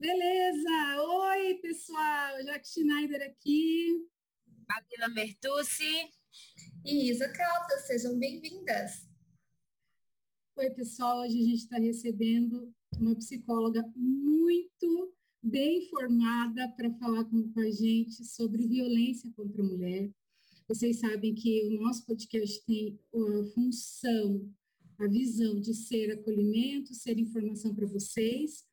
Beleza! 0.00 1.02
Oi, 1.02 1.54
pessoal! 1.54 2.40
Jaque 2.44 2.68
Schneider 2.68 3.20
aqui. 3.20 4.06
Fabiola 4.64 5.12
Bertucci. 5.12 6.08
E 6.84 7.10
Isa 7.10 7.28
Caldas, 7.32 7.84
sejam 7.88 8.16
bem-vindas. 8.16 9.08
Oi, 10.56 10.70
pessoal. 10.70 11.22
Hoje 11.22 11.40
a 11.40 11.44
gente 11.44 11.62
está 11.64 11.78
recebendo 11.78 12.72
uma 12.96 13.16
psicóloga 13.16 13.84
muito 13.96 15.12
bem 15.42 15.78
informada 15.78 16.68
para 16.76 16.94
falar 16.94 17.24
com, 17.24 17.52
com 17.52 17.60
a 17.60 17.70
gente 17.72 18.24
sobre 18.24 18.68
violência 18.68 19.28
contra 19.34 19.60
a 19.60 19.66
mulher. 19.66 20.12
Vocês 20.68 21.00
sabem 21.00 21.34
que 21.34 21.76
o 21.76 21.82
nosso 21.82 22.06
podcast 22.06 22.64
tem 22.64 22.96
a 23.12 23.44
função, 23.52 24.48
a 24.96 25.08
visão 25.08 25.60
de 25.60 25.74
ser 25.74 26.12
acolhimento, 26.12 26.94
ser 26.94 27.18
informação 27.18 27.74
para 27.74 27.86
vocês. 27.88 28.67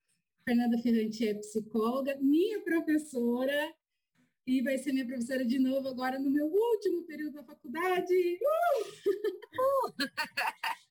Fernanda 0.45 0.77
Ferrante 0.77 1.27
é 1.27 1.33
psicóloga, 1.33 2.15
minha 2.21 2.61
professora, 2.61 3.73
e 4.45 4.61
vai 4.61 4.77
ser 4.77 4.93
minha 4.93 5.05
professora 5.07 5.43
de 5.43 5.57
novo 5.57 5.87
agora 5.87 6.19
no 6.19 6.29
meu 6.29 6.45
último 6.45 7.01
período 7.03 7.33
da 7.33 7.43
faculdade. 7.43 8.13
Uh! 8.13 8.85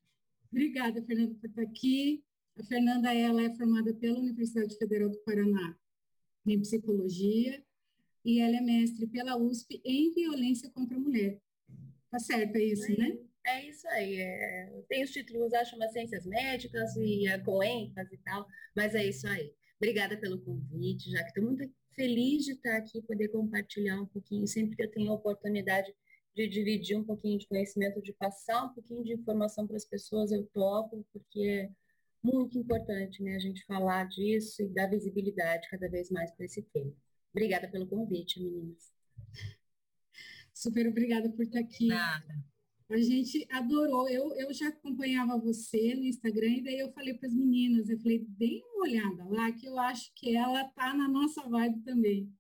Obrigada, 0.50 1.00
Fernanda, 1.04 1.36
por 1.36 1.48
estar 1.48 1.62
aqui. 1.62 2.24
A 2.58 2.64
Fernanda 2.64 3.14
ela 3.14 3.42
é 3.42 3.54
formada 3.54 3.94
pela 3.94 4.18
Universidade 4.18 4.76
Federal 4.76 5.08
do 5.08 5.18
Paraná 5.18 5.78
em 6.44 6.60
psicologia 6.60 7.64
e 8.24 8.40
ela 8.40 8.56
é 8.56 8.60
mestre 8.60 9.06
pela 9.06 9.36
USP 9.36 9.80
em 9.84 10.12
violência 10.12 10.68
contra 10.70 10.96
a 10.96 11.00
mulher. 11.00 11.40
Tá 12.10 12.18
certo, 12.18 12.56
é 12.56 12.64
isso, 12.64 12.90
é, 12.90 12.96
né? 12.96 13.18
É 13.46 13.66
isso 13.68 13.86
aí. 13.88 14.20
É, 14.20 14.82
tem 14.88 15.04
os 15.04 15.10
títulos, 15.10 15.52
acho, 15.52 15.76
umas 15.76 15.92
ciências 15.92 16.24
médicas 16.24 16.96
e 16.96 17.28
é 17.28 17.38
com 17.38 17.62
ênfase 17.62 18.14
e 18.14 18.18
tal, 18.18 18.46
mas 18.74 18.94
é 18.94 19.04
isso 19.04 19.26
aí. 19.26 19.52
Obrigada 19.76 20.16
pelo 20.16 20.40
convite, 20.40 21.10
já 21.10 21.22
que 21.22 21.28
estou 21.28 21.44
muito 21.44 21.70
feliz 21.94 22.44
de 22.44 22.52
estar 22.52 22.76
aqui 22.76 23.02
poder 23.02 23.28
compartilhar 23.28 24.00
um 24.00 24.06
pouquinho, 24.06 24.46
sempre 24.46 24.76
que 24.76 24.82
eu 24.82 24.90
tenho 24.90 25.10
a 25.10 25.14
oportunidade 25.14 25.94
de 26.34 26.48
dividir 26.48 26.96
um 26.96 27.04
pouquinho 27.04 27.38
de 27.38 27.46
conhecimento, 27.46 28.02
de 28.02 28.12
passar 28.14 28.64
um 28.64 28.74
pouquinho 28.74 29.04
de 29.04 29.12
informação 29.12 29.66
para 29.66 29.76
as 29.76 29.84
pessoas, 29.84 30.32
eu 30.32 30.44
topo, 30.46 31.06
porque 31.12 31.40
é 31.40 31.70
muito 32.22 32.58
importante 32.58 33.22
né, 33.22 33.36
a 33.36 33.38
gente 33.38 33.64
falar 33.66 34.08
disso 34.08 34.62
e 34.62 34.68
dar 34.68 34.88
visibilidade 34.88 35.68
cada 35.68 35.88
vez 35.88 36.10
mais 36.10 36.30
para 36.32 36.46
esse 36.46 36.62
tema. 36.62 36.92
Obrigada 37.30 37.68
pelo 37.68 37.86
convite, 37.86 38.40
meninas. 38.40 38.92
Super 40.52 40.88
obrigada 40.88 41.28
por 41.30 41.42
estar 41.42 41.60
aqui. 41.60 41.88
Nada. 41.88 42.53
A 42.94 43.00
gente 43.00 43.44
adorou. 43.50 44.08
Eu, 44.08 44.32
eu 44.34 44.54
já 44.54 44.68
acompanhava 44.68 45.36
você 45.36 45.96
no 45.96 46.04
Instagram 46.04 46.58
e 46.58 46.62
daí 46.62 46.78
eu 46.78 46.92
falei 46.92 47.12
para 47.14 47.26
as 47.26 47.34
meninas, 47.34 47.90
eu 47.90 47.98
falei, 47.98 48.24
dê 48.38 48.62
uma 48.72 48.84
olhada 48.84 49.24
lá, 49.24 49.50
que 49.50 49.66
eu 49.66 49.76
acho 49.80 50.12
que 50.14 50.36
ela 50.36 50.62
tá 50.68 50.94
na 50.94 51.08
nossa 51.08 51.42
vibe 51.42 51.80
também. 51.80 52.32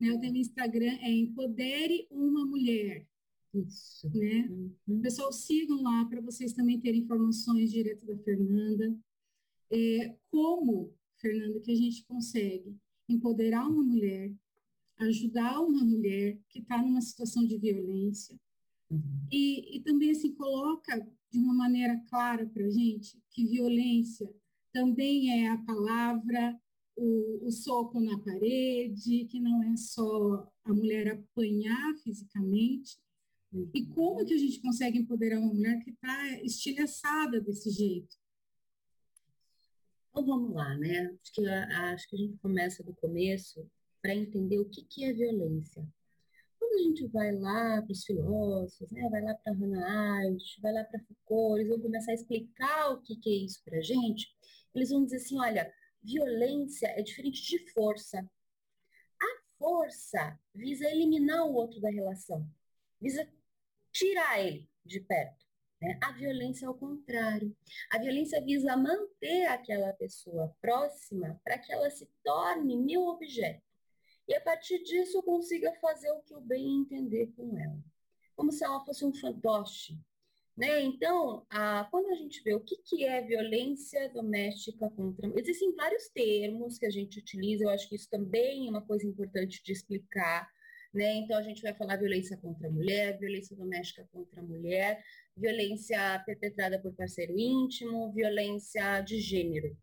Né? 0.00 0.08
Eu 0.08 0.18
tenho 0.18 0.36
Instagram, 0.36 0.98
é 1.00 1.12
Empodere 1.12 2.08
uma 2.10 2.44
Mulher. 2.44 3.06
Isso. 3.54 4.10
Né? 4.12 4.48
Uhum. 4.88 5.00
Pessoal, 5.00 5.32
sigam 5.32 5.80
lá 5.80 6.04
para 6.06 6.20
vocês 6.20 6.52
também 6.54 6.80
terem 6.80 7.02
informações 7.02 7.70
direto 7.70 8.04
da 8.04 8.16
Fernanda. 8.18 8.92
É, 9.70 10.16
como, 10.28 10.92
Fernanda, 11.18 11.60
que 11.60 11.70
a 11.70 11.76
gente 11.76 12.04
consegue 12.04 12.76
empoderar 13.08 13.64
uma 13.68 13.84
mulher, 13.84 14.34
ajudar 14.98 15.60
uma 15.60 15.84
mulher 15.84 16.36
que 16.48 16.58
está 16.58 16.82
numa 16.82 17.00
situação 17.00 17.46
de 17.46 17.56
violência 17.56 18.36
uhum. 18.90 19.26
e, 19.30 19.76
e 19.76 19.80
também 19.80 20.10
assim 20.10 20.34
coloca 20.34 20.98
de 21.30 21.38
uma 21.38 21.54
maneira 21.54 22.02
clara 22.08 22.46
para 22.46 22.64
a 22.64 22.70
gente 22.70 23.18
que 23.30 23.46
violência 23.46 24.28
também 24.72 25.44
é 25.44 25.48
a 25.48 25.58
palavra, 25.58 26.58
o, 26.96 27.46
o, 27.46 27.50
soco 27.50 28.00
na 28.00 28.18
parede, 28.18 29.24
que 29.26 29.40
não 29.40 29.62
é 29.62 29.76
só 29.76 30.48
a 30.64 30.72
mulher 30.72 31.08
apanhar 31.12 31.94
fisicamente, 32.02 32.98
uhum. 33.52 33.70
e 33.74 33.86
como 33.86 34.24
que 34.24 34.34
a 34.34 34.38
gente 34.38 34.60
consegue 34.60 34.98
empoderar 34.98 35.40
uma 35.40 35.52
mulher 35.52 35.82
que 35.82 35.90
está 35.90 36.40
estilhaçada 36.42 37.40
desse 37.40 37.70
jeito? 37.70 38.16
Então 40.10 40.24
vamos 40.24 40.54
lá, 40.54 40.76
né? 40.76 41.16
Acho 41.22 41.32
que, 41.32 41.46
acho 41.46 42.08
que 42.08 42.16
a 42.16 42.18
gente 42.18 42.36
começa 42.38 42.82
do 42.82 42.94
começo 42.94 43.66
para 44.02 44.14
entender 44.14 44.58
o 44.58 44.68
que, 44.68 44.84
que 44.84 45.04
é 45.04 45.12
violência. 45.12 45.86
Quando 46.70 46.78
a 46.78 46.82
gente 46.84 47.06
vai 47.08 47.32
lá 47.32 47.82
para 47.82 47.90
os 47.90 48.04
filósofos, 48.04 48.92
né? 48.92 49.08
vai 49.10 49.20
lá 49.22 49.34
para 49.34 49.52
Hannah 49.52 50.18
Arendt, 50.18 50.60
vai 50.62 50.72
lá 50.72 50.84
para 50.84 51.00
Foucault, 51.00 51.58
eles 51.58 51.68
vão 51.68 51.80
começar 51.80 52.12
a 52.12 52.14
explicar 52.14 52.92
o 52.92 53.02
que, 53.02 53.16
que 53.16 53.28
é 53.28 53.44
isso 53.44 53.60
para 53.64 53.78
a 53.78 53.82
gente, 53.82 54.32
eles 54.72 54.90
vão 54.90 55.04
dizer 55.04 55.16
assim, 55.16 55.36
olha, 55.40 55.72
violência 56.00 56.86
é 56.86 57.02
diferente 57.02 57.42
de 57.42 57.72
força. 57.72 58.20
A 59.20 59.42
força 59.58 60.38
visa 60.54 60.88
eliminar 60.88 61.44
o 61.44 61.54
outro 61.54 61.80
da 61.80 61.90
relação, 61.90 62.48
visa 63.00 63.28
tirar 63.90 64.38
ele 64.38 64.68
de 64.84 65.00
perto. 65.00 65.44
Né? 65.82 65.98
A 66.00 66.12
violência 66.12 66.66
é 66.66 66.68
o 66.68 66.74
contrário. 66.74 67.52
A 67.90 67.98
violência 67.98 68.40
visa 68.44 68.76
manter 68.76 69.46
aquela 69.46 69.92
pessoa 69.94 70.54
próxima 70.60 71.40
para 71.42 71.58
que 71.58 71.72
ela 71.72 71.90
se 71.90 72.08
torne 72.22 72.76
meu 72.76 73.08
objeto. 73.08 73.69
E 74.30 74.34
a 74.36 74.40
partir 74.40 74.80
disso 74.84 75.18
eu 75.18 75.24
consiga 75.24 75.74
fazer 75.80 76.08
o 76.12 76.20
que 76.20 76.32
eu 76.32 76.40
bem 76.40 76.82
entender 76.82 77.32
com 77.36 77.58
ela. 77.58 77.82
Como 78.36 78.52
se 78.52 78.64
ela 78.64 78.78
fosse 78.84 79.04
um 79.04 79.12
fantoche. 79.12 79.98
Né? 80.56 80.82
Então, 80.82 81.44
a, 81.50 81.88
quando 81.90 82.10
a 82.10 82.14
gente 82.14 82.40
vê 82.44 82.54
o 82.54 82.60
que, 82.60 82.76
que 82.76 83.04
é 83.04 83.22
violência 83.22 84.08
doméstica 84.10 84.88
contra. 84.90 85.28
Existem 85.36 85.74
vários 85.74 86.06
termos 86.10 86.78
que 86.78 86.86
a 86.86 86.90
gente 86.90 87.18
utiliza, 87.18 87.64
eu 87.64 87.70
acho 87.70 87.88
que 87.88 87.96
isso 87.96 88.08
também 88.08 88.68
é 88.68 88.70
uma 88.70 88.86
coisa 88.86 89.04
importante 89.04 89.60
de 89.64 89.72
explicar. 89.72 90.48
Né? 90.94 91.12
Então, 91.14 91.36
a 91.36 91.42
gente 91.42 91.60
vai 91.60 91.74
falar 91.74 91.96
violência 91.96 92.36
contra 92.36 92.68
a 92.68 92.70
mulher, 92.70 93.18
violência 93.18 93.56
doméstica 93.56 94.08
contra 94.12 94.40
a 94.40 94.44
mulher, 94.44 95.02
violência 95.36 96.22
perpetrada 96.24 96.78
por 96.78 96.94
parceiro 96.94 97.36
íntimo, 97.36 98.12
violência 98.12 99.00
de 99.00 99.18
gênero. 99.18 99.76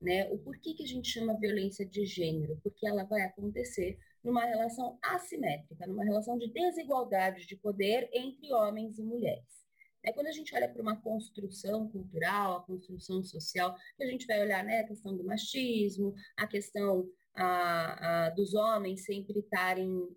Né? 0.00 0.30
O 0.30 0.38
porquê 0.38 0.74
que 0.74 0.84
a 0.84 0.86
gente 0.86 1.10
chama 1.10 1.38
violência 1.38 1.84
de 1.84 2.06
gênero? 2.06 2.58
Porque 2.62 2.86
ela 2.86 3.04
vai 3.04 3.22
acontecer 3.22 3.98
numa 4.22 4.44
relação 4.44 4.98
assimétrica, 5.02 5.86
numa 5.86 6.04
relação 6.04 6.38
de 6.38 6.52
desigualdade 6.52 7.46
de 7.46 7.56
poder 7.56 8.08
entre 8.12 8.52
homens 8.52 8.98
e 8.98 9.02
mulheres. 9.02 9.66
É 10.04 10.12
quando 10.12 10.28
a 10.28 10.32
gente 10.32 10.54
olha 10.54 10.68
para 10.68 10.80
uma 10.80 11.00
construção 11.00 11.88
cultural, 11.88 12.56
a 12.56 12.62
construção 12.62 13.22
social, 13.24 13.74
que 13.96 14.04
a 14.04 14.06
gente 14.06 14.26
vai 14.26 14.40
olhar 14.40 14.62
né, 14.64 14.80
a 14.80 14.86
questão 14.86 15.16
do 15.16 15.24
machismo, 15.24 16.14
a 16.36 16.46
questão 16.46 17.08
a, 17.34 18.26
a, 18.26 18.30
dos 18.30 18.54
homens 18.54 19.04
sempre 19.04 19.40
estarem 19.40 20.08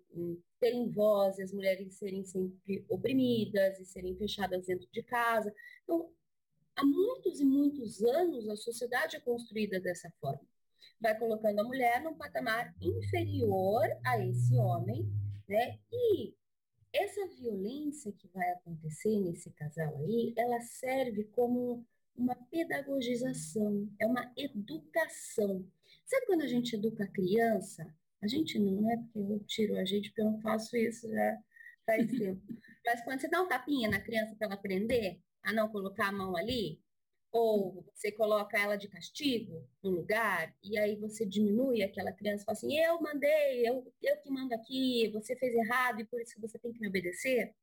terem 0.60 0.88
voz, 0.90 1.40
as 1.40 1.52
mulheres 1.52 1.94
serem 1.98 2.24
sempre 2.24 2.84
oprimidas 2.88 3.80
e 3.80 3.84
serem 3.84 4.16
fechadas 4.16 4.66
dentro 4.66 4.88
de 4.92 5.02
casa. 5.02 5.52
Então, 5.82 6.08
há 6.76 6.84
muitos 6.84 7.40
e 7.40 7.44
muitos 7.44 8.02
anos 8.02 8.48
a 8.48 8.56
sociedade 8.56 9.16
é 9.16 9.20
construída 9.20 9.80
dessa 9.80 10.10
forma. 10.20 10.46
Vai 11.00 11.18
colocando 11.18 11.58
a 11.60 11.64
mulher 11.64 12.02
num 12.02 12.14
patamar 12.14 12.74
inferior 12.80 13.84
a 14.04 14.18
esse 14.24 14.54
homem, 14.56 15.08
né? 15.48 15.78
E 15.92 16.34
essa 16.92 17.26
violência 17.26 18.12
que 18.12 18.28
vai 18.28 18.48
acontecer 18.50 19.18
nesse 19.20 19.50
casal 19.50 19.96
aí, 19.98 20.32
ela 20.36 20.60
serve 20.60 21.24
como 21.24 21.84
uma 22.14 22.36
pedagogização, 22.50 23.88
é 23.98 24.06
uma 24.06 24.30
educação. 24.36 25.66
Sabe 26.04 26.26
quando 26.26 26.42
a 26.42 26.46
gente 26.46 26.76
educa 26.76 27.04
a 27.04 27.08
criança? 27.08 27.86
A 28.22 28.28
gente 28.28 28.58
não, 28.58 28.82
né? 28.82 28.96
Porque 29.12 29.32
eu 29.32 29.40
tiro 29.40 29.76
a 29.76 29.84
gente, 29.84 30.10
porque 30.10 30.20
eu 30.20 30.30
não 30.30 30.40
faço 30.40 30.76
isso 30.76 31.08
já 31.08 31.38
faz 31.86 32.06
tempo. 32.12 32.42
Mas 32.84 33.02
quando 33.02 33.20
você 33.20 33.28
dá 33.28 33.42
um 33.42 33.48
tapinha 33.48 33.88
na 33.88 34.00
criança 34.00 34.36
para 34.36 34.46
ela 34.46 34.54
aprender 34.54 35.20
a 35.42 35.52
não 35.52 35.68
colocar 35.68 36.08
a 36.08 36.12
mão 36.12 36.36
ali, 36.36 36.80
ou 37.30 37.84
você 37.94 38.12
coloca 38.12 38.58
ela 38.58 38.76
de 38.76 38.88
castigo 38.88 39.66
no 39.82 39.90
lugar, 39.90 40.54
e 40.62 40.78
aí 40.78 40.96
você 40.96 41.24
diminui 41.24 41.82
aquela 41.82 42.12
criança 42.12 42.42
e 42.42 42.44
fala 42.44 42.58
assim, 42.58 42.78
eu 42.78 43.00
mandei, 43.00 43.66
eu, 43.66 43.92
eu 44.02 44.16
que 44.18 44.30
mando 44.30 44.54
aqui, 44.54 45.08
você 45.12 45.34
fez 45.36 45.54
errado 45.54 46.00
e 46.00 46.04
por 46.04 46.20
isso 46.20 46.40
você 46.40 46.58
tem 46.58 46.72
que 46.72 46.80
me 46.80 46.88
obedecer. 46.88 47.54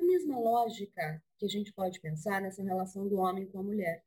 A 0.00 0.04
mesma 0.04 0.38
lógica 0.38 1.22
que 1.38 1.46
a 1.46 1.48
gente 1.48 1.72
pode 1.72 2.00
pensar 2.00 2.40
nessa 2.40 2.62
relação 2.62 3.08
do 3.08 3.18
homem 3.18 3.46
com 3.46 3.60
a 3.60 3.62
mulher. 3.62 4.04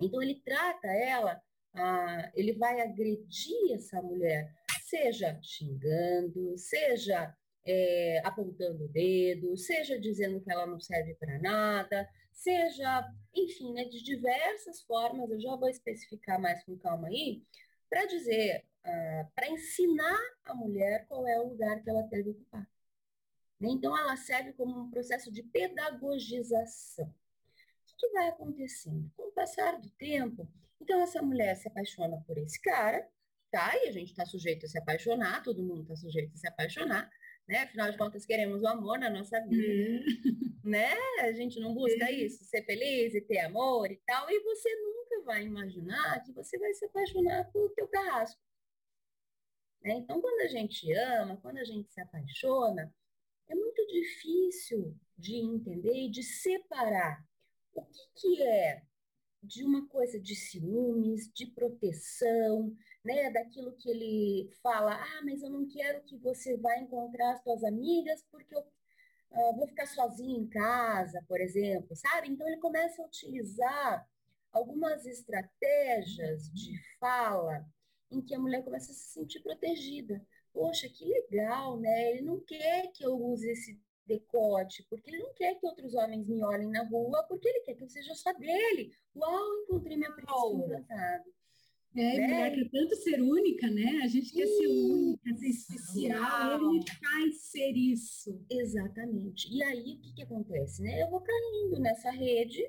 Então 0.00 0.22
ele 0.22 0.40
trata 0.44 0.88
ela, 0.88 1.42
ah, 1.74 2.30
ele 2.34 2.52
vai 2.54 2.80
agredir 2.80 3.74
essa 3.74 4.00
mulher 4.00 4.52
seja 4.88 5.38
xingando, 5.42 6.56
seja 6.56 7.34
é, 7.68 8.22
apontando 8.24 8.84
o 8.84 8.88
dedo, 8.88 9.54
seja 9.56 10.00
dizendo 10.00 10.40
que 10.40 10.50
ela 10.50 10.66
não 10.66 10.80
serve 10.80 11.14
para 11.14 11.38
nada, 11.38 12.08
seja, 12.32 13.06
enfim, 13.34 13.74
né, 13.74 13.84
de 13.84 14.02
diversas 14.02 14.80
formas, 14.82 15.30
eu 15.30 15.38
já 15.38 15.54
vou 15.54 15.68
especificar 15.68 16.40
mais 16.40 16.64
com 16.64 16.78
calma 16.78 17.08
aí, 17.08 17.42
para 17.90 18.06
dizer, 18.06 18.64
uh, 18.86 19.30
para 19.34 19.50
ensinar 19.50 20.18
a 20.44 20.54
mulher 20.54 21.06
qual 21.06 21.26
é 21.26 21.38
o 21.38 21.48
lugar 21.48 21.82
que 21.82 21.90
ela 21.90 22.02
deve 22.02 22.30
ocupar. 22.30 22.66
Né? 23.60 23.68
Então, 23.70 23.96
ela 23.96 24.16
serve 24.16 24.52
como 24.54 24.80
um 24.80 24.90
processo 24.90 25.30
de 25.30 25.42
pedagogização. 25.42 27.06
O 27.06 27.96
que 27.98 28.08
vai 28.10 28.28
acontecendo? 28.28 29.10
Com 29.16 29.28
o 29.28 29.32
passar 29.32 29.78
do 29.78 29.90
tempo, 29.90 30.48
então 30.80 31.02
essa 31.02 31.20
mulher 31.20 31.56
se 31.56 31.68
apaixona 31.68 32.22
por 32.26 32.38
esse 32.38 32.60
cara, 32.62 33.06
tá? 33.50 33.76
E 33.76 33.88
a 33.88 33.92
gente 33.92 34.10
está 34.10 34.24
sujeito 34.24 34.64
a 34.64 34.68
se 34.68 34.78
apaixonar, 34.78 35.42
todo 35.42 35.62
mundo 35.62 35.82
está 35.82 35.96
sujeito 35.96 36.32
a 36.34 36.38
se 36.38 36.46
apaixonar, 36.46 37.10
né? 37.48 37.62
Afinal 37.62 37.90
de 37.90 37.96
contas, 37.96 38.26
queremos 38.26 38.62
o 38.62 38.66
amor 38.66 38.98
na 38.98 39.08
nossa 39.08 39.40
vida, 39.40 39.66
é. 39.66 40.68
né? 40.68 40.94
A 41.20 41.32
gente 41.32 41.58
não 41.58 41.74
busca 41.74 42.04
é. 42.04 42.12
isso, 42.12 42.44
ser 42.44 42.62
feliz 42.64 43.14
e 43.14 43.20
ter 43.22 43.38
amor 43.40 43.90
e 43.90 43.96
tal, 44.06 44.30
e 44.30 44.38
você 44.40 44.68
nunca 44.76 45.22
vai 45.24 45.44
imaginar 45.44 46.22
que 46.22 46.32
você 46.32 46.58
vai 46.58 46.74
se 46.74 46.84
apaixonar 46.84 47.50
pelo 47.50 47.70
teu 47.70 47.88
carrasco. 47.88 48.40
Né? 49.82 49.94
Então, 49.94 50.20
quando 50.20 50.42
a 50.42 50.48
gente 50.48 50.92
ama, 50.92 51.38
quando 51.38 51.58
a 51.58 51.64
gente 51.64 51.90
se 51.90 52.00
apaixona, 52.00 52.94
é 53.48 53.54
muito 53.54 53.86
difícil 53.86 54.94
de 55.16 55.36
entender 55.36 56.06
e 56.06 56.10
de 56.10 56.22
separar 56.22 57.24
o 57.72 57.82
que, 57.82 58.08
que 58.16 58.42
é 58.42 58.82
de 59.42 59.64
uma 59.64 59.86
coisa 59.88 60.20
de 60.20 60.34
ciúmes, 60.34 61.32
de 61.32 61.46
proteção, 61.46 62.76
né, 63.04 63.30
daquilo 63.30 63.76
que 63.76 63.90
ele 63.90 64.50
fala, 64.62 64.94
ah, 64.94 65.22
mas 65.24 65.42
eu 65.42 65.50
não 65.50 65.66
quero 65.68 66.02
que 66.02 66.16
você 66.18 66.56
vá 66.56 66.76
encontrar 66.78 67.32
as 67.32 67.42
suas 67.42 67.64
amigas 67.64 68.24
porque 68.30 68.54
eu 68.54 68.60
uh, 68.60 69.56
vou 69.56 69.66
ficar 69.66 69.86
sozinho 69.86 70.42
em 70.42 70.48
casa, 70.48 71.24
por 71.28 71.40
exemplo, 71.40 71.94
sabe? 71.96 72.28
Então 72.28 72.46
ele 72.46 72.58
começa 72.58 73.00
a 73.02 73.06
utilizar 73.06 74.06
algumas 74.52 75.06
estratégias 75.06 76.50
de 76.52 76.72
fala 76.98 77.64
em 78.10 78.20
que 78.22 78.34
a 78.34 78.38
mulher 78.38 78.64
começa 78.64 78.90
a 78.90 78.94
se 78.94 79.12
sentir 79.12 79.40
protegida. 79.40 80.24
Poxa, 80.52 80.88
que 80.88 81.04
legal, 81.04 81.78
né? 81.78 82.10
Ele 82.10 82.22
não 82.22 82.40
quer 82.40 82.90
que 82.92 83.04
eu 83.04 83.14
use 83.14 83.48
esse 83.50 83.80
decote, 84.06 84.84
porque 84.88 85.10
ele 85.10 85.18
não 85.18 85.34
quer 85.34 85.54
que 85.56 85.66
outros 85.66 85.94
homens 85.94 86.26
me 86.26 86.42
olhem 86.42 86.70
na 86.70 86.82
rua, 86.84 87.22
porque 87.24 87.46
ele 87.46 87.60
quer 87.60 87.74
que 87.74 87.84
eu 87.84 87.88
seja 87.88 88.14
só 88.14 88.32
dele. 88.32 88.90
Uau, 89.14 89.62
encontrei 89.62 89.96
minha 89.96 90.10
príncipe 90.12 90.56
encantado. 90.56 91.37
É, 91.96 92.00
né? 92.00 92.26
mulher 92.26 92.54
quer 92.54 92.70
tanto 92.70 92.96
ser 92.96 93.20
única, 93.20 93.68
né? 93.70 94.00
A 94.02 94.06
gente 94.06 94.32
quer 94.32 94.46
ser 94.46 94.66
única, 94.66 95.34
ser 95.34 95.46
especial, 95.48 96.74
ele 96.74 96.84
faz 97.02 97.42
ser 97.42 97.72
isso. 97.72 98.44
Exatamente. 98.50 99.52
E 99.52 99.62
aí, 99.62 99.94
o 99.94 100.00
que, 100.00 100.14
que 100.14 100.22
acontece, 100.22 100.82
né? 100.82 101.02
Eu 101.02 101.10
vou 101.10 101.20
caindo 101.20 101.80
nessa 101.80 102.10
rede 102.10 102.62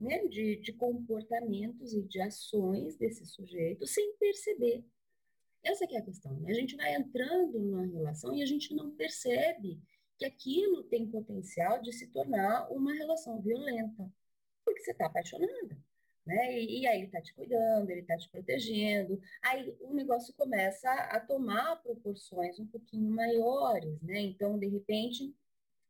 né, 0.00 0.26
de, 0.26 0.56
de 0.56 0.72
comportamentos 0.72 1.92
e 1.92 2.02
de 2.02 2.20
ações 2.20 2.96
desse 2.96 3.26
sujeito 3.26 3.86
sem 3.86 4.16
perceber. 4.16 4.84
Essa 5.62 5.84
é 5.84 5.96
a 5.96 6.02
questão, 6.02 6.38
né? 6.40 6.50
A 6.50 6.54
gente 6.54 6.76
vai 6.76 6.94
entrando 6.94 7.58
numa 7.58 7.86
relação 7.86 8.34
e 8.34 8.42
a 8.42 8.46
gente 8.46 8.74
não 8.74 8.90
percebe 8.92 9.80
que 10.16 10.24
aquilo 10.24 10.84
tem 10.84 11.08
potencial 11.08 11.80
de 11.80 11.92
se 11.92 12.08
tornar 12.08 12.68
uma 12.70 12.92
relação 12.92 13.40
violenta, 13.40 14.10
porque 14.64 14.80
você 14.80 14.92
está 14.92 15.06
apaixonada. 15.06 15.76
Né? 16.28 16.60
E, 16.60 16.82
e, 16.82 16.86
aí 16.86 16.98
ele 16.98 17.06
está 17.06 17.22
te 17.22 17.32
cuidando, 17.32 17.88
ele 17.88 18.02
está 18.02 18.14
te 18.18 18.28
protegendo, 18.28 19.18
aí 19.42 19.74
o 19.80 19.94
negócio 19.94 20.34
começa 20.34 20.92
a 20.92 21.18
tomar 21.18 21.76
proporções 21.76 22.60
um 22.60 22.66
pouquinho 22.66 23.10
maiores, 23.10 23.98
né? 24.02 24.20
Então, 24.20 24.58
de 24.58 24.66
repente, 24.68 25.34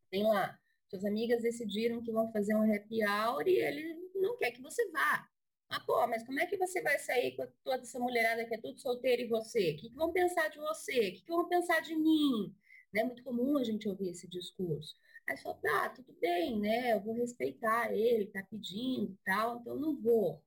tem 0.08 0.23
lá, 0.23 0.56
suas 0.88 1.05
amigas 1.05 1.43
decidiram 1.43 2.00
que 2.05 2.12
vão 2.12 2.31
fazer 2.31 2.55
um 2.55 2.73
happy 2.73 3.05
hour 3.05 3.49
e 3.49 3.58
ele 3.58 3.96
não 4.14 4.37
quer 4.37 4.52
que 4.52 4.62
você 4.62 4.88
vá. 4.93 5.29
Ah, 5.69 5.81
pô, 5.81 6.06
mas 6.06 6.25
como 6.25 6.38
é 6.38 6.46
que 6.46 6.56
você 6.56 6.81
vai 6.82 7.00
sair 7.00 7.34
com 7.34 7.44
toda 7.64 7.82
essa 7.82 7.99
mulherada 7.99 8.44
que 8.44 8.55
é 8.55 8.58
tudo 8.58 8.79
solteira 8.79 9.20
e 9.20 9.26
você? 9.26 9.73
O 9.73 9.76
que, 9.76 9.91
que 9.91 9.96
vão 9.96 10.12
pensar 10.12 10.49
de 10.50 10.58
você? 10.58 11.08
O 11.08 11.12
que, 11.14 11.23
que 11.23 11.32
vão 11.32 11.49
pensar 11.49 11.81
de 11.81 11.96
mim? 11.96 12.55
É 12.94 13.02
muito 13.02 13.25
comum 13.25 13.58
a 13.58 13.64
gente 13.64 13.88
ouvir 13.88 14.11
esse 14.11 14.29
discurso. 14.29 14.96
Aí 15.28 15.36
só, 15.36 15.52
tá, 15.52 15.90
tudo 15.90 16.10
bem, 16.20 16.58
né? 16.58 16.94
Eu 16.94 17.00
vou 17.02 17.14
respeitar 17.14 17.92
ele, 17.92 18.26
tá 18.28 18.42
pedindo 18.50 19.12
e 19.12 19.19
tal, 19.26 19.60
então 19.60 19.76
não 19.76 19.94
vou. 19.94 20.42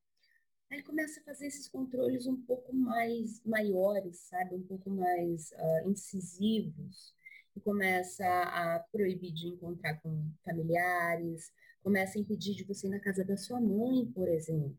Aí 0.69 0.77
ele 0.77 0.83
começa 0.83 1.19
a 1.19 1.23
fazer 1.23 1.45
esses 1.45 1.67
controles 1.69 2.25
um 2.25 2.41
pouco 2.41 2.75
mais 2.75 3.43
maiores, 3.45 4.17
sabe? 4.21 4.55
Um 4.55 4.63
pouco 4.63 4.89
mais 4.89 5.51
uh, 5.51 5.89
incisivos. 5.89 7.13
E 7.55 7.59
começa 7.59 8.25
a 8.25 8.79
proibir 8.91 9.31
de 9.31 9.49
encontrar 9.49 10.01
com 10.01 10.31
familiares, 10.43 11.53
começa 11.83 12.17
a 12.17 12.21
impedir 12.21 12.55
de 12.55 12.63
você 12.63 12.87
ir 12.87 12.89
na 12.89 12.99
casa 12.99 13.23
da 13.23 13.37
sua 13.37 13.61
mãe, 13.61 14.11
por 14.15 14.27
exemplo. 14.27 14.75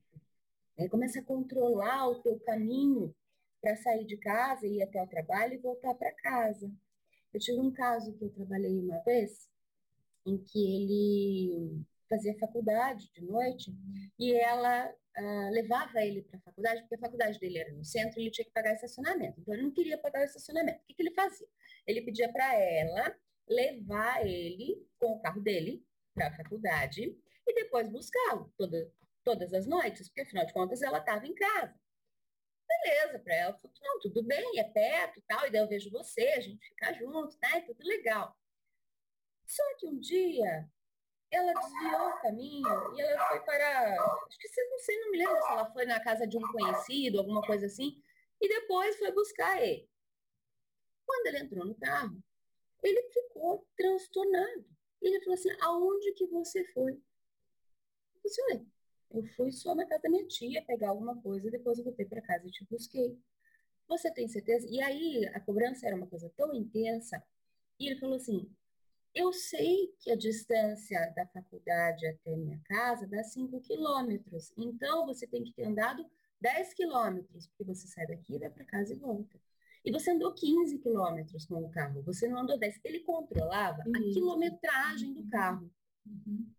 Né? 0.77 0.89
Começa 0.89 1.21
a 1.21 1.25
controlar 1.25 2.09
o 2.09 2.23
teu 2.23 2.41
caminho 2.41 3.15
para 3.61 3.77
sair 3.77 4.05
de 4.05 4.17
casa, 4.17 4.67
ir 4.67 4.83
até 4.83 5.01
o 5.01 5.07
trabalho 5.07 5.55
e 5.55 5.59
voltar 5.59 5.95
para 5.95 6.11
casa. 6.11 6.69
Eu 7.33 7.39
tive 7.39 7.61
um 7.61 7.71
caso 7.71 8.13
que 8.15 8.25
eu 8.25 8.31
trabalhei 8.31 8.77
uma 8.81 8.99
vez, 9.05 9.52
em 10.27 10.39
que 10.39 10.59
ele 10.59 11.85
fazia 12.09 12.39
faculdade 12.39 13.11
de 13.13 13.23
noite 13.25 13.75
e 14.19 14.35
ela 14.35 14.89
uh, 14.91 15.51
levava 15.51 16.03
ele 16.03 16.23
para 16.23 16.39
a 16.39 16.43
faculdade, 16.43 16.81
porque 16.83 16.95
a 16.97 17.01
faculdade 17.01 17.39
dele 17.39 17.59
era 17.59 17.73
no 17.73 17.85
centro 17.85 18.19
e 18.19 18.25
ele 18.25 18.31
tinha 18.31 18.45
que 18.45 18.53
pagar 18.53 18.75
estacionamento. 18.75 19.41
Então 19.41 19.55
ele 19.55 19.63
não 19.63 19.73
queria 19.73 19.99
pagar 19.99 20.21
o 20.21 20.25
estacionamento. 20.25 20.83
O 20.83 20.87
que, 20.87 20.95
que 20.95 21.03
ele 21.03 21.15
fazia? 21.15 21.47
Ele 21.87 22.03
pedia 22.03 22.31
para 22.31 22.55
ela 22.55 23.17
levar 23.49 24.27
ele 24.27 24.87
com 24.99 25.13
o 25.13 25.21
carro 25.21 25.41
dele 25.41 25.85
para 26.15 26.29
a 26.29 26.37
faculdade 26.37 27.17
e 27.47 27.55
depois 27.55 27.89
buscá-lo 27.89 28.53
toda, 28.57 28.93
todas 29.25 29.53
as 29.53 29.67
noites, 29.67 30.09
porque 30.09 30.21
afinal 30.21 30.47
de 30.47 30.53
contas 30.53 30.83
ela 30.83 30.99
estava 30.99 31.27
em 31.27 31.35
casa 31.35 31.75
beleza, 32.83 33.19
para 33.19 33.35
ela, 33.35 33.59
falou, 33.59 33.77
não, 33.83 34.01
tudo 34.01 34.23
bem, 34.23 34.59
é 34.59 34.65
perto 34.65 35.19
e 35.19 35.23
tal, 35.23 35.47
e 35.47 35.51
daí 35.51 35.61
eu 35.61 35.69
vejo 35.69 35.91
você, 35.91 36.29
a 36.29 36.41
gente 36.41 36.67
fica 36.69 36.93
junto, 36.95 37.37
né, 37.43 37.61
tudo 37.61 37.85
legal. 37.85 38.37
Só 39.47 39.63
que 39.79 39.87
um 39.87 39.99
dia 39.99 40.69
ela 41.31 41.53
desviou 41.55 42.09
o 42.09 42.21
caminho 42.21 42.95
e 42.95 43.01
ela 43.01 43.29
foi 43.29 43.41
para, 43.41 43.97
acho 44.27 44.39
que 44.39 44.65
não 44.65 44.79
sei, 44.79 45.01
não 45.01 45.11
me 45.11 45.19
lembro 45.19 45.37
se 45.37 45.53
ela 45.53 45.73
foi 45.73 45.87
na 45.87 45.99
casa 46.01 46.27
de 46.27 46.37
um 46.37 46.43
conhecido, 46.53 47.19
alguma 47.19 47.41
coisa 47.43 47.67
assim, 47.67 48.03
e 48.41 48.49
depois 48.49 48.99
foi 48.99 49.13
buscar 49.13 49.63
ele. 49.63 49.89
Quando 51.07 51.27
ele 51.27 51.39
entrou 51.39 51.65
no 51.65 51.75
carro, 51.75 52.23
ele 52.83 53.03
ficou 53.11 53.67
transtornado. 53.77 54.67
Ele 55.01 55.21
falou 55.21 55.35
assim, 55.35 55.51
aonde 55.61 56.13
que 56.13 56.27
você 56.27 56.65
foi? 56.73 57.01
Eu 58.25 58.31
falei, 58.31 58.67
eu 59.11 59.25
fui 59.35 59.53
só 59.53 59.75
na 59.75 59.87
casa 59.87 60.03
da 60.03 60.11
minha 60.11 60.27
tia 60.27 60.65
pegar 60.65 60.91
alguma 60.91 61.21
coisa, 61.21 61.51
depois 61.51 61.79
eu 61.79 61.85
voltei 61.85 62.07
para 62.07 62.23
casa 62.23 62.47
e 62.47 62.51
te 62.51 62.65
busquei. 62.71 63.19
Você 63.89 64.11
tem 64.13 64.29
certeza? 64.29 64.67
E 64.71 64.81
aí 64.81 65.27
a 65.35 65.41
cobrança 65.41 65.87
era 65.87 65.97
uma 65.97 66.07
coisa 66.07 66.33
tão 66.37 66.55
intensa. 66.55 67.23
E 67.79 67.89
ele 67.89 68.01
falou 68.01 68.17
assim: 68.17 68.51
Eu 69.15 69.33
sei 69.33 69.95
que 70.01 70.11
a 70.11 70.17
distância 70.17 71.13
da 71.15 71.27
faculdade 71.27 72.07
até 72.07 72.35
minha 72.35 72.59
casa 72.65 73.07
dá 73.07 73.23
5 73.23 73.61
quilômetros. 73.61 74.53
Então 74.57 75.07
você 75.07 75.27
tem 75.27 75.45
que 75.45 75.53
ter 75.53 75.65
andado 75.65 76.05
10 76.41 76.75
quilômetros, 76.75 77.47
porque 77.49 77.65
você 77.65 77.87
sai 77.87 78.07
daqui, 78.07 78.39
vai 78.39 78.51
para 78.51 78.65
casa 78.65 78.93
e 78.93 78.97
volta. 78.97 79.39
E 79.85 79.91
você 79.91 80.13
andou 80.13 80.33
15 80.33 80.79
quilômetros 80.79 81.45
com 81.45 81.63
o 81.63 81.71
carro, 81.71 82.03
você 82.03 82.29
não 82.29 82.39
andou 82.39 82.59
10. 82.59 82.81
Ele 82.85 83.01
controlava 83.01 83.83
a 83.83 84.01
quilometragem 84.13 85.13
do 85.13 85.29
carro. 85.29 85.71
Uhum. 86.07 86.51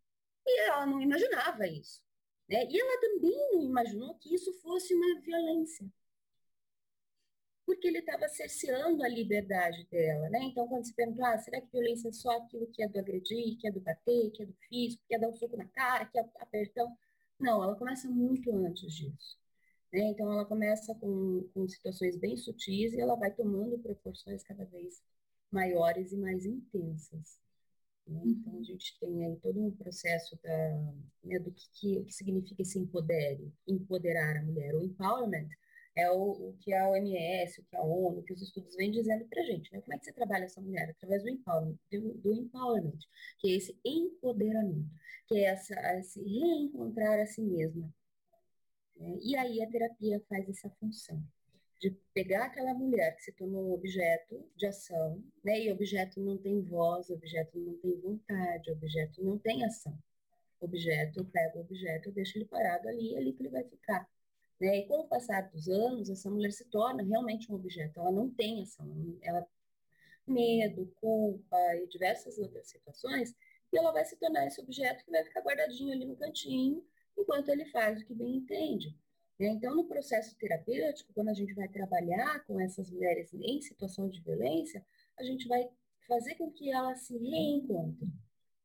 E 0.45 0.59
ela 0.61 0.85
não 0.85 1.01
imaginava 1.01 1.65
isso. 1.67 2.03
Né? 2.49 2.67
E 2.69 2.79
ela 2.79 3.01
também 3.01 3.51
não 3.53 3.63
imaginou 3.63 4.15
que 4.15 4.33
isso 4.33 4.53
fosse 4.61 4.93
uma 4.93 5.21
violência. 5.21 5.89
Porque 7.65 7.87
ele 7.87 7.99
estava 7.99 8.27
cerceando 8.27 9.03
a 9.03 9.07
liberdade 9.07 9.87
dela, 9.89 10.29
né? 10.29 10.39
Então, 10.43 10.67
quando 10.67 10.85
se 10.85 10.93
pergunta, 10.93 11.27
ah, 11.27 11.37
será 11.37 11.61
que 11.61 11.71
violência 11.71 12.09
é 12.09 12.11
só 12.11 12.31
aquilo 12.37 12.67
que 12.67 12.83
é 12.83 12.87
do 12.89 12.99
agredir, 12.99 13.57
que 13.57 13.67
é 13.67 13.71
do 13.71 13.79
bater, 13.79 14.31
que 14.31 14.43
é 14.43 14.45
do 14.45 14.53
físico, 14.67 15.03
que 15.07 15.15
é 15.15 15.19
dar 15.19 15.29
um 15.29 15.33
soco 15.33 15.55
na 15.55 15.67
cara, 15.67 16.05
que 16.05 16.19
é 16.19 16.29
apertão? 16.39 16.95
Não, 17.39 17.63
ela 17.63 17.75
começa 17.75 18.09
muito 18.09 18.53
antes 18.53 18.93
disso. 18.93 19.37
Né? 19.93 20.01
Então, 20.09 20.31
ela 20.31 20.45
começa 20.45 20.93
com, 20.95 21.47
com 21.53 21.67
situações 21.67 22.17
bem 22.17 22.35
sutis 22.35 22.93
e 22.93 22.99
ela 22.99 23.15
vai 23.15 23.31
tomando 23.31 23.77
proporções 23.79 24.43
cada 24.43 24.65
vez 24.65 25.01
maiores 25.51 26.11
e 26.11 26.17
mais 26.17 26.45
intensas. 26.45 27.39
Né? 28.07 28.21
Então, 28.25 28.59
a 28.59 28.63
gente 28.63 28.97
tem 28.99 29.25
aí 29.25 29.35
todo 29.37 29.59
um 29.61 29.71
processo 29.71 30.37
da, 30.43 30.69
né, 31.23 31.39
do 31.39 31.51
que, 31.51 31.69
que, 31.73 31.99
o 31.99 32.05
que 32.05 32.13
significa 32.13 32.61
esse 32.61 32.79
empodere, 32.79 33.53
empoderar 33.67 34.37
a 34.37 34.43
mulher. 34.43 34.75
O 34.75 34.83
empowerment 34.83 35.49
é 35.95 36.09
o, 36.09 36.31
o, 36.31 36.57
que 36.59 36.73
a 36.73 36.89
OMS, 36.89 37.61
o 37.61 37.65
que 37.65 37.75
a 37.75 37.81
ONU, 37.81 38.23
que 38.23 38.33
os 38.33 38.41
estudos 38.41 38.75
vêm 38.75 38.91
dizendo 38.91 39.25
para 39.25 39.41
a 39.41 39.45
gente. 39.45 39.71
Né? 39.71 39.81
Como 39.81 39.93
é 39.93 39.97
que 39.97 40.05
você 40.05 40.13
trabalha 40.13 40.45
essa 40.45 40.61
mulher? 40.61 40.89
Através 40.89 41.23
do 41.23 41.29
empowerment, 41.29 41.77
do, 41.91 42.13
do 42.15 42.33
empowerment, 42.33 42.99
que 43.39 43.51
é 43.51 43.55
esse 43.55 43.77
empoderamento, 43.85 44.89
que 45.27 45.35
é 45.37 45.43
essa, 45.45 45.75
esse 45.97 46.21
reencontrar 46.23 47.19
a 47.19 47.25
si 47.25 47.41
mesma. 47.41 47.93
Né? 48.97 49.17
E 49.21 49.35
aí 49.35 49.61
a 49.61 49.69
terapia 49.69 50.21
faz 50.27 50.49
essa 50.49 50.69
função 50.79 51.23
de 51.83 51.91
pegar 52.13 52.45
aquela 52.45 52.73
mulher 52.73 53.13
que 53.17 53.23
se 53.23 53.33
tornou 53.33 53.69
um 53.69 53.73
objeto 53.73 54.49
de 54.55 54.65
ação, 54.67 55.21
né? 55.43 55.59
E 55.65 55.71
objeto 55.71 56.17
não 56.21 56.37
tem 56.37 56.61
voz, 56.61 57.09
objeto 57.09 57.59
não 57.59 57.77
tem 57.77 57.99
vontade, 57.99 58.71
objeto 58.71 59.21
não 59.21 59.37
tem 59.37 59.65
ação. 59.65 59.93
Objeto, 60.61 61.19
eu 61.19 61.25
pego 61.25 61.57
o 61.57 61.61
objeto, 61.61 62.07
eu 62.07 62.13
deixo 62.13 62.37
ele 62.37 62.45
parado 62.45 62.87
ali, 62.87 63.13
é 63.15 63.17
ali 63.17 63.33
que 63.33 63.43
ele 63.43 63.49
vai 63.49 63.65
ficar. 63.65 64.09
Né? 64.63 64.77
E 64.77 64.87
com 64.87 65.01
o 65.01 65.07
passar 65.07 65.41
dos 65.49 65.67
anos, 65.67 66.09
essa 66.09 66.29
mulher 66.29 66.53
se 66.53 66.63
torna 66.69 67.03
realmente 67.03 67.51
um 67.51 67.55
objeto, 67.55 67.99
ela 67.99 68.13
não 68.13 68.29
tem 68.29 68.63
ação, 68.63 68.87
ela 69.21 69.45
medo, 70.25 70.89
culpa 71.01 71.57
e 71.75 71.87
diversas 71.87 72.37
outras 72.37 72.69
situações, 72.69 73.35
e 73.73 73.77
ela 73.77 73.91
vai 73.91 74.05
se 74.05 74.15
tornar 74.15 74.47
esse 74.47 74.61
objeto 74.61 75.03
que 75.03 75.11
vai 75.11 75.21
ficar 75.25 75.41
guardadinho 75.41 75.91
ali 75.91 76.05
no 76.05 76.15
cantinho, 76.15 76.81
enquanto 77.17 77.49
ele 77.49 77.65
faz 77.65 78.01
o 78.01 78.05
que 78.05 78.15
bem 78.15 78.37
entende. 78.37 78.97
Então, 79.37 79.75
no 79.75 79.83
processo 79.83 80.33
terapêutico, 80.37 81.11
quando 81.13 81.27
a 81.27 81.33
gente 81.33 81.53
vai 81.53 81.67
trabalhar 81.67 82.45
com 82.45 82.57
essas 82.61 82.89
mulheres 82.89 83.33
em 83.33 83.61
situação 83.61 84.07
de 84.07 84.21
violência, 84.21 84.85
a 85.19 85.23
gente 85.23 85.45
vai 85.45 85.67
fazer 86.07 86.35
com 86.35 86.49
que 86.49 86.71
ela 86.71 86.95
se 86.95 87.17
reencontre, 87.17 88.07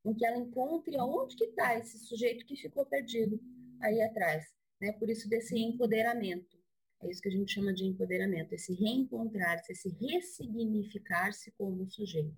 com 0.04 0.14
que 0.14 0.24
ela 0.24 0.36
encontre 0.36 0.96
aonde 0.96 1.34
que 1.34 1.46
está 1.46 1.76
esse 1.76 1.98
sujeito 1.98 2.46
que 2.46 2.54
ficou 2.54 2.86
perdido 2.86 3.40
aí 3.80 4.00
atrás, 4.00 4.46
né? 4.80 4.92
Por 4.92 5.08
isso 5.10 5.28
desse 5.28 5.58
empoderamento. 5.58 6.58
É 7.00 7.10
isso 7.10 7.22
que 7.22 7.28
a 7.28 7.32
gente 7.32 7.52
chama 7.52 7.72
de 7.72 7.84
empoderamento, 7.84 8.52
esse 8.52 8.74
reencontrar-se, 8.74 9.72
esse 9.72 9.88
ressignificar-se 9.88 11.52
como 11.52 11.88
sujeito. 11.88 12.36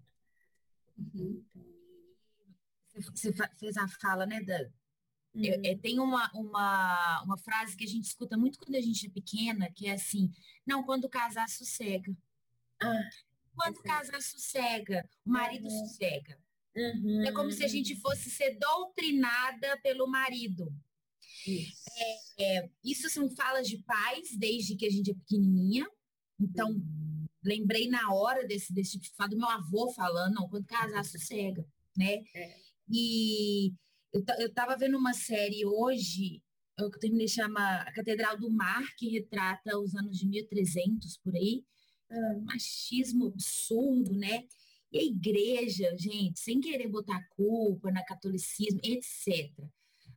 Uhum. 0.98 1.42
Você 2.94 3.32
fez 3.58 3.76
a 3.78 3.88
fala, 3.88 4.26
né, 4.26 4.42
Dan? 4.42 4.68
Uhum. 5.34 5.44
É, 5.44 5.70
é, 5.70 5.76
tem 5.78 5.98
uma, 5.98 6.30
uma, 6.34 7.22
uma 7.22 7.38
frase 7.38 7.76
que 7.76 7.84
a 7.84 7.88
gente 7.88 8.04
escuta 8.04 8.36
muito 8.36 8.58
quando 8.58 8.74
a 8.74 8.80
gente 8.80 9.06
é 9.06 9.10
pequena, 9.10 9.70
que 9.74 9.86
é 9.86 9.92
assim, 9.92 10.30
não, 10.66 10.82
quando 10.82 11.08
casar, 11.08 11.48
sossega. 11.48 12.14
Ah, 12.82 13.10
quando 13.54 13.82
casar, 13.82 14.20
sossega. 14.20 15.08
O 15.24 15.30
marido 15.30 15.64
uhum. 15.64 15.86
sossega. 15.86 16.38
Uhum. 16.76 17.24
É 17.26 17.32
como 17.32 17.50
se 17.50 17.64
a 17.64 17.68
gente 17.68 17.96
fosse 17.96 18.30
ser 18.30 18.58
doutrinada 18.58 19.80
pelo 19.82 20.06
marido. 20.06 20.72
Isso. 21.46 21.90
É, 22.38 22.68
isso 22.84 23.08
são 23.10 23.28
falas 23.30 23.68
de 23.68 23.78
pais 23.78 24.36
desde 24.36 24.76
que 24.76 24.86
a 24.86 24.90
gente 24.90 25.10
é 25.10 25.14
pequenininha. 25.14 25.86
Então, 26.38 26.70
uhum. 26.70 27.26
lembrei 27.44 27.88
na 27.88 28.12
hora 28.12 28.46
desse, 28.46 28.72
desse 28.72 28.92
tipo 28.92 29.04
de 29.04 29.10
fala 29.10 29.30
do 29.30 29.36
meu 29.36 29.48
avô 29.48 29.92
falando, 29.92 30.34
não, 30.34 30.48
quando 30.48 30.66
casar, 30.66 31.04
sossega, 31.04 31.66
né? 31.96 32.22
É. 32.34 32.56
E 32.90 33.72
eu, 34.12 34.22
eu 34.38 34.52
tava 34.52 34.76
vendo 34.76 34.96
uma 34.96 35.12
série 35.12 35.64
hoje, 35.64 36.42
eu 36.78 36.90
terminei 36.90 37.28
chama 37.28 37.82
A 37.82 37.92
Catedral 37.92 38.38
do 38.38 38.50
Mar, 38.50 38.84
que 38.96 39.08
retrata 39.08 39.78
os 39.78 39.94
anos 39.94 40.16
de 40.16 40.26
1300 40.26 41.18
por 41.18 41.34
aí. 41.34 41.64
Uh, 42.10 42.44
machismo 42.44 43.26
absurdo, 43.26 44.12
né? 44.16 44.44
E 44.92 44.98
a 44.98 45.02
igreja, 45.04 45.96
gente, 45.96 46.40
sem 46.40 46.60
querer 46.60 46.88
botar 46.88 47.24
culpa 47.36 47.92
na 47.92 48.04
catolicismo, 48.04 48.80
etc. 48.82 49.52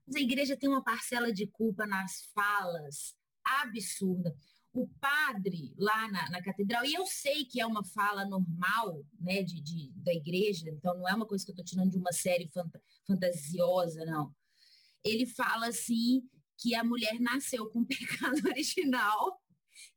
Mas 0.06 0.16
a 0.16 0.22
igreja 0.22 0.58
tem 0.58 0.70
uma 0.70 0.84
parcela 0.84 1.32
de 1.32 1.48
culpa 1.48 1.86
nas 1.86 2.24
falas 2.34 3.16
absurda. 3.44 4.36
O 4.74 4.88
padre 5.00 5.74
lá 5.78 6.12
na, 6.12 6.30
na, 6.32 6.42
catedral, 6.42 6.84
e 6.84 6.94
eu 6.94 7.06
sei 7.06 7.46
que 7.46 7.62
é 7.62 7.66
uma 7.66 7.84
fala 7.84 8.26
normal 8.26 9.06
né, 9.20 9.44
de, 9.44 9.62
de 9.62 9.92
da 9.98 10.12
igreja, 10.12 10.68
então 10.70 10.98
não 10.98 11.08
é 11.08 11.14
uma 11.14 11.28
coisa 11.28 11.46
que 11.46 11.52
eu 11.52 11.54
estou 11.54 11.66
tirando 11.66 11.92
de 11.92 11.98
uma 11.98 12.12
série 12.12 12.50
fanta, 12.52 12.82
fantasiosa, 13.06 14.04
não. 14.04 14.34
Ele 15.04 15.28
fala 15.28 15.68
assim 15.68 16.28
que 16.58 16.74
a 16.74 16.84
mulher 16.84 17.20
nasceu 17.20 17.70
com 17.70 17.82
o 17.82 17.86
pecado 17.86 18.48
original 18.48 19.40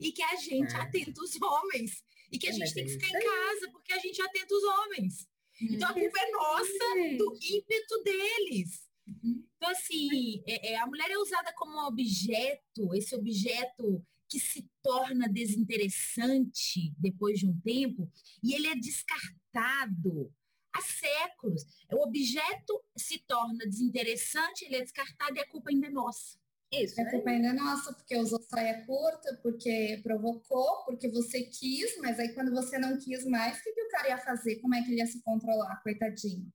e 0.00 0.12
que 0.12 0.22
a 0.22 0.36
gente 0.36 0.74
é. 0.74 0.80
atenta 0.80 1.22
os 1.22 1.40
homens. 1.40 2.02
E 2.30 2.38
que 2.38 2.48
a 2.48 2.52
gente 2.52 2.74
tem 2.74 2.84
que 2.84 2.92
ficar 2.92 3.08
em 3.08 3.24
casa 3.24 3.70
porque 3.70 3.92
a 3.92 3.98
gente 3.98 4.20
atenta 4.20 4.54
os 4.54 4.64
homens. 4.64 5.28
Então 5.62 5.88
a 5.88 5.94
culpa 5.94 6.18
é 6.18 6.30
nossa 6.32 7.16
do 7.16 7.38
ímpeto 7.40 8.02
deles. 8.02 8.86
Uhum. 9.06 9.45
Então, 9.56 9.70
assim, 9.70 10.42
é, 10.46 10.72
é, 10.72 10.76
a 10.78 10.86
mulher 10.86 11.10
é 11.10 11.18
usada 11.18 11.52
como 11.54 11.72
um 11.72 11.86
objeto, 11.86 12.94
esse 12.94 13.14
objeto 13.14 14.04
que 14.28 14.38
se 14.38 14.68
torna 14.82 15.28
desinteressante 15.28 16.92
depois 16.98 17.38
de 17.38 17.46
um 17.46 17.58
tempo, 17.60 18.10
e 18.42 18.54
ele 18.54 18.66
é 18.66 18.74
descartado 18.74 20.32
há 20.74 20.80
séculos. 20.82 21.62
O 21.92 22.02
objeto 22.02 22.82
se 22.96 23.18
torna 23.26 23.66
desinteressante, 23.66 24.64
ele 24.64 24.76
é 24.76 24.82
descartado 24.82 25.36
e 25.36 25.40
a 25.40 25.48
culpa 25.48 25.70
ainda 25.70 25.86
é 25.86 25.90
nossa. 25.90 26.38
Isso. 26.72 27.00
A 27.00 27.04
né? 27.04 27.10
culpa 27.10 27.30
ainda 27.30 27.48
é 27.48 27.52
nossa, 27.52 27.92
porque 27.94 28.16
usou 28.16 28.42
saia 28.42 28.84
curta, 28.84 29.38
porque 29.42 30.00
provocou, 30.02 30.84
porque 30.84 31.08
você 31.08 31.44
quis, 31.44 31.96
mas 31.98 32.18
aí 32.18 32.34
quando 32.34 32.50
você 32.50 32.78
não 32.78 32.98
quis 32.98 33.24
mais, 33.24 33.58
o 33.58 33.62
que, 33.62 33.72
que 33.72 33.82
o 33.82 33.88
cara 33.88 34.08
ia 34.08 34.18
fazer? 34.18 34.56
Como 34.56 34.74
é 34.74 34.82
que 34.82 34.90
ele 34.90 35.00
ia 35.00 35.06
se 35.06 35.22
controlar, 35.22 35.80
coitadinho? 35.82 36.52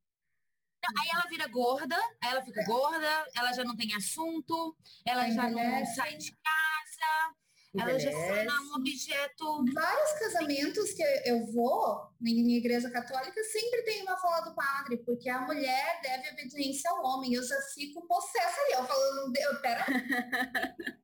Aí 1.00 1.09
ela 1.13 1.29
vira 1.29 1.47
gorda, 1.47 1.95
aí 2.21 2.31
ela 2.31 2.41
fica 2.43 2.63
gorda, 2.65 3.27
ela 3.35 3.53
já 3.53 3.63
não 3.63 3.75
tem 3.75 3.93
assunto, 3.93 4.75
ela 5.05 5.29
já 5.29 5.50
não 5.50 5.85
sai 5.85 6.17
de 6.17 6.31
casa, 6.31 7.35
ela 7.79 7.97
já 7.97 8.11
se 8.11 8.27
torna 8.27 8.61
um 8.63 8.73
objeto. 8.75 9.65
Vários 9.73 10.11
casamentos 10.19 10.91
que 10.93 11.03
eu 11.25 11.45
vou 11.53 12.11
em 12.21 12.57
igreja 12.57 12.89
católica 12.89 13.43
sempre 13.43 13.83
tem 13.83 14.01
uma 14.01 14.17
fala 14.17 14.41
do 14.41 14.55
padre, 14.55 14.97
porque 14.97 15.29
a 15.29 15.41
mulher 15.41 16.01
deve 16.01 16.31
obediência 16.31 16.89
ao 16.91 17.03
homem. 17.05 17.33
Eu 17.33 17.43
já 17.43 17.59
fico 17.73 18.05
possessa 18.07 18.59
ali, 18.61 18.73
eu 18.73 18.85
falando, 18.85 19.33
eu, 19.38 19.61
pera. 19.61 19.85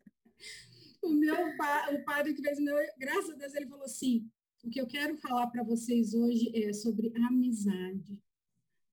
o 1.04 1.10
meu 1.14 1.36
o 1.36 2.04
padre 2.04 2.34
que 2.34 2.42
fez 2.42 2.60
meu, 2.60 2.76
graças 2.98 3.30
a 3.30 3.36
Deus, 3.36 3.54
ele 3.54 3.70
falou 3.70 3.86
assim: 3.86 4.30
o 4.64 4.70
que 4.70 4.82
eu 4.82 4.88
quero 4.88 5.16
falar 5.18 5.48
para 5.48 5.64
vocês 5.64 6.14
hoje 6.14 6.52
é 6.54 6.74
sobre 6.74 7.14
amizade. 7.16 8.20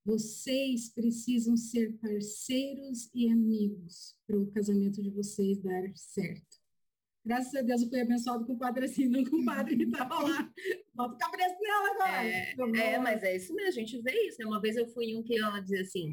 Vocês 0.04 0.90
precisam 0.92 1.56
ser 1.56 1.92
parceiros 1.94 3.10
e 3.14 3.30
amigos 3.30 4.14
para 4.26 4.38
o 4.38 4.50
casamento 4.50 5.02
de 5.02 5.10
vocês 5.10 5.58
dar 5.62 5.82
certo. 5.94 6.62
Graças 7.24 7.54
a 7.54 7.62
Deus 7.62 7.80
eu 7.80 7.88
fui 7.88 8.00
abençoado 8.02 8.44
com 8.44 8.52
o 8.52 8.58
padre 8.58 8.84
assim, 8.84 9.08
não 9.08 9.24
com 9.24 9.36
o 9.36 9.44
padre 9.46 9.76
que 9.76 9.84
estava 9.84 10.22
lá. 10.22 10.52
Bota 10.92 11.14
o 11.14 11.18
cabeça 11.18 11.56
nela 11.58 11.90
agora. 11.94 12.26
É, 12.26 12.54
é, 12.92 12.98
mas 12.98 13.22
é 13.22 13.36
isso 13.36 13.54
mesmo, 13.54 13.70
a 13.70 13.72
gente 13.72 14.02
vê 14.02 14.12
isso. 14.28 14.36
Né? 14.40 14.46
Uma 14.46 14.60
vez 14.60 14.76
eu 14.76 14.86
fui 14.88 15.06
em 15.06 15.16
um 15.16 15.22
que 15.22 15.38
ela 15.38 15.58
dizia 15.58 15.80
assim, 15.80 16.12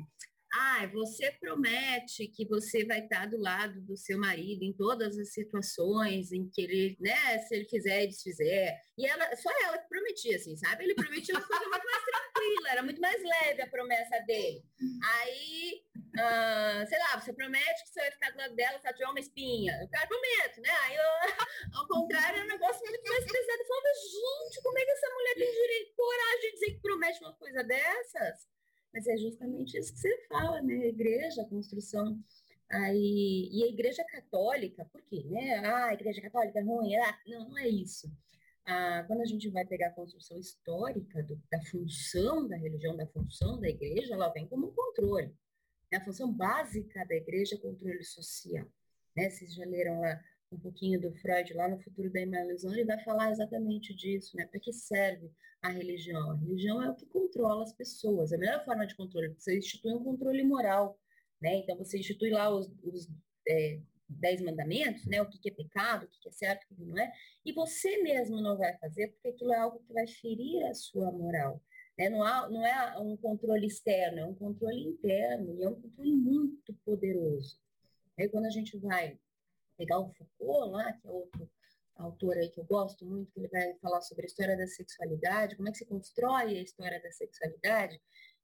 ah, 0.53 0.88
você 0.93 1.31
promete 1.39 2.27
que 2.27 2.45
você 2.45 2.86
vai 2.86 3.00
estar 3.00 3.25
do 3.25 3.38
lado 3.38 3.81
do 3.81 3.95
seu 3.95 4.17
marido 4.17 4.63
em 4.63 4.74
todas 4.74 5.17
as 5.17 5.33
situações 5.33 6.31
em 6.31 6.50
que 6.50 6.62
ele, 6.62 6.98
né, 7.00 7.39
se 7.39 7.55
ele 7.55 7.65
fizer 7.65 8.03
e 8.03 8.07
desfizer. 8.07 8.75
E 8.98 9.05
ela, 9.05 9.36
só 9.36 9.50
ela 9.65 9.77
que 9.77 9.88
prometia, 9.88 10.36
assim, 10.36 10.55
sabe? 10.57 10.83
Ele 10.83 10.95
prometia 10.95 11.36
uma 11.36 11.45
coisa 11.45 11.69
muito 11.69 11.86
mais 11.86 12.03
tranquila, 12.03 12.30
era 12.69 12.83
muito 12.83 13.01
mais 13.01 13.21
leve 13.24 13.62
a 13.62 13.67
promessa 13.67 14.19
dele. 14.21 14.63
Aí, 15.03 15.81
uh, 15.98 16.88
sei 16.88 17.00
lá, 17.00 17.19
você 17.19 17.33
promete 17.33 17.83
que 17.83 17.89
você 17.89 18.01
vai 18.01 18.12
ficar 18.12 18.31
do 18.31 18.38
lado 18.38 18.55
dela 18.55 18.79
se 18.79 18.88
ela 18.88 18.95
tiver 18.95 19.10
uma 19.10 19.19
espinha. 19.19 19.77
Eu 19.81 19.89
cara 19.89 20.07
prometo, 20.07 20.62
né? 20.62 20.69
Aí, 20.83 20.95
eu, 20.95 21.03
ao 21.79 21.88
contrário, 21.88 22.39
é 22.39 22.43
um 22.43 22.48
negócio 22.48 22.81
muito 22.88 23.10
mais 23.10 23.25
pesado. 23.25 23.62
Eu 23.62 23.95
gente, 23.95 24.62
como 24.63 24.79
é 24.79 24.86
que 24.86 24.91
essa 24.91 25.13
mulher 25.13 25.36
tem 25.36 25.51
direito, 25.51 25.95
coragem 25.95 26.39
de 26.41 26.51
dizer 26.53 26.71
que 26.71 26.81
promete 26.81 27.19
uma 27.21 27.33
coisa 27.33 27.63
dessas? 27.63 28.48
Mas 28.93 29.07
é 29.07 29.17
justamente 29.17 29.77
isso 29.77 29.93
que 29.93 30.00
você 30.00 30.27
fala, 30.27 30.62
né? 30.62 30.74
A 30.74 30.88
igreja, 30.88 31.41
a 31.41 31.50
construção. 31.50 32.19
Aí, 32.69 33.50
e 33.51 33.63
a 33.65 33.67
igreja 33.67 34.03
católica, 34.05 34.86
por 34.86 35.01
quê? 35.03 35.24
Né? 35.25 35.57
Ah, 35.57 35.88
a 35.88 35.93
igreja 35.93 36.21
católica 36.21 36.60
é 36.60 36.63
ruim. 36.63 36.95
Ah, 36.95 37.19
não, 37.27 37.50
não 37.50 37.57
é 37.57 37.67
isso. 37.67 38.10
Ah, 38.73 39.03
quando 39.05 39.19
a 39.19 39.25
gente 39.25 39.49
vai 39.49 39.65
pegar 39.65 39.87
a 39.87 39.91
construção 39.91 40.39
histórica 40.39 41.21
do, 41.23 41.35
da 41.51 41.61
função 41.65 42.47
da 42.47 42.55
religião, 42.55 42.95
da 42.95 43.05
função 43.05 43.59
da 43.59 43.67
igreja, 43.67 44.13
ela 44.13 44.29
vem 44.29 44.47
como 44.47 44.67
um 44.67 44.71
controle. 44.71 45.35
A 45.93 45.99
função 45.99 46.31
básica 46.31 47.05
da 47.05 47.15
igreja 47.15 47.55
é 47.55 47.57
controle 47.57 48.01
social. 48.01 48.65
Né? 49.13 49.29
Vocês 49.29 49.53
já 49.53 49.65
leram 49.65 49.99
lá 49.99 50.23
um 50.53 50.57
pouquinho 50.57 51.01
do 51.01 51.11
Freud 51.15 51.53
lá 51.53 51.67
no 51.67 51.81
Futuro 51.81 52.09
da 52.09 52.21
Ilusão, 52.21 52.71
ele 52.71 52.85
vai 52.85 52.97
falar 53.03 53.31
exatamente 53.31 53.93
disso, 53.93 54.37
né? 54.37 54.45
Para 54.45 54.59
que 54.59 54.71
serve 54.71 55.29
a 55.61 55.69
religião? 55.69 56.31
A 56.31 56.35
religião 56.35 56.81
é 56.81 56.89
o 56.89 56.95
que 56.95 57.05
controla 57.05 57.63
as 57.63 57.73
pessoas. 57.73 58.31
A 58.31 58.37
melhor 58.37 58.63
forma 58.63 58.87
de 58.87 58.95
controle, 58.95 59.33
você 59.37 59.57
institui 59.57 59.93
um 59.93 60.03
controle 60.03 60.43
moral, 60.43 60.97
né? 61.41 61.55
Então 61.55 61.77
você 61.77 61.99
institui 61.99 62.29
lá 62.29 62.49
os, 62.49 62.71
os 62.83 63.09
é, 63.47 63.81
dez 64.20 64.41
mandamentos, 64.41 65.06
né? 65.06 65.22
O 65.22 65.30
que, 65.30 65.39
que 65.39 65.50
é 65.50 65.53
pecado, 65.53 66.06
o 66.06 66.08
que, 66.08 66.20
que 66.20 66.30
é 66.30 66.32
certo, 66.32 66.63
o 66.63 66.75
que 66.75 66.84
não 66.84 66.98
é, 66.98 67.12
e 67.46 67.53
você 67.53 68.01
mesmo 68.01 68.41
não 68.41 68.58
vai 68.58 68.77
fazer, 68.77 69.10
porque 69.10 69.30
aquilo 69.30 69.53
é 69.53 69.58
algo 69.58 69.80
que 69.80 69.94
vai 69.94 70.08
ferir 70.08 70.65
a 70.65 70.74
sua 70.74 71.12
moral. 71.12 71.62
Né? 71.98 72.10
Não, 72.10 72.24
há, 72.24 72.50
não 72.50 72.65
é 72.65 72.98
um 73.00 73.15
controle 73.18 73.68
externo, 73.68 74.20
é 74.20 74.25
um 74.25 74.36
controle 74.36 74.82
interno, 74.82 75.56
e 75.56 75.63
é 75.63 75.70
um 75.70 75.82
controle 75.82 76.15
muito 76.15 76.74
poderoso. 76.86 77.60
Aí 78.20 78.27
quando 78.30 78.46
a 78.46 78.51
gente 78.51 78.77
vai 78.77 79.18
pegar 79.77 80.00
o 80.00 80.12
Foucault 80.13 80.72
lá, 80.72 80.94
que 80.94 81.08
é 81.08 81.12
outro 81.12 81.50
autor 81.96 82.38
aí 82.38 82.50
que 82.50 82.60
eu 82.60 82.65
gosto 82.65 83.06
muito, 83.06 83.32
que 83.32 83.39
ele 83.39 83.48
vai 83.48 83.75
falar 83.75 84.01
sobre 84.01 84.24
a 84.24 84.27
história 84.27 84.58
da 84.58 84.68
sexualidade, 84.68 85.56
como 85.56 85.70
é 85.70 85.72
que 85.72 85.77
se 85.77 85.86
constrói 85.86 86.58
a 86.58 86.62
história 86.62 87.01
da 87.01 87.12
sexualidade. 87.12 88.00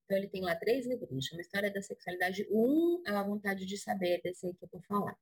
Então 0.06 0.18
ele 0.18 0.30
tem 0.30 0.42
lá 0.42 0.56
três 0.56 0.88
livrinhos, 0.88 1.26
chama 1.26 1.42
História 1.42 1.70
da 1.70 1.82
Sexualidade. 1.82 2.48
Um 2.50 3.04
é 3.06 3.12
a 3.12 3.24
vontade 3.24 3.66
de 3.66 3.78
saber, 3.78 4.22
desse 4.22 4.48
aí 4.48 4.54
que 4.54 4.64
eu 4.64 4.70
vou 4.72 4.82
falar. 4.84 5.18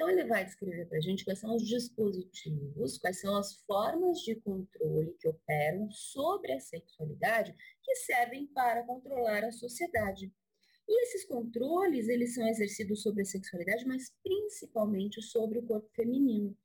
Então 0.00 0.08
ele 0.08 0.24
vai 0.24 0.46
descrever 0.46 0.86
para 0.86 0.96
a 0.96 1.00
gente 1.02 1.26
quais 1.26 1.40
são 1.40 1.54
os 1.54 1.62
dispositivos, 1.62 2.96
quais 2.96 3.20
são 3.20 3.36
as 3.36 3.56
formas 3.66 4.20
de 4.20 4.34
controle 4.36 5.14
que 5.20 5.28
operam 5.28 5.90
sobre 5.90 6.54
a 6.54 6.58
sexualidade 6.58 7.54
que 7.84 7.94
servem 7.96 8.46
para 8.46 8.82
controlar 8.84 9.44
a 9.44 9.52
sociedade. 9.52 10.32
E 10.88 11.02
esses 11.02 11.26
controles, 11.26 12.08
eles 12.08 12.34
são 12.34 12.48
exercidos 12.48 13.02
sobre 13.02 13.20
a 13.20 13.26
sexualidade, 13.26 13.84
mas 13.84 14.10
principalmente 14.22 15.20
sobre 15.20 15.58
o 15.58 15.66
corpo 15.66 15.90
feminino. 15.94 16.56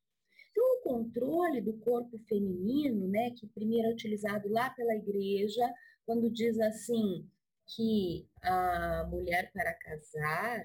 Então, 0.52 0.64
o 0.64 0.82
controle 0.84 1.60
do 1.60 1.74
corpo 1.80 2.18
feminino, 2.30 3.06
né, 3.10 3.32
que 3.32 3.48
primeiro 3.48 3.90
é 3.90 3.92
utilizado 3.92 4.48
lá 4.48 4.70
pela 4.70 4.96
igreja, 4.96 5.70
quando 6.06 6.32
diz 6.32 6.58
assim 6.58 7.30
que 7.68 8.30
a 8.42 9.06
mulher 9.12 9.52
para 9.52 9.74
casar 9.74 10.64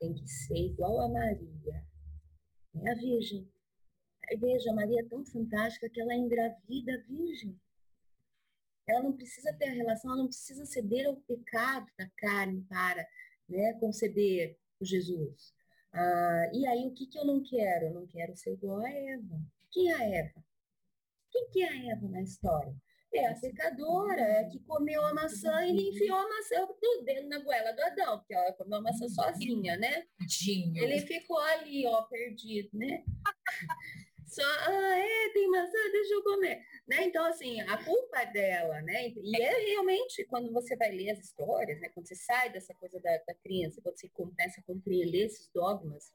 tem 0.00 0.14
que 0.14 0.26
ser 0.26 0.56
igual 0.56 1.02
a 1.02 1.08
Maria, 1.10 1.84
é 2.84 2.90
a 2.90 2.94
Virgem. 2.94 3.48
Veja, 4.38 4.72
Maria 4.72 5.00
é 5.00 5.08
tão 5.08 5.24
fantástica 5.24 5.88
que 5.88 6.00
ela 6.00 6.12
é 6.12 6.16
engravida 6.16 7.04
virgem. 7.08 7.58
Ela 8.88 9.02
não 9.02 9.12
precisa 9.12 9.52
ter 9.54 9.68
a 9.68 9.72
relação, 9.72 10.10
ela 10.10 10.22
não 10.22 10.28
precisa 10.28 10.64
ceder 10.64 11.06
ao 11.06 11.16
pecado 11.16 11.86
da 11.98 12.08
carne 12.16 12.62
para 12.68 13.06
né, 13.48 13.72
conceber 13.74 14.58
o 14.80 14.84
Jesus. 14.84 15.54
Ah, 15.92 16.50
e 16.52 16.66
aí, 16.66 16.86
o 16.86 16.92
que, 16.92 17.06
que 17.06 17.18
eu 17.18 17.24
não 17.24 17.42
quero? 17.42 17.86
Eu 17.86 17.94
não 17.94 18.06
quero 18.06 18.36
ser 18.36 18.52
igual 18.52 18.80
a 18.80 18.90
Eva. 18.90 19.40
Quem 19.70 19.90
é 19.90 19.94
a 19.94 20.04
Eva? 20.04 20.44
Quem 21.30 21.48
que 21.50 21.62
é 21.62 21.68
a 21.68 21.92
Eva 21.92 22.08
na 22.08 22.22
história? 22.22 22.74
É 23.16 23.28
a 23.28 23.34
pecadora, 23.34 24.20
é 24.20 24.44
que 24.44 24.58
comeu 24.60 25.04
a 25.04 25.14
maçã 25.14 25.64
e 25.64 25.70
ele 25.70 25.90
enfiou 25.90 26.16
a 26.16 26.28
maçã 26.28 26.66
do 26.66 27.04
dedo 27.04 27.28
na 27.28 27.38
goela 27.38 27.72
do 27.72 27.82
Adão, 27.82 28.18
porque 28.18 28.34
ela 28.34 28.52
comeu 28.52 28.78
a 28.78 28.82
maçã 28.82 29.08
sozinha, 29.08 29.76
né? 29.76 30.06
Ele 30.76 31.00
ficou 31.00 31.38
ali, 31.38 31.86
ó, 31.86 32.02
perdido, 32.02 32.70
né? 32.74 33.04
Só, 34.26 34.42
ah, 34.42 34.98
é, 34.98 35.28
tem 35.32 35.48
maçã, 35.48 35.78
deixa 35.92 36.14
eu 36.14 36.22
comer. 36.22 36.60
Né? 36.86 37.04
Então, 37.04 37.24
assim, 37.26 37.60
a 37.60 37.82
culpa 37.84 38.22
é 38.22 38.26
dela, 38.26 38.82
né? 38.82 39.08
E 39.08 39.40
é 39.40 39.70
realmente, 39.70 40.24
quando 40.24 40.52
você 40.52 40.76
vai 40.76 40.90
ler 40.90 41.10
as 41.10 41.20
histórias, 41.20 41.80
né? 41.80 41.88
Quando 41.90 42.08
você 42.08 42.16
sai 42.16 42.50
dessa 42.50 42.74
coisa 42.74 43.00
da, 43.00 43.16
da 43.18 43.34
criança, 43.34 43.80
quando 43.80 43.98
você 43.98 44.08
começa 44.08 44.60
a 44.60 44.64
compreender 44.64 45.26
esses 45.26 45.48
dogmas 45.54 46.12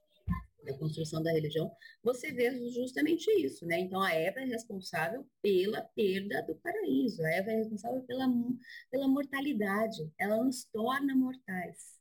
da 0.63 0.77
construção 0.77 1.21
da 1.21 1.31
religião, 1.31 1.71
você 2.03 2.31
vê 2.31 2.51
justamente 2.71 3.29
isso, 3.43 3.65
né? 3.65 3.79
Então, 3.79 4.01
a 4.01 4.13
Eva 4.13 4.39
é 4.39 4.45
responsável 4.45 5.25
pela 5.41 5.81
perda 5.81 6.41
do 6.43 6.55
paraíso, 6.55 7.23
a 7.23 7.31
Eva 7.31 7.51
é 7.51 7.55
responsável 7.57 8.01
pela, 8.03 8.27
pela 8.89 9.07
mortalidade, 9.07 10.11
ela 10.17 10.43
nos 10.43 10.63
torna 10.65 11.15
mortais. 11.15 11.99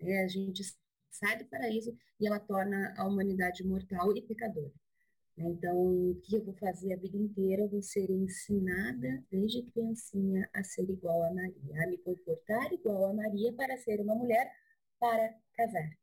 Né? 0.00 0.24
A 0.24 0.28
gente 0.28 0.62
sai 1.10 1.38
do 1.38 1.44
paraíso 1.46 1.96
e 2.20 2.26
ela 2.26 2.40
torna 2.40 2.94
a 2.96 3.06
humanidade 3.06 3.64
mortal 3.64 4.16
e 4.16 4.22
pecadora. 4.22 4.72
Então, 5.36 5.76
o 6.10 6.20
que 6.22 6.36
eu 6.36 6.44
vou 6.44 6.54
fazer 6.54 6.92
a 6.92 6.96
vida 6.96 7.16
inteira? 7.16 7.62
Eu 7.62 7.68
vou 7.68 7.82
ser 7.82 8.10
ensinada 8.10 9.24
desde 9.30 9.62
criancinha 9.62 10.48
a 10.52 10.62
ser 10.62 10.88
igual 10.90 11.22
a 11.24 11.32
Maria, 11.32 11.82
a 11.82 11.86
me 11.86 11.98
comportar 11.98 12.72
igual 12.72 13.06
a 13.06 13.14
Maria 13.14 13.52
para 13.54 13.76
ser 13.78 14.00
uma 14.00 14.14
mulher 14.14 14.52
para 15.00 15.34
casar. 15.56 16.01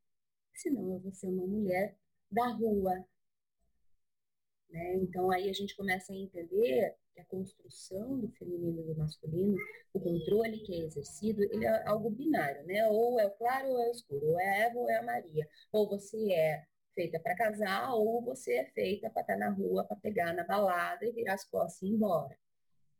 Senão 0.54 0.92
eu 0.92 0.98
vou 1.00 1.12
ser 1.12 1.28
uma 1.28 1.46
mulher 1.46 1.96
da 2.30 2.48
rua. 2.48 3.04
Né? 4.70 4.96
Então, 4.96 5.30
aí 5.30 5.48
a 5.48 5.52
gente 5.52 5.76
começa 5.76 6.12
a 6.12 6.16
entender 6.16 6.96
que 7.12 7.20
a 7.20 7.24
construção 7.24 8.18
do 8.18 8.28
feminino 8.32 8.80
e 8.80 8.84
do 8.84 8.96
masculino, 8.96 9.56
o 9.92 10.00
controle 10.00 10.60
que 10.60 10.74
é 10.74 10.84
exercido, 10.84 11.42
ele 11.42 11.64
é 11.64 11.88
algo 11.88 12.10
binário, 12.10 12.64
né? 12.66 12.86
Ou 12.86 13.18
é 13.18 13.26
o 13.26 13.32
claro 13.32 13.68
ou 13.68 13.78
é 13.80 13.88
o 13.88 13.90
escuro, 13.90 14.26
ou 14.26 14.40
é 14.40 14.48
a 14.48 14.56
Eva 14.66 14.78
ou 14.78 14.88
é 14.88 14.96
a 14.96 15.02
Maria. 15.02 15.48
Ou 15.72 15.88
você 15.88 16.32
é 16.32 16.64
feita 16.94 17.18
para 17.18 17.36
casar 17.36 17.94
ou 17.94 18.22
você 18.22 18.54
é 18.54 18.64
feita 18.66 19.10
para 19.10 19.22
estar 19.22 19.34
tá 19.34 19.38
na 19.38 19.50
rua, 19.50 19.84
para 19.84 19.96
pegar 19.96 20.32
na 20.34 20.44
balada 20.44 21.04
e 21.04 21.12
virar 21.12 21.34
as 21.34 21.44
costas 21.44 21.82
e 21.82 21.86
ir 21.86 21.94
embora. 21.94 22.36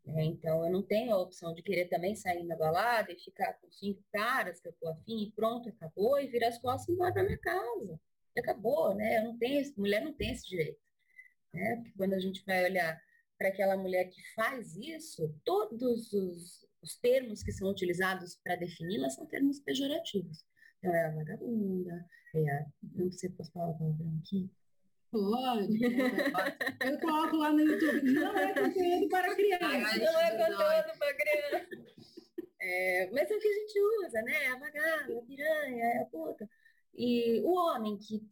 Né? 0.04 0.24
Então, 0.24 0.64
eu 0.64 0.70
não 0.70 0.82
tenho 0.82 1.12
a 1.12 1.18
opção 1.18 1.54
de 1.54 1.62
querer 1.62 1.86
também 1.86 2.14
sair 2.14 2.44
na 2.44 2.56
balada 2.56 3.12
e 3.12 3.18
ficar 3.18 3.54
com 3.54 3.70
cinco 3.70 4.02
caras 4.12 4.60
que 4.60 4.68
eu 4.68 4.72
tô 4.72 4.88
afim 4.88 5.24
e 5.24 5.32
pronto, 5.32 5.68
acabou, 5.68 6.18
e 6.18 6.26
virar 6.26 6.48
as 6.48 6.58
costas 6.58 6.88
e 6.88 6.92
ir 6.92 6.94
embora 6.94 7.12
para 7.12 7.22
minha 7.24 7.38
casa. 7.38 8.00
Acabou, 8.38 8.94
né? 8.94 9.18
Eu 9.18 9.24
não 9.24 9.38
tenho, 9.38 9.72
mulher 9.76 10.02
não 10.02 10.12
tem 10.12 10.32
esse 10.32 10.48
direito. 10.48 10.80
Né? 11.52 11.76
Porque 11.76 11.92
quando 11.96 12.14
a 12.14 12.20
gente 12.20 12.44
vai 12.44 12.64
olhar 12.64 13.00
para 13.38 13.48
aquela 13.48 13.76
mulher 13.76 14.04
que 14.04 14.22
faz 14.34 14.76
isso, 14.76 15.34
todos 15.44 16.12
os, 16.12 16.66
os 16.82 16.96
termos 16.96 17.42
que 17.42 17.52
são 17.52 17.68
utilizados 17.70 18.36
para 18.42 18.56
defini-la 18.56 19.10
são 19.10 19.26
termos 19.26 19.60
pejorativos. 19.60 20.44
Então, 20.78 20.94
é 20.94 21.06
a 21.06 21.10
vagabunda, 21.10 22.06
é 22.34 22.50
a... 22.50 22.66
Não 22.94 23.10
sei 23.10 23.28
se 23.28 23.36
posso 23.36 23.52
falar 23.52 23.74
palavrão 23.74 24.18
aqui. 24.22 24.50
Pode, 25.10 25.78
pode. 25.78 26.56
Eu 26.88 27.00
coloco 27.00 27.36
lá 27.36 27.52
no 27.52 27.60
YouTube. 27.60 28.12
Não 28.12 28.36
é 28.38 28.54
conteúdo 28.54 29.08
para 29.08 29.34
criança. 29.34 29.98
Não 29.98 30.20
é 30.20 30.30
conteúdo 30.30 30.98
para 30.98 31.14
criança. 31.14 31.66
É, 32.62 33.10
mas 33.12 33.30
é 33.30 33.34
o 33.34 33.40
que 33.40 33.48
a 33.48 33.52
gente 33.52 33.80
usa, 34.04 34.22
né? 34.22 34.46
A 34.48 34.58
vagada, 34.58 35.18
a 35.18 35.22
piranha, 35.22 36.02
a 36.02 36.04
puta. 36.04 36.48
E 36.94 37.40
o 37.40 37.52
homem 37.54 37.98
que 37.98 38.22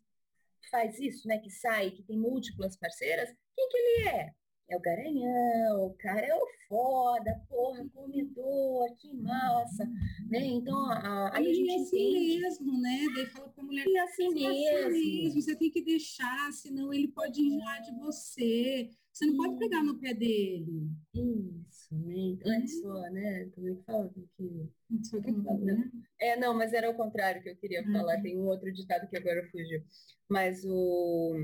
faz 0.70 0.98
isso, 1.00 1.26
né? 1.26 1.38
Que 1.38 1.50
sai, 1.50 1.90
que 1.90 2.02
tem 2.02 2.18
múltiplas 2.18 2.76
parceiras, 2.76 3.28
quem 3.56 3.68
que 3.68 3.76
ele 3.76 4.08
é? 4.08 4.34
É 4.68 4.76
o 4.76 4.80
garanhão, 4.80 5.86
o 5.86 5.94
cara 5.94 6.26
é 6.26 6.34
o 6.34 6.46
foda, 6.68 7.42
porra, 7.48 7.88
comedor, 7.94 8.94
que 8.96 9.14
massa, 9.14 9.84
né? 10.28 10.44
Então, 10.44 10.78
a, 10.90 11.34
aí 11.34 11.50
a 11.50 11.54
gente 11.54 11.70
é 11.70 11.74
assim 11.76 12.10
entende. 12.10 12.40
mesmo, 12.40 12.80
né? 12.80 13.06
Daí 13.14 13.26
fala 13.26 13.48
pra 13.48 13.64
mulher, 13.64 13.86
é 13.88 14.00
assim, 14.00 14.28
mesmo. 14.34 14.48
assim 14.50 15.22
mesmo, 15.22 15.42
você 15.42 15.56
tem 15.56 15.70
que 15.70 15.82
deixar, 15.82 16.52
senão 16.52 16.92
ele 16.92 17.08
pode 17.08 17.40
enjoar 17.40 17.80
de 17.82 17.92
você. 17.98 18.90
Você 19.10 19.26
não 19.26 19.36
pode 19.36 19.58
pegar 19.58 19.82
no 19.82 19.98
pé 19.98 20.14
dele. 20.14 20.90
Isso, 21.12 21.92
né? 21.92 22.38
Antes 22.46 22.80
só, 22.80 23.00
né? 23.10 23.46
Como 23.54 23.68
é 23.68 23.74
que 23.74 23.82
fala? 23.84 24.12
Que... 24.36 24.68
Né? 25.60 25.90
É, 26.20 26.36
não, 26.36 26.54
mas 26.54 26.72
era 26.72 26.90
o 26.90 26.94
contrário 26.94 27.42
que 27.42 27.50
eu 27.50 27.56
queria 27.56 27.80
ah, 27.80 27.92
falar. 27.92 28.22
Tem 28.22 28.38
um 28.38 28.46
outro 28.46 28.72
ditado 28.72 29.08
que 29.08 29.16
agora 29.16 29.46
fugiu. 29.50 29.82
Mas 30.28 30.64
o 30.64 31.34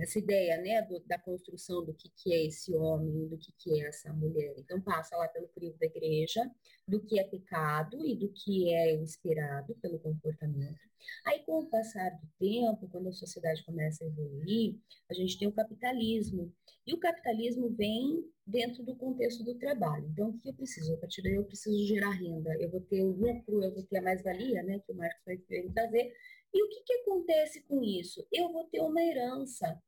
essa 0.00 0.18
ideia 0.18 0.56
né, 0.58 0.82
do, 0.82 1.00
da 1.06 1.18
construção 1.18 1.84
do 1.84 1.92
que, 1.92 2.08
que 2.10 2.32
é 2.32 2.46
esse 2.46 2.74
homem, 2.74 3.28
do 3.28 3.36
que, 3.36 3.52
que 3.58 3.80
é 3.80 3.88
essa 3.88 4.12
mulher. 4.12 4.54
Então, 4.58 4.80
passa 4.80 5.16
lá 5.16 5.26
pelo 5.28 5.48
crivo 5.48 5.76
da 5.78 5.86
igreja, 5.86 6.48
do 6.86 7.00
que 7.00 7.18
é 7.18 7.24
pecado 7.24 8.04
e 8.06 8.14
do 8.14 8.28
que 8.28 8.72
é 8.72 8.94
inspirado 8.94 9.74
pelo 9.76 9.98
comportamento. 9.98 10.78
Aí, 11.24 11.40
com 11.44 11.60
o 11.60 11.66
passar 11.66 12.10
do 12.10 12.28
tempo, 12.38 12.88
quando 12.90 13.08
a 13.08 13.12
sociedade 13.12 13.64
começa 13.64 14.04
a 14.04 14.06
evoluir, 14.06 14.76
a 15.10 15.14
gente 15.14 15.38
tem 15.38 15.48
o 15.48 15.52
capitalismo. 15.52 16.52
E 16.86 16.94
o 16.94 16.98
capitalismo 16.98 17.68
vem 17.70 18.24
dentro 18.46 18.84
do 18.84 18.94
contexto 18.94 19.44
do 19.44 19.56
trabalho. 19.56 20.06
Então, 20.12 20.30
o 20.30 20.38
que 20.38 20.48
eu 20.48 20.54
preciso? 20.54 20.94
A 20.94 20.98
partir 20.98 21.22
daí, 21.22 21.34
eu 21.34 21.44
preciso 21.44 21.84
gerar 21.86 22.10
renda. 22.10 22.54
Eu 22.60 22.70
vou 22.70 22.80
ter 22.80 23.02
o 23.02 23.10
lucro, 23.10 23.62
eu 23.62 23.74
vou 23.74 23.82
ter 23.84 23.98
a 23.98 24.02
mais-valia, 24.02 24.62
né, 24.62 24.78
que 24.78 24.92
o 24.92 24.96
Marcos 24.96 25.22
vai 25.24 25.36
trazer, 25.72 26.12
e 26.52 26.62
o 26.62 26.68
que, 26.68 26.82
que 26.82 26.92
acontece 26.94 27.62
com 27.62 27.82
isso? 27.82 28.26
Eu 28.32 28.50
vou 28.52 28.64
ter 28.64 28.80
uma 28.80 29.02
herança. 29.02 29.82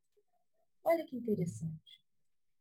Olha 0.84 1.04
que 1.04 1.16
interessante. 1.16 2.02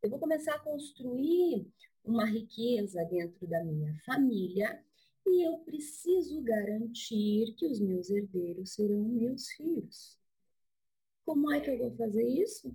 Eu 0.02 0.10
vou 0.10 0.20
começar 0.20 0.56
a 0.56 0.60
construir 0.60 1.68
uma 2.04 2.26
riqueza 2.26 3.04
dentro 3.06 3.46
da 3.48 3.64
minha 3.64 3.98
família 4.06 4.84
e 5.26 5.46
eu 5.46 5.58
preciso 5.60 6.42
garantir 6.42 7.54
que 7.56 7.66
os 7.66 7.80
meus 7.80 8.10
herdeiros 8.10 8.74
serão 8.74 9.04
meus 9.04 9.50
filhos. 9.52 10.18
Como 11.26 11.52
é 11.52 11.60
que 11.60 11.70
eu 11.70 11.78
vou 11.78 11.92
fazer 11.98 12.26
isso? 12.26 12.74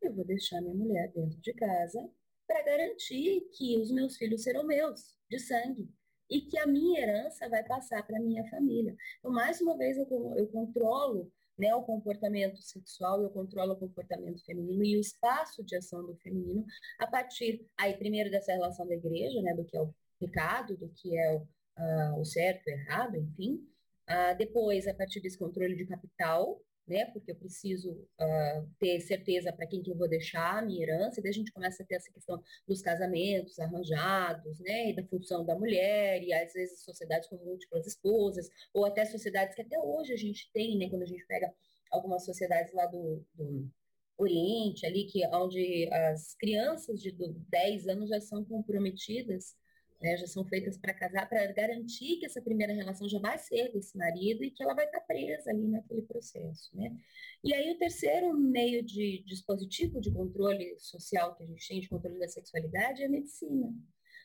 Eu 0.00 0.14
vou 0.14 0.24
deixar 0.24 0.60
minha 0.60 0.74
mulher 0.74 1.10
dentro 1.12 1.40
de 1.40 1.52
casa 1.54 2.08
para 2.46 2.62
garantir 2.62 3.48
que 3.52 3.76
os 3.78 3.90
meus 3.90 4.16
filhos 4.16 4.42
serão 4.42 4.64
meus, 4.64 5.16
de 5.28 5.38
sangue 5.38 5.88
e 6.30 6.40
que 6.42 6.58
a 6.58 6.66
minha 6.66 7.00
herança 7.00 7.48
vai 7.48 7.64
passar 7.64 8.06
para 8.06 8.18
a 8.18 8.22
minha 8.22 8.44
família. 8.48 8.96
Então, 9.18 9.32
mais 9.32 9.60
uma 9.60 9.76
vez, 9.76 9.98
eu, 9.98 10.06
eu 10.36 10.46
controlo 10.48 11.30
né, 11.58 11.74
o 11.74 11.82
comportamento 11.82 12.62
sexual, 12.62 13.22
eu 13.22 13.30
controlo 13.30 13.72
o 13.72 13.76
comportamento 13.76 14.44
feminino 14.44 14.84
e 14.84 14.96
o 14.96 15.00
espaço 15.00 15.62
de 15.62 15.76
ação 15.76 16.04
do 16.06 16.16
feminino 16.16 16.64
a 16.98 17.06
partir, 17.06 17.66
aí, 17.76 17.94
primeiro 17.96 18.30
dessa 18.30 18.52
relação 18.52 18.86
da 18.86 18.94
igreja, 18.94 19.42
né, 19.42 19.54
do 19.54 19.64
que 19.64 19.76
é 19.76 19.80
o 19.80 19.94
pecado, 20.18 20.76
do 20.76 20.88
que 20.88 21.18
é 21.18 21.32
o, 21.32 21.38
uh, 21.38 22.20
o 22.20 22.24
certo, 22.24 22.66
o 22.66 22.70
errado, 22.70 23.16
enfim. 23.16 23.66
Uh, 24.08 24.36
depois, 24.38 24.88
a 24.88 24.94
partir 24.94 25.20
desse 25.20 25.38
controle 25.38 25.76
de 25.76 25.86
capital, 25.86 26.60
né? 26.90 27.06
Porque 27.06 27.30
eu 27.30 27.36
preciso 27.36 27.92
uh, 27.92 28.68
ter 28.78 29.00
certeza 29.00 29.52
para 29.52 29.66
quem 29.66 29.82
que 29.82 29.90
eu 29.90 29.96
vou 29.96 30.08
deixar 30.08 30.58
a 30.58 30.62
minha 30.62 30.82
herança, 30.82 31.20
e 31.20 31.22
daí 31.22 31.30
a 31.30 31.34
gente 31.34 31.52
começa 31.52 31.82
a 31.82 31.86
ter 31.86 31.94
essa 31.94 32.12
questão 32.12 32.42
dos 32.66 32.82
casamentos 32.82 33.58
arranjados, 33.58 34.58
né? 34.58 34.90
E 34.90 34.96
da 34.96 35.04
função 35.04 35.44
da 35.46 35.54
mulher, 35.54 36.22
e 36.22 36.32
às 36.32 36.52
vezes 36.52 36.82
sociedades 36.82 37.28
com 37.28 37.36
múltiplas 37.36 37.86
esposas, 37.86 38.50
ou 38.74 38.84
até 38.84 39.06
sociedades 39.06 39.54
que 39.54 39.62
até 39.62 39.78
hoje 39.78 40.12
a 40.12 40.16
gente 40.16 40.50
tem, 40.52 40.76
né? 40.76 40.88
Quando 40.90 41.02
a 41.02 41.06
gente 41.06 41.24
pega 41.26 41.52
algumas 41.90 42.24
sociedades 42.24 42.72
lá 42.74 42.86
do, 42.86 43.24
do 43.34 43.70
Oriente, 44.18 44.84
ali, 44.84 45.06
que 45.06 45.24
onde 45.28 45.88
as 45.92 46.34
crianças 46.34 47.00
de 47.00 47.12
10 47.12 47.88
anos 47.88 48.10
já 48.10 48.20
são 48.20 48.44
comprometidas 48.44 49.54
né, 50.00 50.16
já 50.16 50.26
são 50.26 50.44
feitas 50.44 50.78
para 50.78 50.94
casar, 50.94 51.28
para 51.28 51.52
garantir 51.52 52.16
que 52.16 52.26
essa 52.26 52.40
primeira 52.40 52.72
relação 52.72 53.08
já 53.08 53.18
vai 53.18 53.36
ser 53.36 53.70
desse 53.72 53.96
marido 53.98 54.42
e 54.42 54.50
que 54.50 54.62
ela 54.62 54.74
vai 54.74 54.86
estar 54.86 55.00
tá 55.00 55.04
presa 55.06 55.50
ali 55.50 55.68
naquele 55.68 56.02
processo, 56.02 56.74
né? 56.74 56.96
E 57.44 57.52
aí 57.52 57.70
o 57.70 57.78
terceiro 57.78 58.34
meio 58.34 58.82
de 58.82 59.22
dispositivo 59.26 60.00
de 60.00 60.10
controle 60.10 60.74
social 60.78 61.34
que 61.34 61.42
a 61.42 61.46
gente 61.46 61.68
tem, 61.68 61.80
de 61.80 61.88
controle 61.88 62.18
da 62.18 62.28
sexualidade, 62.28 63.02
é 63.02 63.06
a 63.06 63.10
medicina. 63.10 63.74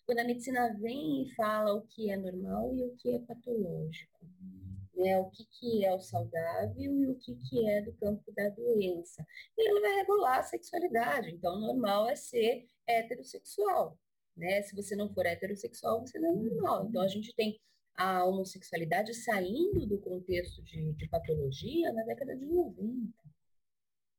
Quando 0.06 0.20
a 0.20 0.24
medicina 0.24 0.74
vem 0.80 1.24
e 1.24 1.36
fala 1.36 1.74
o 1.74 1.82
que 1.88 2.10
é 2.10 2.16
normal 2.16 2.74
e 2.76 2.84
o 2.84 2.96
que 2.96 3.12
é 3.14 3.20
patológico, 3.20 4.26
né? 4.96 5.18
O 5.20 5.30
que, 5.30 5.46
que 5.46 5.86
é 5.86 5.94
o 5.94 6.00
saudável 6.00 7.02
e 7.02 7.08
o 7.08 7.16
que, 7.16 7.36
que 7.36 7.68
é 7.70 7.82
do 7.82 7.92
campo 7.94 8.32
da 8.32 8.50
doença. 8.50 9.26
E 9.58 9.70
ela 9.70 9.82
vai 9.82 9.96
regular 9.96 10.40
a 10.40 10.44
sexualidade. 10.44 11.32
Então, 11.32 11.60
normal 11.60 12.08
é 12.08 12.16
ser 12.16 12.66
heterossexual, 12.88 13.98
né? 14.36 14.62
Se 14.64 14.76
você 14.76 14.96
não 14.96 15.14
for 15.14 15.26
heterossexual, 15.26 16.02
você 16.02 16.20
não 16.20 16.32
é 16.32 16.36
normal. 16.36 16.88
Então, 16.88 17.02
a 17.02 17.08
gente 17.08 17.34
tem 17.36 17.60
a 17.96 18.26
homossexualidade 18.26 19.14
saindo 19.14 19.86
do 19.86 19.98
contexto 20.00 20.62
de, 20.64 20.94
de 20.94 21.08
patologia 21.08 21.94
na 21.94 22.04
década 22.04 22.36
de 22.36 22.46
90. 22.46 23.12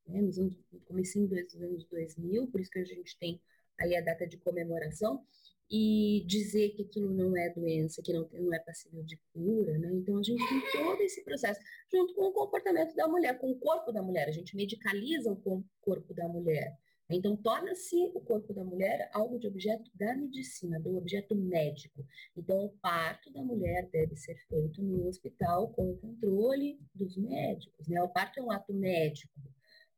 né, 0.07 0.23
nos 0.23 0.39
anos, 0.39 0.57
no 0.73 0.81
começo 0.81 1.27
dos 1.27 1.63
anos 1.63 1.85
2000, 1.85 2.47
por 2.49 2.61
isso 2.61 2.71
que 2.71 2.79
a 2.79 2.85
gente 2.85 3.19
tem 3.19 3.41
aí 3.79 3.95
a 3.97 4.01
data 4.01 4.27
de 4.27 4.39
comemoração, 4.39 5.23
e 5.71 6.25
dizer 6.27 6.71
que 6.71 6.83
aquilo 6.83 7.13
não 7.13 7.37
é 7.37 7.51
doença, 7.51 8.01
que 8.01 8.13
não, 8.13 8.29
não 8.33 8.55
é 8.55 8.59
passível 8.61 9.03
de 9.03 9.19
cura, 9.33 9.77
né? 9.79 9.91
Então 9.95 10.17
a 10.19 10.23
gente 10.23 10.47
tem 10.49 10.63
todo 10.73 11.01
esse 11.03 11.25
processo, 11.25 11.61
junto 11.93 12.15
com 12.15 12.27
o 12.27 12.33
comportamento 12.33 12.95
da 12.95 13.09
mulher, 13.09 13.37
com 13.39 13.51
o 13.51 13.59
corpo 13.59 13.91
da 13.91 14.01
mulher, 14.01 14.29
a 14.29 14.33
gente 14.33 14.55
medicaliza 14.55 15.31
o 15.33 15.65
corpo 15.81 16.15
da 16.15 16.29
mulher. 16.29 16.79
Então, 17.09 17.37
torna-se 17.37 17.97
o 18.15 18.21
corpo 18.21 18.53
da 18.53 18.65
mulher 18.65 19.09
algo 19.13 19.39
de 19.39 19.47
objeto 19.47 19.89
da 19.95 20.15
medicina, 20.17 20.81
do 20.81 20.97
objeto 20.97 21.37
médico. 21.37 22.05
Então, 22.37 22.65
o 22.65 22.71
parto 22.81 23.33
da 23.33 23.43
mulher 23.43 23.89
deve 23.93 24.17
ser 24.17 24.37
feito 24.49 24.83
no 24.83 25.07
hospital 25.07 25.69
com 25.69 25.93
o 25.93 25.97
controle 25.99 26.81
dos 26.93 27.17
médicos. 27.17 27.87
Né? 27.87 28.03
O 28.03 28.09
parto 28.09 28.41
é 28.41 28.43
um 28.43 28.51
ato 28.51 28.75
médico, 28.75 29.33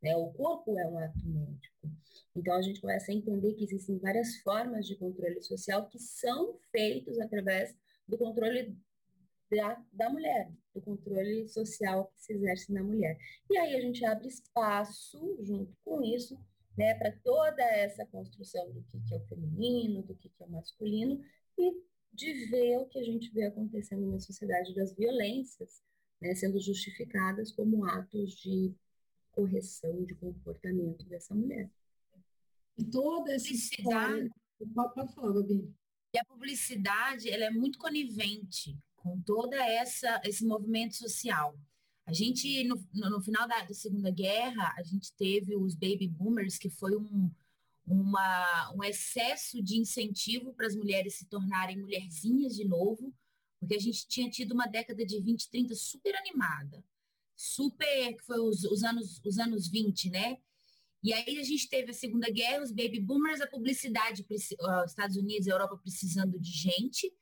né? 0.03 0.15
o 0.17 0.31
corpo 0.33 0.79
é 0.79 0.87
um 0.87 0.99
ato 0.99 1.27
médico. 1.27 1.91
Então, 2.37 2.55
a 2.55 2.63
gente 2.63 2.81
começa 2.81 3.11
a 3.11 3.15
entender 3.15 3.55
que 3.55 3.65
existem 3.65 3.99
várias 3.99 4.37
formas 4.41 4.87
de 4.87 4.95
controle 4.97 5.43
social 5.43 5.89
que 5.89 5.99
são 5.99 6.59
feitos 6.71 7.19
através 7.19 7.75
do 8.07 8.19
controle 8.19 8.77
da, 9.51 9.83
da 9.93 10.11
mulher, 10.11 10.51
do 10.75 10.83
controle 10.83 11.49
social 11.49 12.07
que 12.09 12.21
se 12.21 12.35
exerce 12.35 12.71
na 12.71 12.83
mulher. 12.83 13.19
E 13.51 13.57
aí 13.57 13.75
a 13.77 13.81
gente 13.81 14.05
abre 14.05 14.29
espaço, 14.29 15.39
junto 15.43 15.75
com 15.83 16.03
isso, 16.03 16.39
né, 16.79 16.95
para 16.95 17.11
toda 17.25 17.61
essa 17.63 18.07
construção 18.07 18.71
do 18.71 18.81
que, 18.85 19.01
que 19.01 19.13
é 19.13 19.17
o 19.17 19.27
feminino, 19.27 20.01
do 20.03 20.15
que, 20.15 20.29
que 20.29 20.43
é 20.43 20.47
o 20.47 20.51
masculino, 20.51 21.21
e 21.59 21.75
de 22.13 22.47
ver 22.47 22.79
o 22.79 22.87
que 22.87 23.01
a 23.01 23.03
gente 23.03 23.31
vê 23.33 23.47
acontecendo 23.47 24.07
na 24.07 24.21
sociedade 24.21 24.73
das 24.77 24.95
violências, 24.95 25.83
né, 26.21 26.33
sendo 26.37 26.61
justificadas 26.61 27.51
como 27.51 27.85
atos 27.85 28.33
de 28.35 28.73
correção 29.33 30.05
de 30.05 30.15
comportamento 30.15 31.05
dessa 31.07 31.35
mulher. 31.35 31.69
E 32.79 32.85
toda 32.85 33.33
essa 33.33 33.53
história... 33.53 34.31
Pode, 34.75 34.95
pode 34.95 35.15
falar, 35.15 35.33
Gabi. 35.33 35.75
E 36.15 36.19
a 36.19 36.25
publicidade, 36.25 37.29
ela 37.29 37.45
é 37.45 37.51
muito 37.51 37.79
conivente 37.79 38.79
com 38.97 39.21
toda 39.21 39.57
essa 39.57 40.21
esse 40.25 40.45
movimento 40.45 40.95
social. 40.95 41.59
A 42.09 42.13
gente, 42.15 42.65
no, 42.65 42.75
no 42.95 43.21
final 43.21 43.47
da, 43.47 43.65
da, 43.65 43.75
Segunda 43.75 44.11
Guerra, 44.11 44.75
a 44.79 44.83
gente 44.83 45.13
teve 45.13 45.55
os 45.55 45.75
baby 45.75 46.09
boomers, 46.09 46.57
que 46.57 46.71
foi 46.71 46.97
um, 46.97 47.31
uma, 47.87 48.73
um 48.75 48.83
excesso 48.83 49.63
de 49.63 49.77
incentivo 49.77 50.55
para 50.55 50.67
as 50.67 50.75
mulheres 50.75 51.17
se 51.17 51.27
tornarem 51.27 51.77
mulherzinhas 51.77 52.57
de 52.57 52.65
novo, 52.65 53.15
porque 53.61 53.75
a 53.75 53.79
gente 53.79 54.09
tinha 54.09 54.31
tido 54.31 54.53
uma 54.53 54.65
década 54.65 55.05
de 55.05 55.21
20, 55.21 55.51
30 55.51 55.75
super 55.75 56.17
animada, 56.17 56.83
super, 57.37 58.17
que 58.17 58.25
foi 58.25 58.41
os, 58.41 58.65
os, 58.65 58.83
anos, 58.83 59.21
os 59.23 59.39
anos 59.39 59.69
20, 59.69 60.09
né? 60.09 60.39
E 61.03 61.13
aí 61.13 61.39
a 61.39 61.45
gente 61.45 61.69
teve 61.69 61.91
a 61.91 61.95
Segunda 61.95 62.31
Guerra, 62.31 62.63
os 62.63 62.73
baby 62.73 63.01
boomers, 63.01 63.43
a 63.43 63.47
publicidade, 63.47 64.25
os 64.31 64.51
Estados 64.87 65.19
Unidos 65.19 65.47
e 65.47 65.51
a 65.51 65.55
Europa 65.57 65.77
precisando 65.77 66.41
de 66.41 66.51
gente, 66.51 67.13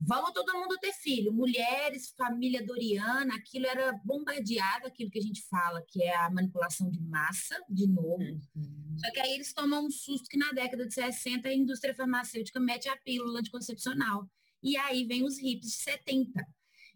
Vamos 0.00 0.32
todo 0.32 0.52
mundo 0.52 0.78
ter 0.80 0.92
filho, 0.92 1.32
mulheres, 1.32 2.14
família 2.16 2.64
doriana, 2.64 3.34
aquilo 3.34 3.66
era 3.66 3.92
bombardeado, 4.04 4.86
aquilo 4.86 5.10
que 5.10 5.18
a 5.18 5.22
gente 5.22 5.42
fala, 5.48 5.82
que 5.86 6.02
é 6.02 6.16
a 6.16 6.30
manipulação 6.30 6.88
de 6.88 7.00
massa, 7.00 7.60
de 7.68 7.88
novo. 7.88 8.22
Uhum. 8.22 8.96
Só 8.96 9.10
que 9.10 9.18
aí 9.18 9.32
eles 9.32 9.52
tomam 9.52 9.86
um 9.86 9.90
susto 9.90 10.28
que 10.28 10.38
na 10.38 10.52
década 10.52 10.86
de 10.86 10.94
60 10.94 11.48
a 11.48 11.54
indústria 11.54 11.94
farmacêutica 11.94 12.60
mete 12.60 12.88
a 12.88 12.96
pílula 12.96 13.40
anticoncepcional. 13.40 14.28
E 14.62 14.76
aí 14.76 15.04
vem 15.04 15.24
os 15.24 15.38
hips 15.38 15.66
de 15.66 15.76
70. 15.82 16.46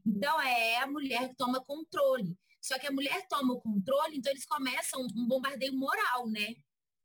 Então 0.07 0.41
é 0.41 0.79
a 0.79 0.87
mulher 0.87 1.29
que 1.29 1.37
toma 1.37 1.63
controle. 1.65 2.37
Só 2.61 2.79
que 2.79 2.87
a 2.87 2.93
mulher 2.93 3.27
toma 3.29 3.55
o 3.55 3.61
controle, 3.61 4.17
então 4.17 4.31
eles 4.31 4.47
começam 4.47 5.05
um 5.17 5.27
bombardeio 5.27 5.75
moral, 5.75 6.29
né? 6.29 6.55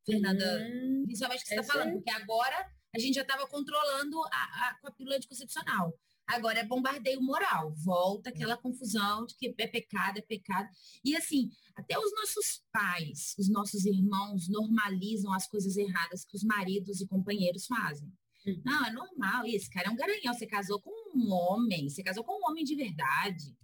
Fernanda, 0.06 0.46
uhum. 0.60 1.04
principalmente 1.06 1.40
o 1.40 1.44
que 1.44 1.50
você 1.50 1.60
está 1.60 1.74
falando, 1.74 1.94
porque 1.94 2.12
agora 2.12 2.72
a 2.98 3.00
gente 3.00 3.16
já 3.16 3.22
estava 3.22 3.48
controlando 3.48 4.22
a, 4.24 4.28
a, 4.70 4.78
com 4.82 4.88
a 4.88 4.92
pílula 4.92 5.16
anticoncepcional. 5.16 5.94
Agora 6.28 6.60
é 6.60 6.64
bombardeio 6.66 7.22
moral, 7.22 7.74
volta 7.74 8.30
aquela 8.30 8.58
confusão 8.58 9.26
de 9.26 9.36
que 9.36 9.56
é 9.58 9.68
pecado, 9.68 10.18
é 10.18 10.22
pecado. 10.22 10.68
E 11.04 11.16
assim, 11.16 11.50
até 11.74 11.98
os 11.98 12.12
nossos 12.12 12.62
pais, 12.70 13.34
os 13.40 13.50
nossos 13.50 13.86
irmãos 13.86 14.50
normalizam 14.50 15.32
as 15.32 15.48
coisas 15.48 15.78
erradas 15.78 16.26
que 16.26 16.36
os 16.36 16.44
maridos 16.44 17.00
e 17.00 17.08
companheiros 17.08 17.66
fazem. 17.66 18.12
Uhum. 18.46 18.62
Não, 18.66 18.86
é 18.86 18.92
normal, 18.92 19.46
esse 19.46 19.70
cara 19.70 19.88
é 19.88 19.90
um 19.90 19.96
garanhão, 19.96 20.34
você 20.34 20.46
casou 20.46 20.82
com 20.82 20.92
um 21.16 21.32
homem, 21.32 21.90
você 21.90 22.04
casou 22.04 22.26
com 22.26 22.34
um 22.34 22.52
homem 22.52 22.66
de 22.66 22.76
verdade. 22.76 23.56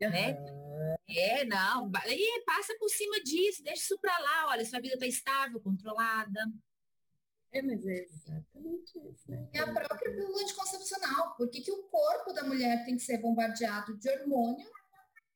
Uhum. 0.00 0.10
Né? 0.10 0.36
É, 1.08 1.44
não, 1.44 1.90
e 2.06 2.44
passa 2.44 2.74
por 2.78 2.88
cima 2.88 3.20
disso, 3.22 3.64
deixa 3.64 3.82
isso 3.82 3.98
para 4.00 4.16
lá, 4.18 4.46
olha, 4.48 4.64
sua 4.64 4.80
vida 4.80 4.94
está 4.94 5.06
estável, 5.06 5.60
controlada. 5.60 6.40
É, 7.52 7.60
mas 7.60 7.84
é 7.86 8.04
exatamente 8.04 8.98
isso, 9.10 9.30
né? 9.30 9.48
É 9.52 9.58
a 9.60 9.72
própria 9.72 10.14
pílula 10.14 10.40
anticoncepcional. 10.42 11.36
Por 11.36 11.50
que, 11.50 11.60
que 11.60 11.70
o 11.70 11.82
corpo 11.84 12.32
da 12.32 12.44
mulher 12.44 12.84
tem 12.84 12.96
que 12.96 13.02
ser 13.02 13.18
bombardeado 13.18 13.96
de 13.98 14.08
hormônio, 14.08 14.70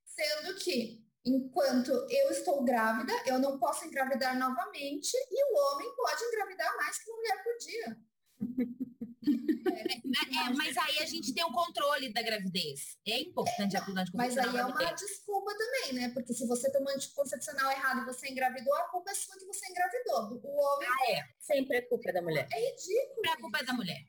sendo 0.04 0.54
que 0.58 1.04
enquanto 1.24 1.90
eu 1.90 2.30
estou 2.30 2.64
grávida, 2.64 3.12
eu 3.26 3.38
não 3.38 3.58
posso 3.58 3.84
engravidar 3.84 4.38
novamente 4.38 5.12
e 5.30 5.44
o 5.44 5.74
homem 5.74 5.94
pode 5.94 6.24
engravidar 6.24 6.74
mais 6.76 6.98
que 6.98 7.10
uma 7.10 7.16
mulher 7.16 7.44
por 7.44 7.56
dia. 7.58 7.98
É, 9.26 10.54
mas 10.54 10.76
aí 10.76 10.98
a 11.00 11.06
gente 11.06 11.34
tem 11.34 11.44
o 11.44 11.48
um 11.48 11.52
controle 11.52 12.12
da 12.12 12.22
gravidez. 12.22 12.96
É 13.06 13.20
importante 13.20 13.76
é, 13.76 13.78
a 13.78 13.82
pílula 13.82 14.02
anticoncepcional. 14.02 14.52
Mas 14.52 14.54
aí 14.54 14.60
é 14.60 14.64
uma 14.64 14.94
desculpa 14.94 15.52
também, 15.56 15.92
né? 15.94 16.10
Porque 16.14 16.32
se 16.32 16.46
você 16.46 16.70
tomou 16.70 16.92
anticoncepcional 16.92 17.70
errado 17.70 18.02
e 18.02 18.04
você 18.04 18.28
engravidou, 18.28 18.74
a 18.74 18.88
culpa 18.88 19.10
é 19.10 19.14
sua 19.14 19.36
que 19.36 19.44
você 19.44 19.66
engravidou. 19.70 20.40
O 20.42 20.60
homem. 20.60 20.88
Ah, 20.88 21.12
é. 21.12 21.24
Sempre 21.38 21.78
é 21.78 21.82
culpa 21.82 22.12
da 22.12 22.22
mulher. 22.22 22.48
É 22.52 22.70
ridículo. 22.70 23.26
É 23.26 23.30
a 23.30 23.36
culpa 23.36 23.58
é 23.58 23.64
da 23.64 23.72
mulher. 23.72 24.00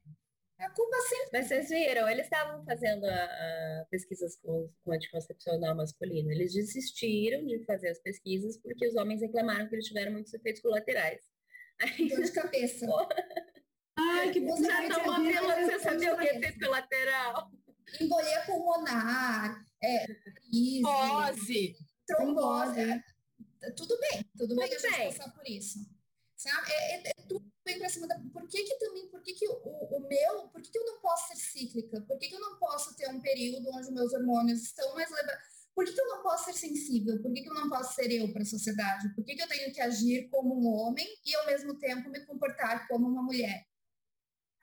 É 0.60 0.66
a 0.66 0.70
culpa 0.72 0.98
sempre. 1.02 1.30
Mas 1.34 1.48
vocês 1.48 1.70
viram, 1.70 2.10
eles 2.10 2.26
estavam 2.26 2.64
fazendo 2.64 3.06
a, 3.06 3.24
a 3.24 3.86
pesquisas 3.90 4.36
com, 4.38 4.70
com 4.84 4.92
anticoncepcional 4.92 5.76
masculino. 5.76 6.32
Eles 6.32 6.54
desistiram 6.54 7.46
de 7.46 7.64
fazer 7.66 7.90
as 7.90 8.00
pesquisas 8.00 8.58
porque 8.58 8.88
os 8.88 8.96
homens 8.96 9.22
reclamaram 9.22 9.68
que 9.68 9.76
eles 9.76 9.86
tiveram 9.86 10.14
muitos 10.14 10.34
efeitos 10.34 10.62
colaterais. 10.62 11.22
Aí, 11.80 12.10
Dor 12.10 12.24
de 12.24 12.32
cabeça. 12.32 12.88
Ai, 13.98 14.32
que 14.32 14.40
você 14.42 14.64
já 14.64 14.90
tomou 14.90 15.16
pílula, 15.16 15.56
você 15.56 15.80
sabia 15.80 16.14
o 16.14 16.18
que 16.18 16.28
é 16.28 16.38
efeito 16.38 16.60
colateral? 16.60 17.52
Embolia 18.00 18.46
pulmonar, 18.46 19.66
é, 19.82 20.06
trombose, 20.82 21.76
trombose. 22.06 22.80
É, 22.82 23.72
tudo 23.72 23.98
bem, 24.00 24.24
tudo, 24.38 24.50
tudo 24.50 24.56
bem 24.56 24.66
a 24.66 24.80
gente 24.80 25.18
passar 25.18 25.32
por 25.32 25.48
isso. 25.48 25.80
Sabe? 26.36 26.72
É, 26.72 26.96
é, 26.96 27.08
é 27.08 27.14
tudo 27.28 27.52
bem 27.66 27.80
para 27.80 27.90
cima 27.90 28.08
da. 28.08 28.20
Por 28.32 28.48
que, 28.48 28.64
que 28.64 28.78
também, 28.78 29.08
por 29.10 29.22
que, 29.24 29.34
que 29.34 29.48
o, 29.48 29.54
o 29.54 30.08
meu, 30.08 30.50
por 30.50 30.62
que, 30.62 30.70
que 30.70 30.78
eu 30.78 30.86
não 30.86 31.02
posso 31.02 31.30
ser 31.30 31.36
cíclica? 31.36 32.02
Por 32.02 32.20
que, 32.20 32.28
que 32.28 32.36
eu 32.36 32.40
não 32.40 32.60
posso 32.60 32.96
ter 32.96 33.10
um 33.10 33.20
período 33.20 33.68
onde 33.74 33.92
meus 33.92 34.14
hormônios 34.14 34.62
estão 34.62 34.94
mais 34.94 35.10
levados? 35.10 35.58
Por 35.74 35.86
que, 35.86 35.94
que, 35.94 36.02
eu 36.02 36.08
não 36.08 36.22
posso 36.22 36.46
ser 36.46 36.54
sensível? 36.54 37.20
Por 37.22 37.34
que, 37.34 37.42
que 37.42 37.50
eu 37.50 37.54
não 37.54 37.70
posso 37.70 37.96
ser 37.96 38.12
eu 38.12 38.32
para 38.32 38.42
a 38.42 38.46
sociedade? 38.46 39.14
Por 39.16 39.24
que, 39.24 39.36
que 39.36 39.42
eu 39.42 39.48
tenho 39.48 39.74
que 39.74 39.82
agir 39.82 40.28
como 40.30 40.56
um 40.56 40.68
homem 40.68 41.08
e, 41.26 41.36
ao 41.36 41.46
mesmo 41.46 41.78
tempo, 41.78 42.10
me 42.10 42.26
comportar 42.26 42.88
como 42.88 43.08
uma 43.08 43.24
mulher? 43.24 43.66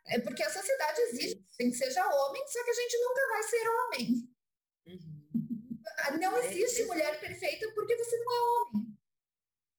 É 0.07 0.21
porque 0.21 0.43
a 0.43 0.51
sociedade 0.51 1.01
exige 1.01 1.45
que 1.57 1.73
seja 1.73 2.07
homem, 2.07 2.47
só 2.47 2.63
que 2.63 2.71
a 2.71 2.75
gente 2.75 2.99
nunca 2.99 3.29
vai 3.29 3.43
ser 3.43 3.69
homem. 3.69 4.35
Uhum. 4.87 6.21
Não 6.21 6.37
é 6.37 6.47
existe 6.47 6.83
é 6.83 6.87
mulher 6.87 7.21
perfeita 7.21 7.73
porque 7.75 7.97
você 7.97 8.19
não 8.19 8.33
é 8.33 8.41
homem. 8.41 8.99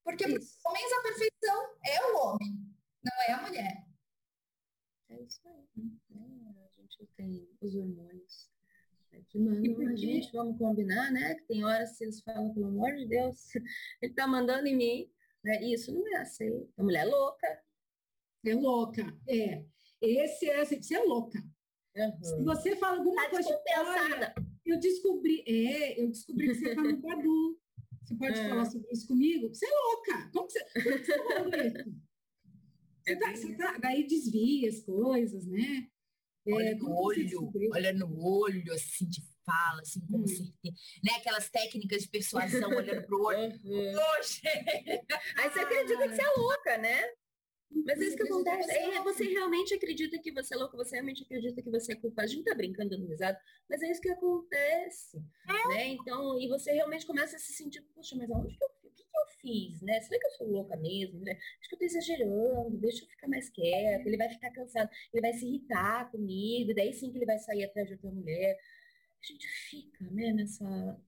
Porque 0.04 0.24
para 0.24 0.40
os 0.40 0.66
homens 0.66 0.94
a 0.94 1.02
perfeição 1.02 1.76
é 1.86 2.06
o 2.06 2.18
homem, 2.18 2.76
não 3.04 3.22
é 3.28 3.32
a 3.34 3.42
mulher. 3.42 3.86
É 5.10 5.22
isso 5.22 5.42
aí. 5.48 5.68
É, 6.12 6.64
a 6.64 6.82
gente 6.82 7.06
tem 7.16 7.50
os 7.62 7.76
hormônios 7.76 8.50
né, 9.12 9.24
que 9.30 9.40
mandam 9.40 9.88
a 9.88 9.96
gente, 9.96 10.32
vamos 10.32 10.58
combinar, 10.58 11.12
né? 11.12 11.36
Que 11.36 11.44
tem 11.46 11.66
horas 11.66 11.98
que 11.98 12.04
eles 12.04 12.22
falam, 12.22 12.54
pelo 12.54 12.68
amor 12.68 12.96
de 12.96 13.08
Deus, 13.08 13.54
ele 14.02 14.14
tá 14.14 14.28
mandando 14.28 14.68
em 14.68 14.76
mim. 14.76 15.12
Né? 15.44 15.64
Isso 15.64 15.94
não 15.94 16.08
é 16.16 16.22
assim. 16.22 16.68
A 16.78 16.84
mulher 16.84 17.06
é 17.06 17.10
louca. 17.10 17.64
É 18.46 18.54
louca, 18.54 19.02
é. 19.28 19.66
Esse 20.06 20.50
é 20.50 20.62
assim, 20.62 20.82
você 20.82 20.96
é 20.96 21.04
louca. 21.04 21.40
Uhum. 21.96 22.24
Se 22.24 22.44
você 22.44 22.76
fala 22.76 22.98
alguma 22.98 23.24
tá 23.24 23.30
coisa. 23.30 23.62
Olha, 23.78 24.36
eu 24.66 24.80
descobri, 24.80 25.44
é, 25.48 26.02
eu 26.02 26.10
descobri 26.10 26.48
que 26.48 26.56
você 26.56 26.70
está 26.70 26.84
no 26.84 26.98
Badu. 26.98 27.60
Você 28.04 28.16
pode 28.16 28.40
é. 28.40 28.50
falar 28.50 28.66
sobre 28.66 28.92
isso 28.92 29.08
comigo? 29.08 29.48
Você 29.48 29.66
é 29.66 29.70
louca! 29.70 30.30
Como 30.32 30.50
você, 30.50 30.64
como 30.84 30.98
você 30.98 31.12
está 31.12 31.24
falando 31.24 31.56
isso? 31.56 32.06
Você 33.04 33.16
tá, 33.18 33.36
você 33.36 33.56
tá, 33.56 33.78
daí 33.78 34.06
desvia 34.06 34.70
as 34.70 34.80
coisas, 34.82 35.46
né? 35.48 35.88
É, 36.48 36.54
olha 36.54 36.76
no 36.76 36.96
olho, 36.96 37.52
olha 37.74 37.94
no 37.94 38.24
olho, 38.24 38.74
assim, 38.74 39.08
de 39.08 39.22
fala, 39.46 39.82
assim, 39.82 40.02
com 40.08 40.18
hum. 40.18 40.28
certeza. 40.28 40.76
Né? 41.04 41.14
Aquelas 41.18 41.50
técnicas 41.50 42.04
de 42.04 42.10
persuasão 42.10 42.70
olhando 42.70 43.06
pro 43.06 43.24
olho. 43.24 43.54
Uhum. 43.66 43.96
Aí 45.38 45.50
você 45.50 45.60
acredita 45.60 46.08
que 46.08 46.16
você 46.16 46.22
é 46.22 46.34
louca, 46.38 46.78
né? 46.78 47.04
Mas 47.86 48.00
é 48.00 48.06
isso 48.06 48.18
que 48.18 48.24
acontece. 48.24 48.72
É, 48.72 49.02
você 49.02 49.26
realmente 49.26 49.74
acredita 49.74 50.18
que 50.20 50.32
você 50.32 50.54
é 50.54 50.58
louco, 50.58 50.78
você 50.78 50.96
realmente 50.96 51.24
acredita 51.24 51.62
que 51.62 51.70
você 51.70 51.94
é 51.94 51.96
culpado. 51.96 52.28
A 52.28 52.32
gente 52.32 52.44
tá 52.44 52.56
brincando, 52.56 52.90
dando 52.92 53.08
risada, 53.08 53.40
mas 53.70 53.82
é 53.82 53.92
isso 53.92 54.02
que 54.02 54.10
acontece. 54.10 55.18
É. 55.48 55.68
Né? 55.70 55.88
Então, 55.90 56.40
e 56.40 56.48
você 56.48 56.72
realmente 56.72 57.06
começa 57.06 57.36
a 57.36 57.40
se 57.40 57.54
sentir, 57.54 57.82
poxa, 57.94 58.16
mas 58.16 58.30
aonde 58.32 58.58
que 58.58 58.64
eu, 58.64 58.70
o 58.84 58.90
que, 58.92 59.04
que 59.04 59.18
eu 59.18 59.28
fiz, 59.40 59.82
né? 59.82 60.00
Será 60.02 60.20
que 60.20 60.28
eu 60.28 60.32
sou 60.32 60.48
louca 60.48 60.78
mesmo? 60.78 61.20
Né? 61.20 61.38
Acho 61.60 61.70
que 61.70 61.76
eu 61.76 61.80
tô 61.80 61.86
exagerando, 61.86 62.78
deixa 62.78 63.04
eu 63.04 63.08
ficar 63.10 63.28
mais 63.28 63.50
quieto, 63.50 64.08
ele 64.08 64.18
vai 64.18 64.30
ficar 64.30 64.52
cansado, 64.52 64.90
ele 65.14 65.22
vai 65.22 65.34
se 65.34 65.46
irritar 65.46 66.12
comigo, 66.12 66.74
daí 66.74 66.94
sim 66.94 67.12
que 67.12 67.18
ele 67.18 67.26
vai 67.26 67.40
sair 67.40 67.66
atrás 67.66 67.88
de 67.88 67.94
outra 67.94 68.10
mulher. 68.10 68.58
A 69.22 69.26
gente 69.26 69.48
fica, 69.48 70.06
né, 70.12 70.34
nessa, 70.34 71.02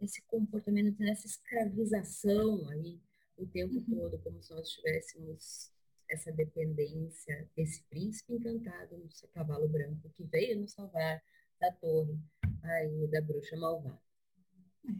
nesse 0.00 0.22
comportamento, 0.22 0.98
nessa 0.98 1.26
escravização 1.26 2.68
aí 2.70 3.00
o 3.36 3.46
tempo 3.46 3.74
uhum. 3.74 3.84
todo, 3.84 4.18
como 4.18 4.42
se 4.42 4.52
nós 4.52 4.68
tivéssemos 4.68 5.71
essa 6.12 6.30
dependência 6.30 7.48
desse 7.56 7.82
príncipe 7.84 8.34
encantado 8.34 8.98
no 8.98 9.10
seu 9.10 9.28
cavalo 9.30 9.66
branco 9.68 10.10
que 10.14 10.24
veio 10.24 10.60
nos 10.60 10.72
salvar 10.72 11.22
da 11.58 11.72
torre 11.72 12.18
aí 12.62 13.08
da 13.08 13.20
bruxa 13.20 13.56
malvada. 13.56 13.98
É. 14.88 14.92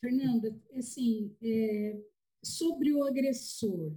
Fernanda, 0.00 0.58
assim, 0.76 1.36
é, 1.42 2.00
sobre 2.42 2.92
o 2.92 3.04
agressor, 3.04 3.92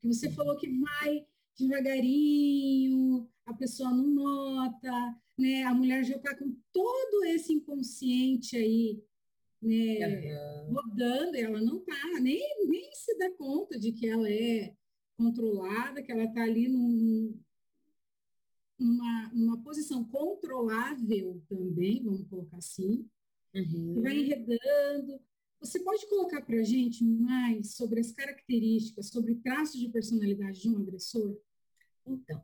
que 0.00 0.06
você 0.06 0.30
falou 0.30 0.56
que 0.56 0.68
vai 0.78 1.26
devagarinho, 1.58 3.28
a 3.44 3.52
pessoa 3.52 3.90
não 3.90 4.06
nota, 4.06 5.16
né? 5.36 5.64
A 5.64 5.74
mulher 5.74 6.04
já 6.04 6.16
está 6.16 6.36
com 6.36 6.56
todo 6.72 7.24
esse 7.24 7.52
inconsciente 7.52 8.56
aí, 8.56 9.02
né? 9.60 10.06
Uhum. 10.06 10.74
Rodando, 10.74 11.36
ela 11.36 11.60
não 11.60 11.80
tá, 11.80 12.20
nem, 12.20 12.68
nem 12.68 12.94
se 12.94 13.18
dá 13.18 13.30
conta 13.32 13.78
de 13.78 13.90
que 13.90 14.08
ela 14.08 14.30
é 14.30 14.76
controlada, 15.18 16.00
que 16.00 16.12
ela 16.12 16.24
está 16.24 16.42
ali 16.42 16.68
num, 16.68 17.36
numa, 18.78 19.30
numa 19.34 19.62
posição 19.62 20.04
controlável 20.04 21.42
também, 21.48 22.04
vamos 22.04 22.26
colocar 22.28 22.58
assim, 22.58 23.04
uhum. 23.52 24.00
vai 24.00 24.16
enredando. 24.16 25.20
Você 25.60 25.80
pode 25.80 26.08
colocar 26.08 26.40
para 26.42 26.60
a 26.60 26.62
gente 26.62 27.04
mais 27.04 27.74
sobre 27.74 27.98
as 27.98 28.12
características, 28.12 29.08
sobre 29.08 29.34
traços 29.34 29.80
de 29.80 29.88
personalidade 29.88 30.60
de 30.60 30.70
um 30.70 30.78
agressor? 30.78 31.36
Então, 32.06 32.40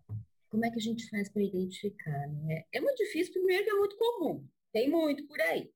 como 0.51 0.67
é 0.67 0.71
que 0.71 0.79
a 0.79 0.83
gente 0.83 1.09
faz 1.09 1.29
para 1.29 1.43
identificar? 1.43 2.29
Né? 2.29 2.65
É 2.73 2.81
muito 2.81 2.97
difícil, 2.97 3.33
primeiro 3.33 3.65
que 3.65 3.71
é 3.71 3.75
muito 3.75 3.97
comum, 3.97 4.45
tem 4.73 4.91
muito 4.91 5.25
por 5.29 5.41
aí. 5.41 5.73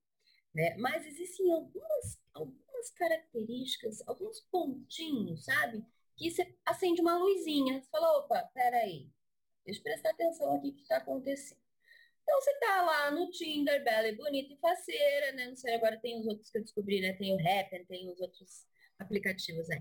Né? 0.53 0.77
Mas 0.79 1.07
existem 1.07 1.53
algumas, 1.53 2.19
algumas 2.35 2.91
características, 2.91 4.03
alguns 4.09 4.41
pontinhos, 4.51 5.45
sabe? 5.45 5.85
Que 6.19 6.35
acende 6.67 7.01
uma 7.01 7.17
luzinha, 7.17 7.81
você 7.81 7.89
fala, 7.91 8.19
opa, 8.19 8.43
peraí, 8.53 9.09
deixa 9.65 9.79
eu 9.79 9.85
prestar 9.85 10.11
atenção 10.11 10.57
aqui 10.57 10.73
que 10.73 10.83
está 10.83 10.97
acontecendo. 10.97 11.61
Então 12.23 12.41
você 12.43 12.59
tá 12.59 12.83
lá 12.83 13.11
no 13.11 13.31
Tinder, 13.31 13.83
bela 13.85 14.09
e 14.09 14.17
bonita 14.17 14.53
e 14.53 14.59
faceira, 14.59 15.33
né? 15.33 15.47
Não 15.47 15.57
sei, 15.57 15.75
agora 15.75 15.99
tem 15.99 16.19
os 16.21 16.27
outros 16.27 16.51
que 16.51 16.59
eu 16.59 16.63
descobri, 16.63 17.01
né? 17.01 17.15
Tem 17.15 17.33
o 17.33 17.39
Happn, 17.39 17.87
tem 17.87 18.11
os 18.11 18.21
outros 18.21 18.67
aplicativos 18.99 19.71
aí. 19.71 19.81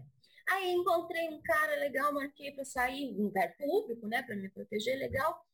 Aí 0.50 0.72
encontrei 0.72 1.28
um 1.28 1.42
cara 1.42 1.76
legal, 1.76 2.14
marquei 2.14 2.52
para 2.52 2.64
sair, 2.64 3.12
um 3.20 3.24
lugar 3.24 3.54
público, 3.58 4.08
né? 4.08 4.24
Para 4.24 4.36
me 4.36 4.48
proteger, 4.50 4.98
legal. 4.98 5.46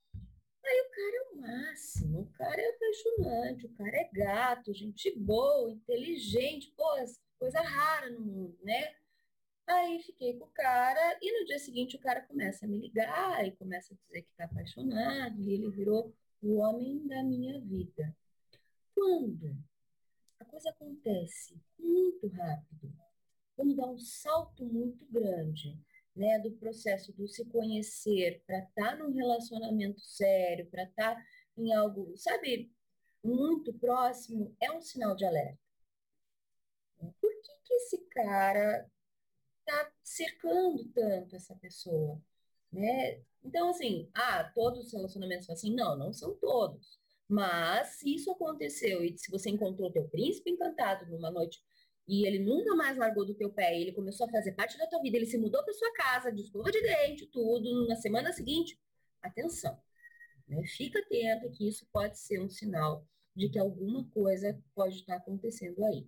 Aí 0.65 0.81
o 0.81 0.89
cara 0.91 1.15
é 1.15 1.21
o 1.21 1.41
máximo, 1.41 2.21
o 2.21 2.31
cara 2.33 2.61
é 2.61 2.69
apaixonante, 2.69 3.65
o 3.65 3.73
cara 3.75 3.97
é 3.97 4.09
gato, 4.13 4.73
gente 4.73 5.17
boa, 5.17 5.71
inteligente, 5.71 6.73
pô, 6.77 6.85
coisa 7.39 7.59
rara 7.59 8.09
no 8.11 8.21
mundo, 8.21 8.57
né? 8.61 8.93
Aí 9.65 10.01
fiquei 10.01 10.37
com 10.37 10.45
o 10.45 10.51
cara 10.51 11.17
e 11.21 11.39
no 11.39 11.45
dia 11.45 11.57
seguinte 11.57 11.95
o 11.95 11.99
cara 11.99 12.21
começa 12.21 12.65
a 12.65 12.67
me 12.67 12.77
ligar 12.77 13.45
e 13.45 13.51
começa 13.51 13.93
a 13.93 13.97
dizer 13.97 14.23
que 14.23 14.33
tá 14.35 14.45
apaixonado 14.45 15.41
e 15.41 15.53
ele 15.53 15.69
virou 15.69 16.13
o 16.41 16.57
homem 16.57 17.07
da 17.07 17.23
minha 17.23 17.59
vida. 17.61 18.15
Quando 18.93 19.57
a 20.39 20.45
coisa 20.45 20.69
acontece 20.69 21.57
muito 21.79 22.27
rápido, 22.27 22.93
quando 23.55 23.75
dá 23.75 23.87
um 23.87 23.97
salto 23.97 24.65
muito 24.65 25.05
grande, 25.05 25.79
né, 26.15 26.39
do 26.39 26.51
processo 26.51 27.11
do 27.13 27.27
se 27.27 27.45
conhecer 27.45 28.43
para 28.45 28.59
estar 28.59 28.91
tá 28.91 28.95
num 28.97 29.13
relacionamento 29.13 30.01
sério, 30.01 30.69
para 30.69 30.83
estar 30.83 31.15
tá 31.15 31.25
em 31.57 31.73
algo, 31.73 32.15
sabe, 32.17 32.71
muito 33.23 33.73
próximo, 33.73 34.55
é 34.59 34.71
um 34.71 34.81
sinal 34.81 35.15
de 35.15 35.25
alerta. 35.25 35.59
Por 36.99 37.31
que, 37.41 37.51
que 37.63 37.73
esse 37.75 37.97
cara 38.09 38.89
está 39.65 39.91
cercando 40.03 40.85
tanto 40.93 41.35
essa 41.35 41.55
pessoa? 41.55 42.21
Né? 42.71 43.21
Então, 43.43 43.69
assim, 43.69 44.09
ah, 44.13 44.43
todos 44.55 44.87
os 44.87 44.93
relacionamentos 44.93 45.45
são 45.45 45.53
assim? 45.53 45.73
Não, 45.73 45.97
não 45.97 46.13
são 46.13 46.35
todos. 46.35 46.99
Mas 47.27 47.99
se 47.99 48.13
isso 48.13 48.31
aconteceu 48.31 49.03
e 49.03 49.17
se 49.17 49.31
você 49.31 49.49
encontrou 49.49 49.91
teu 49.91 50.07
príncipe 50.09 50.51
encantado 50.51 51.09
numa 51.09 51.31
noite 51.31 51.59
e 52.07 52.27
ele 52.27 52.39
nunca 52.39 52.75
mais 52.75 52.97
largou 52.97 53.25
do 53.25 53.33
teu 53.33 53.49
pé, 53.49 53.79
ele 53.79 53.93
começou 53.93 54.27
a 54.27 54.29
fazer 54.29 54.51
parte 54.53 54.77
da 54.77 54.87
tua 54.87 55.01
vida, 55.01 55.17
ele 55.17 55.25
se 55.25 55.37
mudou 55.37 55.63
para 55.63 55.73
sua 55.73 55.93
casa, 55.93 56.31
de 56.31 56.41
escova 56.41 56.69
de 56.69 56.81
dente, 56.81 57.27
tudo, 57.27 57.87
na 57.87 57.95
semana 57.95 58.33
seguinte, 58.33 58.77
atenção. 59.21 59.79
Né? 60.47 60.61
Fica 60.67 60.99
atento 60.99 61.49
que 61.51 61.67
isso 61.67 61.87
pode 61.91 62.19
ser 62.19 62.41
um 62.41 62.49
sinal 62.49 63.07
de 63.35 63.49
que 63.49 63.57
alguma 63.57 64.05
coisa 64.09 64.61
pode 64.75 64.95
estar 64.97 65.15
acontecendo 65.15 65.83
aí. 65.85 66.07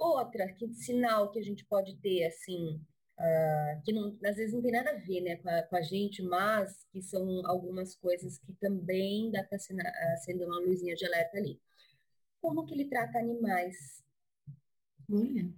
Outra 0.00 0.50
que, 0.54 0.72
sinal 0.72 1.30
que 1.30 1.38
a 1.38 1.42
gente 1.42 1.62
pode 1.66 1.94
ter, 1.98 2.24
assim, 2.24 2.80
uh, 3.18 3.82
que 3.84 3.92
não, 3.92 4.16
às 4.24 4.36
vezes 4.36 4.54
não 4.54 4.62
tem 4.62 4.72
nada 4.72 4.92
a 4.92 4.96
ver 4.96 5.20
né, 5.20 5.36
com 5.36 5.50
a, 5.50 5.62
com, 5.62 5.76
a, 5.76 5.82
gente, 5.82 6.22
mas 6.22 6.86
que 6.90 7.02
são 7.02 7.46
algumas 7.46 7.94
coisas 7.96 8.38
que 8.38 8.54
também 8.54 9.30
dá 9.30 9.44
para 9.44 9.58
acender 10.14 10.46
uma 10.46 10.58
luzinha 10.60 10.96
de 10.96 11.04
alerta 11.04 11.36
ali. 11.36 11.60
Como 12.40 12.64
que 12.64 12.72
ele 12.72 12.86
trata 12.86 13.18
animais? 13.18 14.02
Olha. 15.12 15.52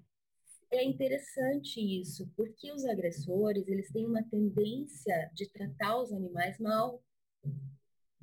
É 0.72 0.82
interessante 0.82 1.78
isso, 2.00 2.28
porque 2.36 2.72
os 2.72 2.84
agressores, 2.84 3.68
eles 3.68 3.92
têm 3.92 4.06
uma 4.06 4.24
tendência 4.24 5.30
de 5.34 5.48
tratar 5.50 5.98
os 5.98 6.12
animais 6.12 6.58
mal. 6.58 7.00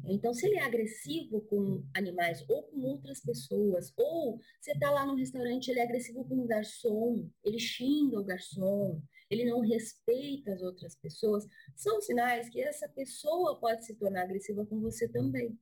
Então, 0.05 0.33
se 0.33 0.47
ele 0.47 0.57
é 0.57 0.63
agressivo 0.63 1.41
com 1.41 1.83
animais 1.93 2.43
ou 2.49 2.63
com 2.63 2.79
outras 2.81 3.19
pessoas, 3.19 3.93
ou 3.97 4.39
você 4.59 4.71
está 4.71 4.89
lá 4.89 5.05
no 5.05 5.15
restaurante, 5.15 5.69
ele 5.69 5.79
é 5.79 5.83
agressivo 5.83 6.23
com 6.25 6.35
o 6.39 6.47
garçom, 6.47 7.29
ele 7.43 7.59
xinga 7.59 8.19
o 8.19 8.23
garçom, 8.23 9.01
ele 9.29 9.45
não 9.45 9.59
respeita 9.59 10.53
as 10.53 10.61
outras 10.61 10.95
pessoas, 10.95 11.45
são 11.75 12.01
sinais 12.01 12.49
que 12.49 12.61
essa 12.61 12.87
pessoa 12.89 13.59
pode 13.59 13.85
se 13.85 13.95
tornar 13.95 14.23
agressiva 14.23 14.65
com 14.65 14.79
você 14.79 15.07
também. 15.07 15.57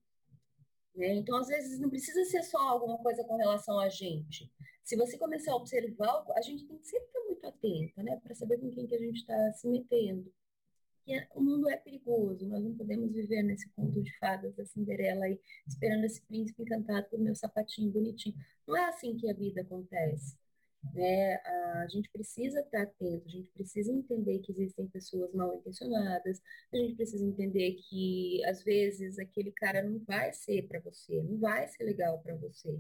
Né? 0.96 1.14
Então, 1.16 1.38
às 1.38 1.48
vezes, 1.48 1.80
não 1.80 1.90
precisa 1.90 2.24
ser 2.26 2.44
só 2.44 2.58
alguma 2.58 2.98
coisa 3.00 3.24
com 3.24 3.36
relação 3.36 3.80
a 3.80 3.90
gente. 3.90 4.52
Se 4.84 4.96
você 4.96 5.18
começar 5.18 5.52
a 5.52 5.56
observar, 5.56 6.26
a 6.36 6.42
gente 6.42 6.66
tem 6.66 6.78
que 6.78 6.88
sempre 6.88 7.08
estar 7.08 7.20
muito 7.26 7.46
atenta, 7.46 8.04
né? 8.04 8.20
Para 8.24 8.34
saber 8.34 8.58
com 8.58 8.72
quem 8.72 8.88
que 8.88 8.96
a 8.96 9.00
gente 9.00 9.18
está 9.18 9.54
se 9.54 9.68
metendo. 9.68 10.32
É, 11.10 11.28
o 11.34 11.42
mundo 11.42 11.70
é 11.70 11.78
perigoso, 11.78 12.46
nós 12.48 12.62
não 12.62 12.76
podemos 12.76 13.14
viver 13.14 13.42
nesse 13.42 13.70
conto 13.70 14.02
de 14.02 14.18
fadas 14.18 14.54
da 14.56 14.66
Cinderela 14.66 15.26
aí, 15.26 15.40
esperando 15.66 16.04
esse 16.04 16.22
príncipe 16.22 16.62
encantado 16.64 17.08
com 17.10 17.18
o 17.18 17.22
meu 17.22 17.34
sapatinho 17.34 17.92
bonitinho. 17.92 18.36
Não 18.68 18.76
é 18.76 18.90
assim 18.90 19.16
que 19.16 19.30
a 19.30 19.34
vida 19.34 19.62
acontece. 19.62 20.38
Né? 20.94 21.36
A 21.82 21.88
gente 21.90 22.10
precisa 22.10 22.60
estar 22.60 22.84
atento, 22.84 23.26
a 23.26 23.30
gente 23.30 23.50
precisa 23.50 23.92
entender 23.92 24.40
que 24.40 24.52
existem 24.52 24.88
pessoas 24.88 25.34
mal 25.34 25.56
intencionadas, 25.56 26.42
a 26.74 26.78
gente 26.78 26.96
precisa 26.96 27.26
entender 27.26 27.74
que 27.90 28.44
às 28.46 28.64
vezes 28.64 29.18
aquele 29.18 29.52
cara 29.52 29.82
não 29.82 30.00
vai 30.00 30.32
ser 30.34 30.68
para 30.68 30.80
você, 30.80 31.22
não 31.24 31.38
vai 31.40 31.68
ser 31.68 31.84
legal 31.84 32.20
para 32.20 32.36
você, 32.36 32.80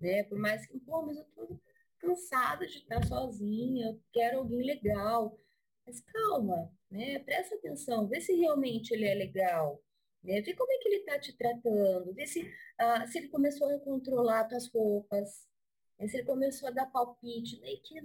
né? 0.00 0.22
Por 0.24 0.38
mais 0.38 0.66
que, 0.66 0.78
pô, 0.80 1.02
mas 1.02 1.16
eu 1.16 1.24
tô 1.34 1.58
cansada 1.98 2.66
de 2.66 2.78
estar 2.78 3.04
sozinha, 3.06 3.86
eu 3.86 4.00
quero 4.12 4.38
alguém 4.38 4.62
legal. 4.62 5.38
Mas 5.86 6.00
calma, 6.00 6.70
né? 6.90 7.18
Presta 7.20 7.54
atenção, 7.54 8.08
vê 8.08 8.20
se 8.20 8.34
realmente 8.34 8.92
ele 8.92 9.06
é 9.06 9.14
legal, 9.14 9.80
né? 10.22 10.40
Vê 10.40 10.54
como 10.54 10.72
é 10.72 10.78
que 10.78 10.88
ele 10.88 10.96
está 10.96 11.18
te 11.18 11.32
tratando, 11.36 12.12
vê 12.12 12.26
se, 12.26 12.50
ah, 12.78 13.06
se 13.06 13.18
ele 13.18 13.28
começou 13.28 13.68
a 13.68 13.78
controlar 13.80 14.44
tuas 14.44 14.68
roupas, 14.68 15.46
mas 15.98 16.12
ele 16.12 16.24
começou 16.24 16.68
a 16.68 16.72
dar 16.72 16.86
palpite, 16.86 17.60
né? 17.60 17.68
que 17.84 17.98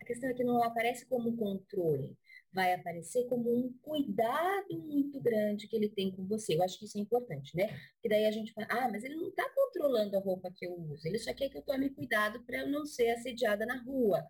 a 0.00 0.04
questão 0.04 0.30
é 0.30 0.34
que 0.34 0.44
não 0.44 0.62
aparece 0.62 1.04
como 1.06 1.36
controle, 1.36 2.16
vai 2.52 2.72
aparecer 2.72 3.26
como 3.28 3.50
um 3.52 3.72
cuidado 3.82 4.78
muito 4.78 5.20
grande 5.20 5.68
que 5.68 5.76
ele 5.76 5.88
tem 5.88 6.10
com 6.10 6.24
você. 6.26 6.54
Eu 6.54 6.62
acho 6.62 6.78
que 6.78 6.84
isso 6.84 6.96
é 6.96 7.00
importante, 7.00 7.56
né? 7.56 7.66
Porque 7.94 8.08
daí 8.08 8.24
a 8.24 8.30
gente 8.30 8.52
fala, 8.52 8.66
ah, 8.70 8.88
mas 8.88 9.04
ele 9.04 9.16
não 9.16 9.28
está 9.28 9.48
controlando 9.50 10.16
a 10.16 10.20
roupa 10.20 10.50
que 10.54 10.66
eu 10.66 10.72
uso, 10.74 11.06
ele 11.06 11.18
só 11.18 11.34
quer 11.34 11.48
que 11.48 11.58
eu 11.58 11.62
tome 11.62 11.90
cuidado 11.90 12.42
para 12.44 12.58
eu 12.58 12.68
não 12.68 12.86
ser 12.86 13.10
assediada 13.10 13.66
na 13.66 13.82
rua. 13.82 14.24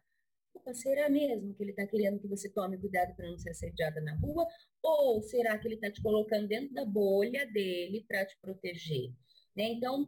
Opa, 0.57 0.73
será 0.73 1.09
mesmo 1.11 1.55
que 1.55 1.62
ele 1.62 1.71
está 1.71 1.87
querendo 1.87 2.19
que 2.19 2.27
você 2.27 2.49
tome 2.49 2.79
cuidado 2.79 3.14
para 3.14 3.29
não 3.31 3.38
ser 3.38 3.51
assediada 3.51 4.01
na 4.01 4.14
rua? 4.16 4.47
Ou 4.83 5.23
será 5.23 5.59
que 5.59 5.69
ele 5.69 5.75
está 5.75 5.90
te 5.90 6.03
colocando 6.03 6.49
dentro 6.49 6.73
da 6.73 6.85
bolha 6.85 7.47
dele 7.53 8.05
para 8.09 8.25
te 8.25 8.38
proteger? 8.40 9.12
Né? 9.55 9.64
Então, 9.64 10.07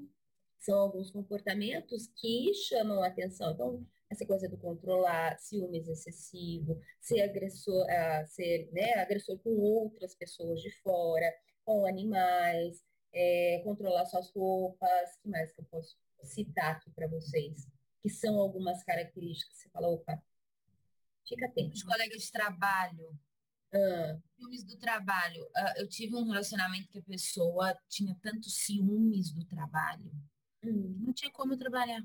são 0.58 0.78
alguns 0.78 1.10
comportamentos 1.10 2.08
que 2.16 2.54
chamam 2.54 3.02
a 3.02 3.08
atenção. 3.08 3.52
Então, 3.52 3.86
essa 4.10 4.24
coisa 4.24 4.48
do 4.48 4.56
controlar, 4.56 5.38
ciúmes 5.38 5.86
excessivo, 5.86 6.80
ser 6.98 7.20
agressor, 7.20 7.84
uh, 7.84 8.26
ser 8.26 8.70
né, 8.72 8.94
agressor 8.94 9.38
com 9.40 9.50
outras 9.50 10.14
pessoas 10.14 10.62
de 10.62 10.70
fora, 10.80 11.30
com 11.62 11.84
animais, 11.84 12.82
é, 13.12 13.60
controlar 13.64 14.06
suas 14.06 14.30
roupas, 14.30 15.16
que 15.22 15.28
mais 15.28 15.52
que 15.52 15.60
eu 15.60 15.66
posso 15.66 15.94
citar 16.22 16.76
aqui 16.76 16.90
para 16.90 17.06
vocês? 17.06 17.66
Que 18.02 18.08
são 18.08 18.38
algumas 18.38 18.82
características. 18.82 19.58
Você 19.58 19.68
fala, 19.68 19.88
opa, 19.88 20.22
Fica 21.28 21.46
atento. 21.46 21.74
Os 21.74 21.82
colegas 21.82 22.22
de 22.22 22.32
trabalho. 22.32 23.18
Uh, 23.72 24.22
ciúmes 24.34 24.64
do 24.64 24.78
trabalho. 24.78 25.44
Uh, 25.44 25.80
eu 25.80 25.88
tive 25.88 26.16
um 26.16 26.24
relacionamento 26.24 26.88
que 26.88 26.98
a 26.98 27.02
pessoa 27.02 27.78
tinha 27.88 28.16
tantos 28.22 28.56
ciúmes 28.64 29.30
do 29.30 29.44
trabalho. 29.44 30.10
Hum. 30.64 30.96
Não 31.00 31.12
tinha 31.12 31.30
como 31.30 31.56
trabalhar. 31.56 32.02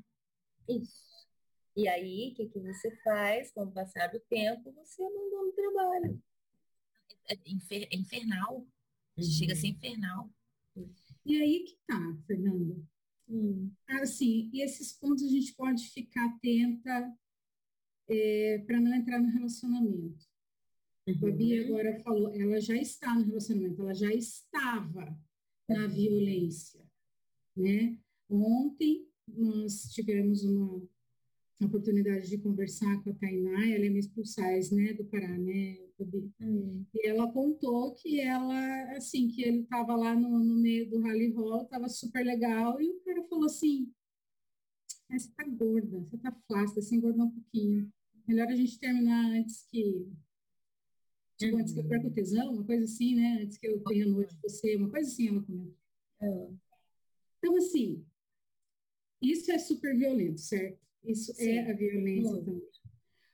Isso. 0.67 1.13
E 1.75 1.87
aí, 1.87 2.31
o 2.31 2.35
que, 2.35 2.49
que 2.49 2.59
você 2.59 2.95
faz? 3.03 3.51
Com 3.51 3.63
o 3.63 3.71
passar 3.71 4.07
do 4.07 4.19
tempo, 4.29 4.71
você 4.73 5.03
abandona 5.03 5.49
o 5.49 5.53
trabalho. 5.53 6.23
É, 7.29 7.37
infer, 7.45 7.87
é 7.89 7.95
infernal. 7.95 8.67
Uhum. 9.17 9.23
Chega 9.23 9.53
a 9.53 9.55
ser 9.55 9.67
infernal. 9.67 10.29
E 11.25 11.41
aí 11.41 11.63
que 11.63 11.77
tá, 11.87 11.99
Fernanda. 12.27 12.75
Hum. 13.29 13.71
Assim, 14.01 14.49
e 14.53 14.61
esses 14.61 14.91
pontos 14.91 15.23
a 15.23 15.29
gente 15.29 15.53
pode 15.55 15.87
ficar 15.89 16.25
atenta 16.25 17.17
é, 18.09 18.63
para 18.65 18.79
não 18.79 18.93
entrar 18.93 19.19
no 19.19 19.29
relacionamento. 19.29 20.25
Uhum. 21.07 21.27
A 21.27 21.31
Bia 21.31 21.65
agora 21.65 21.99
falou, 22.01 22.33
ela 22.33 22.59
já 22.61 22.75
está 22.75 23.13
no 23.13 23.25
relacionamento, 23.25 23.81
ela 23.81 23.93
já 23.93 24.11
estava 24.13 25.17
na 25.67 25.87
violência, 25.87 26.81
né? 27.55 27.97
Ontem 28.29 29.07
nós 29.27 29.91
tivemos 29.93 30.43
uma 30.43 30.81
oportunidade 31.61 32.29
de 32.29 32.37
conversar 32.37 33.01
com 33.03 33.09
a 33.09 33.13
Tainá, 33.13 33.67
ela 33.67 33.85
é 33.85 33.89
Miss 33.89 34.07
Pulsais, 34.07 34.71
né, 34.71 34.93
do 34.93 35.05
Pará, 35.05 35.37
né, 35.37 35.77
hum. 36.41 36.85
E 36.93 37.07
ela 37.07 37.31
contou 37.31 37.93
que 37.93 38.19
ela, 38.19 38.95
assim, 38.95 39.27
que 39.27 39.43
ele 39.43 39.61
estava 39.61 39.95
lá 39.95 40.15
no, 40.15 40.39
no, 40.39 40.55
meio 40.55 40.89
do 40.89 40.99
rally 41.01 41.31
roll, 41.31 41.63
estava 41.63 41.87
super 41.87 42.25
legal, 42.25 42.81
e 42.81 42.89
o 42.89 42.99
cara 43.01 43.23
falou 43.23 43.45
assim, 43.45 43.91
ah, 45.13 45.19
você 45.19 45.31
tá 45.31 45.43
gorda, 45.45 45.99
você 45.99 46.17
tá 46.17 46.31
flácida, 46.47 46.81
você 46.81 46.95
engordou 46.95 47.25
um 47.25 47.31
pouquinho. 47.31 47.91
Melhor 48.27 48.47
a 48.47 48.55
gente 48.55 48.79
terminar 48.79 49.31
antes 49.31 49.67
que 49.69 50.07
tipo, 51.37 51.57
antes 51.57 51.73
que 51.73 51.79
eu 51.79 51.87
perca 51.87 52.07
o 52.07 52.13
tesão, 52.13 52.53
uma 52.53 52.63
coisa 52.63 52.85
assim, 52.85 53.15
né? 53.15 53.43
Antes 53.43 53.57
que 53.57 53.67
eu 53.67 53.83
tenha 53.83 54.05
noite 54.05 54.35
de 54.35 54.41
você, 54.41 54.75
uma 54.75 54.89
coisa 54.89 55.07
assim, 55.07 55.27
ela 55.27 55.43
comentou. 55.43 55.77
É. 56.21 56.49
Então, 57.39 57.57
assim, 57.57 58.05
isso 59.21 59.51
é 59.51 59.57
super 59.57 59.95
violento, 59.97 60.39
certo? 60.39 60.79
Isso 61.03 61.31
é 61.31 61.35
Sim. 61.35 61.51
é 61.51 61.71
a 61.71 61.75
violência 61.75 62.37
também. 62.43 62.69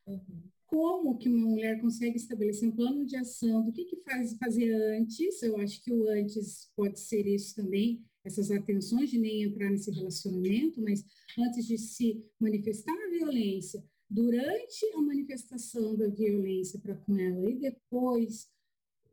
Uhum. 0.08 0.50
Como 0.66 1.18
que 1.18 1.30
uma 1.30 1.48
mulher 1.48 1.80
consegue 1.82 2.18
estabelecer 2.18 2.68
um 2.68 2.76
plano 2.76 3.06
de 3.06 3.16
ação? 3.16 3.64
Do 3.64 3.72
que 3.72 3.86
que 3.86 3.98
faz 3.98 4.38
fazer 4.38 4.72
antes? 4.72 5.42
Eu 5.42 5.58
acho 5.58 5.84
que 5.84 5.92
o 5.92 6.08
antes 6.10 6.72
pode 6.76 7.00
ser 7.00 7.26
isso 7.28 7.56
também, 7.56 8.04
essas 8.24 8.52
atenções 8.52 9.10
de 9.10 9.18
nem 9.18 9.44
entrar 9.44 9.70
nesse 9.70 9.92
relacionamento, 9.92 10.82
mas 10.82 11.04
antes 11.38 11.66
de 11.66 11.78
se 11.78 12.24
manifestar 12.40 12.94
a 12.94 13.10
violência, 13.10 13.84
durante 14.10 14.86
a 14.96 15.02
manifestação 15.02 15.96
da 15.96 16.08
violência 16.08 16.80
para 16.80 16.96
com 16.96 17.18
ela 17.18 17.50
e 17.50 17.60
depois, 17.60 18.48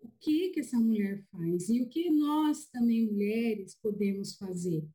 o 0.01 0.09
que 0.21 0.51
que 0.51 0.61
essa 0.61 0.79
mulher 0.79 1.23
faz 1.31 1.69
e 1.69 1.83
o 1.83 1.89
que 1.89 2.11
nós 2.11 2.67
também 2.67 3.07
mulheres 3.07 3.75
podemos 3.75 4.37
fazer? 4.37 4.87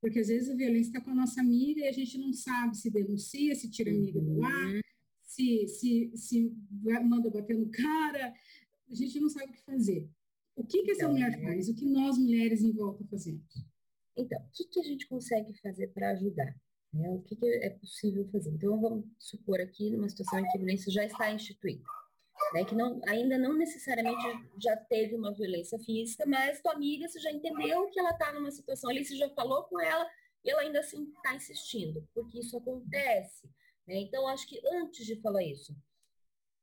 Porque 0.00 0.20
às 0.20 0.28
vezes 0.28 0.50
a 0.50 0.54
violência 0.54 0.90
está 0.90 1.00
com 1.00 1.10
a 1.10 1.14
nossa 1.14 1.40
amiga 1.40 1.80
e 1.80 1.88
a 1.88 1.92
gente 1.92 2.18
não 2.18 2.32
sabe 2.32 2.76
se 2.76 2.90
denuncia, 2.90 3.54
se 3.54 3.70
tira 3.70 3.90
a 3.90 3.94
amiga 3.94 4.20
do 4.20 4.42
ar, 4.42 4.74
uhum. 4.74 4.80
se, 5.22 5.66
se, 5.68 6.12
se 6.14 6.52
manda 7.04 7.30
bater 7.30 7.56
no 7.56 7.70
cara, 7.70 8.34
a 8.90 8.94
gente 8.94 9.18
não 9.18 9.28
sabe 9.28 9.50
o 9.50 9.54
que 9.54 9.64
fazer. 9.64 10.08
O 10.56 10.64
que, 10.64 10.82
que 10.82 10.90
essa 10.90 11.02
então, 11.02 11.12
mulher 11.12 11.38
é. 11.38 11.42
faz? 11.42 11.68
O 11.68 11.74
que 11.74 11.84
nós 11.84 12.18
mulheres 12.18 12.62
em 12.62 12.72
volta 12.72 13.04
fazemos? 13.08 13.66
Então, 14.16 14.40
o 14.40 14.50
que, 14.52 14.64
que 14.64 14.80
a 14.80 14.82
gente 14.82 15.06
consegue 15.06 15.52
fazer 15.60 15.88
para 15.88 16.10
ajudar? 16.10 16.56
Né? 16.92 17.10
O 17.10 17.20
que, 17.20 17.36
que, 17.36 17.46
é 17.46 17.70
possível 17.70 18.26
fazer? 18.32 18.50
Então, 18.50 18.80
vamos 18.80 19.04
supor 19.18 19.60
aqui, 19.60 19.90
numa 19.90 20.08
situação 20.08 20.40
em 20.40 20.42
que 20.44 20.56
a 20.56 20.60
violência 20.60 20.90
já 20.90 21.04
está 21.04 21.30
instituída 21.30 21.84
né, 22.52 22.64
que 22.64 22.74
não, 22.74 23.00
ainda 23.08 23.38
não 23.38 23.54
necessariamente 23.54 24.22
já 24.58 24.76
teve 24.76 25.14
uma 25.14 25.32
violência 25.32 25.78
física, 25.78 26.24
mas 26.26 26.60
tua 26.60 26.72
amiga, 26.72 27.08
você 27.08 27.18
já 27.18 27.30
entendeu 27.30 27.88
que 27.90 27.98
ela 27.98 28.10
está 28.10 28.32
numa 28.32 28.50
situação 28.50 28.90
ali, 28.90 29.04
você 29.04 29.16
já 29.16 29.28
falou 29.30 29.64
com 29.64 29.80
ela 29.80 30.08
e 30.44 30.50
ela 30.50 30.62
ainda 30.62 30.80
assim 30.80 31.04
está 31.16 31.34
insistindo, 31.34 32.06
porque 32.14 32.38
isso 32.38 32.56
acontece. 32.56 33.48
Né? 33.86 33.96
Então, 33.96 34.28
acho 34.28 34.46
que 34.48 34.60
antes 34.74 35.04
de 35.04 35.20
falar 35.20 35.42
isso, 35.42 35.76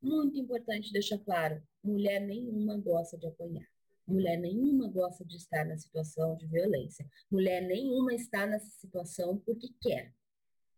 muito 0.02 0.38
importante 0.38 0.92
deixar 0.92 1.18
claro, 1.20 1.62
mulher 1.84 2.22
nenhuma 2.22 2.78
gosta 2.78 3.18
de 3.18 3.28
apanhar. 3.28 3.68
Mulher 4.08 4.38
nenhuma 4.38 4.90
gosta 4.90 5.24
de 5.26 5.38
estar 5.38 5.66
na 5.66 5.78
situação 5.78 6.36
de 6.36 6.48
violência. 6.48 7.06
Mulher 7.32 7.62
nenhuma 7.62 8.14
está 8.14 8.46
nessa 8.46 8.70
situação 8.80 9.38
porque 9.46 9.70
quer. 9.82 10.14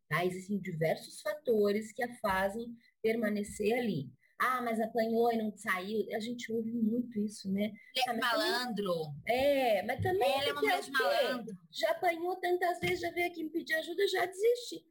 Tá? 0.08 0.24
Existem 0.24 0.60
diversos 0.60 1.22
fatores 1.22 1.92
que 1.92 2.04
a 2.04 2.16
fazem 2.18 2.76
permanecer 3.02 3.78
ali. 3.78 4.12
Ah, 4.38 4.62
mas 4.62 4.80
apanhou 4.80 5.32
e 5.32 5.38
não 5.38 5.56
saiu. 5.56 6.06
A 6.14 6.20
gente 6.20 6.52
ouve 6.52 6.72
muito 6.72 7.18
isso, 7.20 7.52
né? 7.52 7.72
Ele 7.96 8.06
é 8.06 8.12
ah, 8.12 8.14
malandro. 8.18 8.94
Também... 8.94 9.36
É, 9.38 9.84
mas 9.84 10.02
também. 10.02 10.32
Ela 10.32 10.44
é 10.44 10.52
uma 10.52 10.62
mulher 10.62 10.82
de 10.82 10.92
malandro. 10.92 11.58
Já 11.72 11.92
apanhou 11.92 12.36
tantas 12.36 12.80
vezes, 12.80 13.00
já 13.00 13.12
veio 13.12 13.28
aqui 13.28 13.44
me 13.44 13.50
pedir 13.50 13.76
ajuda, 13.76 14.08
já 14.08 14.26
desisti. 14.26 14.86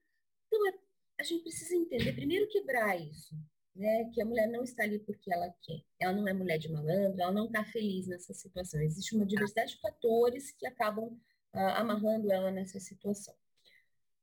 Então, 0.46 0.68
é, 0.68 0.72
a 1.20 1.22
gente 1.22 1.42
precisa 1.42 1.76
entender, 1.76 2.14
primeiro, 2.14 2.48
quebrar 2.48 2.98
isso. 2.98 3.36
Né, 3.74 4.08
que 4.14 4.22
a 4.22 4.24
mulher 4.24 4.46
não 4.48 4.62
está 4.62 4.84
ali 4.84 5.00
porque 5.00 5.32
ela 5.32 5.52
quer. 5.60 5.82
Ela 5.98 6.12
não 6.12 6.28
é 6.28 6.32
mulher 6.32 6.58
de 6.58 6.70
malandro, 6.70 7.20
ela 7.20 7.32
não 7.32 7.46
está 7.46 7.64
feliz 7.64 8.06
nessa 8.06 8.32
situação. 8.32 8.80
Existe 8.80 9.16
uma 9.16 9.26
diversidade 9.26 9.72
de 9.72 9.80
fatores 9.80 10.52
que 10.52 10.64
acabam 10.64 11.08
uh, 11.52 11.58
amarrando 11.74 12.30
ela 12.30 12.52
nessa 12.52 12.78
situação. 12.78 13.34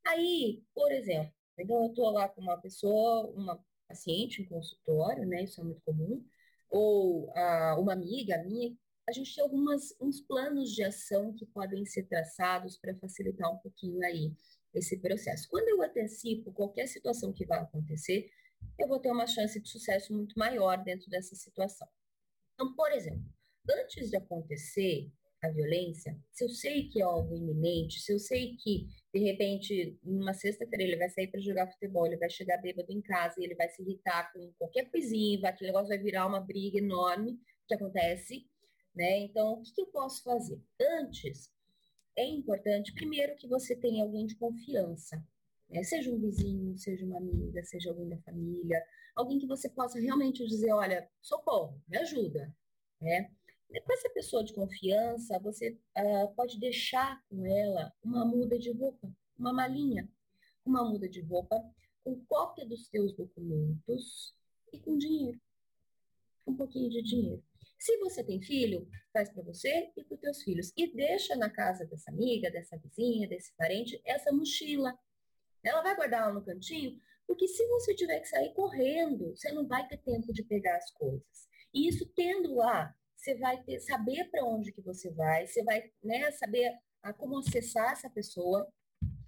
Aí, 0.08 0.64
por 0.74 0.90
exemplo, 0.92 1.34
então 1.58 1.84
eu 1.84 1.90
estou 1.90 2.10
lá 2.12 2.30
com 2.30 2.42
uma 2.42 2.58
pessoa, 2.58 3.30
uma 3.32 3.62
paciente 3.88 4.42
em 4.42 4.46
consultório, 4.46 5.26
né? 5.26 5.44
Isso 5.44 5.60
é 5.60 5.64
muito 5.64 5.82
comum. 5.82 6.24
Ou 6.70 7.30
a, 7.36 7.78
uma 7.78 7.94
amiga 7.94 8.42
minha, 8.44 8.76
a 9.08 9.12
gente 9.12 9.36
tem 9.36 9.44
algumas, 9.44 9.94
uns 10.00 10.22
planos 10.22 10.72
de 10.72 10.84
ação 10.84 11.34
que 11.34 11.46
podem 11.46 11.86
ser 11.86 12.04
traçados 12.04 12.78
para 12.78 12.96
facilitar 12.96 13.54
um 13.54 13.58
pouquinho 13.58 14.02
aí 14.04 14.34
esse 14.74 14.98
processo. 14.98 15.50
Quando 15.50 15.68
eu 15.68 15.82
antecipo 15.82 16.52
qualquer 16.54 16.88
situação 16.88 17.34
que 17.34 17.46
vai 17.46 17.60
acontecer, 17.60 18.32
eu 18.80 18.88
vou 18.88 19.00
ter 19.00 19.12
uma 19.12 19.28
chance 19.28 19.60
de 19.60 19.70
sucesso 19.70 20.14
muito 20.14 20.38
maior 20.38 20.84
dentro 20.84 21.10
dessa 21.10 21.36
situação. 21.36 21.88
Então, 22.54 22.74
por 22.76 22.92
exemplo, 22.92 23.24
antes 23.70 24.10
de 24.10 24.18
acontecer 24.18 25.12
a 25.44 25.50
violência, 25.50 26.16
se 26.32 26.44
eu 26.44 26.50
sei 26.50 26.88
que 26.90 27.02
é 27.02 27.04
algo 27.04 27.36
iminente, 27.36 28.00
se 28.00 28.14
eu 28.14 28.20
sei 28.20 28.56
que, 28.58 28.88
de 29.14 29.20
repente, 29.20 30.00
numa 30.04 30.34
sexta-feira 30.34 30.84
ele 30.84 30.98
vai 30.98 31.10
sair 31.10 31.28
para 31.28 31.40
jogar 31.40 31.72
futebol, 31.72 32.06
ele 32.06 32.18
vai 32.18 32.30
chegar 32.30 32.58
bêbado 32.58 32.92
em 32.92 33.02
casa 33.02 33.36
e 33.40 33.44
ele 33.44 33.56
vai 33.56 33.68
se 33.70 33.82
irritar 33.82 34.32
com 34.32 34.54
qualquer 34.58 34.90
coisinha, 34.92 35.50
aquele 35.50 35.72
negócio 35.72 35.90
vai 35.90 35.98
virar 35.98 36.28
uma 36.28 36.40
briga 36.40 36.78
enorme, 36.78 37.40
que 37.68 37.74
acontece, 37.74 38.46
né? 38.94 39.20
Então, 39.20 39.54
o 39.54 39.62
que, 39.64 39.74
que 39.74 39.82
eu 39.82 39.88
posso 39.88 40.22
fazer? 40.24 40.62
Antes, 40.80 41.50
é 42.18 42.26
importante, 42.26 42.94
primeiro, 42.94 43.36
que 43.38 43.48
você 43.48 43.76
tenha 43.76 44.04
alguém 44.04 44.26
de 44.26 44.36
confiança, 44.36 45.24
né? 45.72 45.84
seja 45.84 46.12
um 46.12 46.20
vizinho, 46.20 46.78
seja 46.78 47.06
uma 47.06 47.18
amiga, 47.18 47.64
seja 47.64 47.90
alguém 47.90 48.10
da 48.10 48.18
família, 48.20 48.84
alguém 49.16 49.40
que 49.40 49.48
você 49.48 49.70
possa 49.70 50.00
realmente 50.00 50.46
dizer, 50.46 50.72
olha, 50.74 51.10
socorro, 51.22 51.82
me 51.88 51.98
ajuda, 51.98 52.54
né? 53.00 53.32
Com 53.86 53.94
essa 53.94 54.10
pessoa 54.10 54.44
de 54.44 54.54
confiança, 54.54 55.40
você 55.40 55.80
uh, 55.98 56.36
pode 56.36 56.60
deixar 56.60 57.24
com 57.30 57.46
ela 57.46 57.94
uma 58.04 58.26
muda 58.26 58.60
de 58.60 58.70
roupa, 58.70 59.10
uma 59.40 59.54
malinha, 59.54 60.10
uma 60.66 60.84
muda 60.84 61.08
de 61.08 61.22
roupa 61.22 61.58
com 62.04 62.20
cópia 62.26 62.66
dos 62.66 62.88
seus 62.88 63.14
documentos 63.14 64.36
e 64.74 64.80
com 64.80 64.98
dinheiro. 64.98 65.40
Um 66.46 66.56
pouquinho 66.56 66.90
de 66.90 67.02
dinheiro. 67.02 67.42
Se 67.80 67.98
você 67.98 68.24
tem 68.24 68.42
filho, 68.42 68.88
faz 69.12 69.30
para 69.30 69.42
você 69.42 69.92
e 69.96 70.04
para 70.04 70.16
os 70.16 70.22
teus 70.22 70.44
filhos. 70.44 70.72
E 70.78 70.94
deixa 70.94 71.36
na 71.36 71.50
casa 71.50 71.86
dessa 71.86 72.12
amiga, 72.12 72.52
dessa 72.52 72.78
vizinha, 72.78 73.28
desse 73.28 73.54
parente, 73.56 74.02
essa 74.06 74.32
mochila. 74.32 74.98
Ela 75.64 75.82
vai 75.82 75.96
guardar 75.96 76.28
lá 76.28 76.34
no 76.34 76.44
cantinho, 76.44 77.00
porque 77.28 77.48
se 77.48 77.66
você 77.68 77.94
tiver 77.96 78.20
que 78.20 78.28
sair 78.28 78.54
correndo, 78.54 79.36
você 79.36 79.52
não 79.52 79.68
vai 79.68 79.88
ter 79.88 79.98
tempo 79.98 80.34
de 80.34 80.44
pegar 80.44 80.78
as 80.78 80.92
coisas. 80.92 81.48
E 81.74 81.88
isso 81.88 82.06
tendo 82.16 82.56
lá 82.56 82.94
você 83.22 83.36
vai 83.36 83.62
ter, 83.64 83.80
saber 83.80 84.30
para 84.32 84.44
onde 84.44 84.72
que 84.72 84.82
você 84.82 85.12
vai, 85.12 85.46
você 85.46 85.64
vai 85.64 85.92
né, 86.04 86.32
saber 86.32 86.74
a, 87.04 87.14
como 87.14 87.38
acessar 87.38 87.92
essa 87.92 88.10
pessoa. 88.10 88.68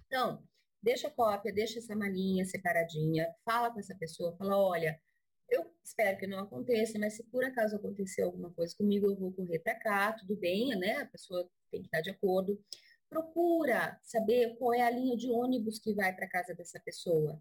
Então, 0.06 0.42
deixa 0.82 1.06
a 1.06 1.10
cópia, 1.10 1.52
deixa 1.52 1.78
essa 1.78 1.94
malinha 1.94 2.44
separadinha, 2.44 3.32
fala 3.44 3.70
com 3.72 3.78
essa 3.78 3.94
pessoa, 3.94 4.36
fala, 4.36 4.58
olha, 4.58 5.00
eu 5.48 5.64
espero 5.82 6.18
que 6.18 6.26
não 6.26 6.40
aconteça, 6.40 6.98
mas 6.98 7.14
se 7.14 7.22
por 7.24 7.44
acaso 7.44 7.76
acontecer 7.76 8.22
alguma 8.22 8.50
coisa 8.52 8.74
comigo, 8.76 9.06
eu 9.06 9.16
vou 9.16 9.32
correr 9.32 9.60
para 9.60 9.76
cá, 9.76 10.12
tudo 10.12 10.36
bem, 10.36 10.76
né? 10.76 10.96
A 10.96 11.06
pessoa 11.06 11.48
tem 11.70 11.80
que 11.80 11.86
estar 11.86 12.00
de 12.00 12.10
acordo. 12.10 12.60
Procura 13.14 13.96
saber 14.02 14.56
qual 14.56 14.74
é 14.74 14.82
a 14.82 14.90
linha 14.90 15.16
de 15.16 15.30
ônibus 15.30 15.78
que 15.78 15.94
vai 15.94 16.12
para 16.12 16.28
casa 16.28 16.52
dessa 16.52 16.80
pessoa. 16.80 17.40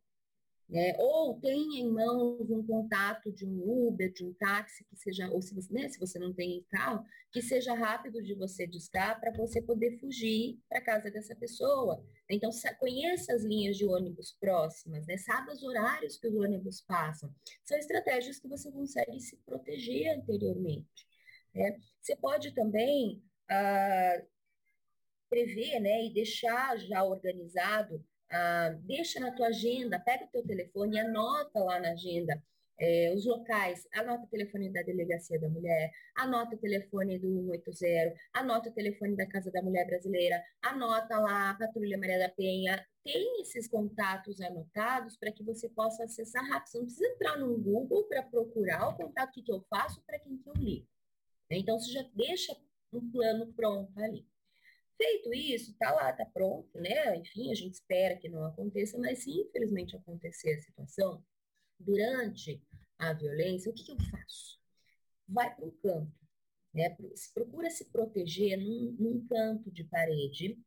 né? 0.70 0.96
Ou 1.00 1.40
tenha 1.40 1.80
em 1.82 1.92
mãos 1.92 2.48
um 2.52 2.64
contato 2.64 3.32
de 3.32 3.44
um 3.44 3.88
Uber, 3.88 4.14
de 4.14 4.24
um 4.24 4.34
táxi 4.36 4.86
que 4.86 4.96
seja, 4.96 5.28
ou 5.32 5.42
se 5.42 5.56
você, 5.56 5.74
né, 5.74 5.90
se 5.90 6.00
você 6.00 6.20
não 6.20 6.32
tem 6.32 6.64
carro, 6.70 7.04
que 7.32 7.42
seja 7.42 7.74
rápido 7.74 8.22
de 8.22 8.36
você 8.36 8.68
discar 8.68 9.20
para 9.20 9.32
você 9.32 9.64
poder 9.64 9.98
fugir 10.00 10.60
para 10.70 10.80
casa 10.80 11.10
dessa 11.10 11.36
pessoa. 11.36 12.06
Então, 12.30 12.52
conheça 12.80 13.34
as 13.34 13.44
linhas 13.44 13.76
de 13.76 13.86
ônibus 13.88 14.38
próximas, 14.40 15.08
né? 15.08 15.18
Saiba 15.18 15.54
os 15.54 15.64
horários 15.64 16.18
que 16.18 16.28
os 16.28 16.36
ônibus 16.36 16.82
passam. 16.82 17.34
São 17.64 17.78
estratégias 17.80 18.38
que 18.38 18.48
você 18.48 18.72
consegue 18.72 19.20
se 19.20 19.38
proteger 19.38 20.20
anteriormente. 20.20 21.08
Né? 21.52 21.80
Você 22.00 22.16
pode 22.16 22.52
também 22.52 23.24
ah, 23.50 24.22
prever 25.34 25.80
né, 25.80 26.06
e 26.06 26.14
deixar 26.14 26.78
já 26.78 27.04
organizado 27.04 28.04
ah, 28.30 28.76
deixa 28.82 29.20
na 29.20 29.32
tua 29.32 29.48
agenda, 29.48 30.00
pega 30.00 30.26
o 30.26 30.28
teu 30.28 30.46
telefone 30.46 30.96
e 30.96 31.00
anota 31.00 31.60
lá 31.60 31.80
na 31.80 31.92
agenda 31.92 32.40
é, 32.80 33.14
os 33.14 33.26
locais, 33.26 33.88
anota 33.94 34.26
o 34.26 34.28
telefone 34.28 34.72
da 34.72 34.82
Delegacia 34.82 35.40
da 35.40 35.48
Mulher, 35.48 35.92
anota 36.16 36.56
o 36.56 36.60
telefone 36.60 37.20
do 37.20 37.46
180, 37.46 38.16
anota 38.34 38.70
o 38.70 38.74
telefone 38.74 39.16
da 39.16 39.26
Casa 39.26 39.52
da 39.52 39.62
Mulher 39.62 39.86
Brasileira, 39.86 40.44
anota 40.62 41.18
lá 41.20 41.52
a 41.52 41.54
Patrulha 41.56 41.98
Maria 41.98 42.20
da 42.20 42.30
Penha, 42.30 42.86
tem 43.04 43.42
esses 43.42 43.68
contatos 43.68 44.42
anotados 44.42 45.16
para 45.18 45.32
que 45.32 45.44
você 45.44 45.70
possa 45.70 46.04
acessar 46.04 46.44
rápido. 46.50 46.70
Você 46.70 46.78
não 46.78 46.86
precisa 46.86 47.08
entrar 47.08 47.38
no 47.38 47.58
Google 47.58 48.04
para 48.06 48.24
procurar 48.24 48.90
o 48.90 48.96
contato 48.96 49.34
que, 49.34 49.44
que 49.44 49.52
eu 49.52 49.62
faço 49.70 50.02
para 50.06 50.20
quem 50.20 50.38
que 50.38 50.50
eu 50.50 50.54
ligo. 50.54 50.88
Então, 51.50 51.78
você 51.78 51.92
já 51.92 52.04
deixa 52.16 52.56
um 52.92 53.12
plano 53.12 53.54
pronto 53.54 53.92
ali. 54.00 54.26
Feito 54.98 55.34
isso, 55.34 55.76
tá 55.78 55.92
lá, 55.92 56.14
tá 56.14 56.26
pronto, 56.26 56.70
né? 56.80 57.16
Enfim, 57.18 57.52
a 57.52 57.56
gente 57.56 57.74
espera 57.74 58.16
que 58.16 58.30
não 58.30 58.46
aconteça, 58.46 58.98
mas 58.98 59.24
se 59.24 59.32
infelizmente 59.32 59.96
acontecer 59.96 60.54
a 60.54 60.62
situação, 60.62 61.24
durante 61.80 62.62
a 62.98 63.14
violência, 63.14 63.72
o 63.72 63.74
que, 63.74 63.84
que 63.84 63.92
eu 63.92 64.00
faço? 64.10 64.60
Vai 65.28 65.54
para 65.54 65.66
um 65.66 65.72
canto, 65.72 66.14
né? 66.74 66.96
Procura 67.34 67.70
se 67.70 67.86
proteger 67.86 68.58
num, 68.58 68.96
num 69.00 69.28
canto 69.28 69.72
de 69.72 69.84
parede, 69.84 70.58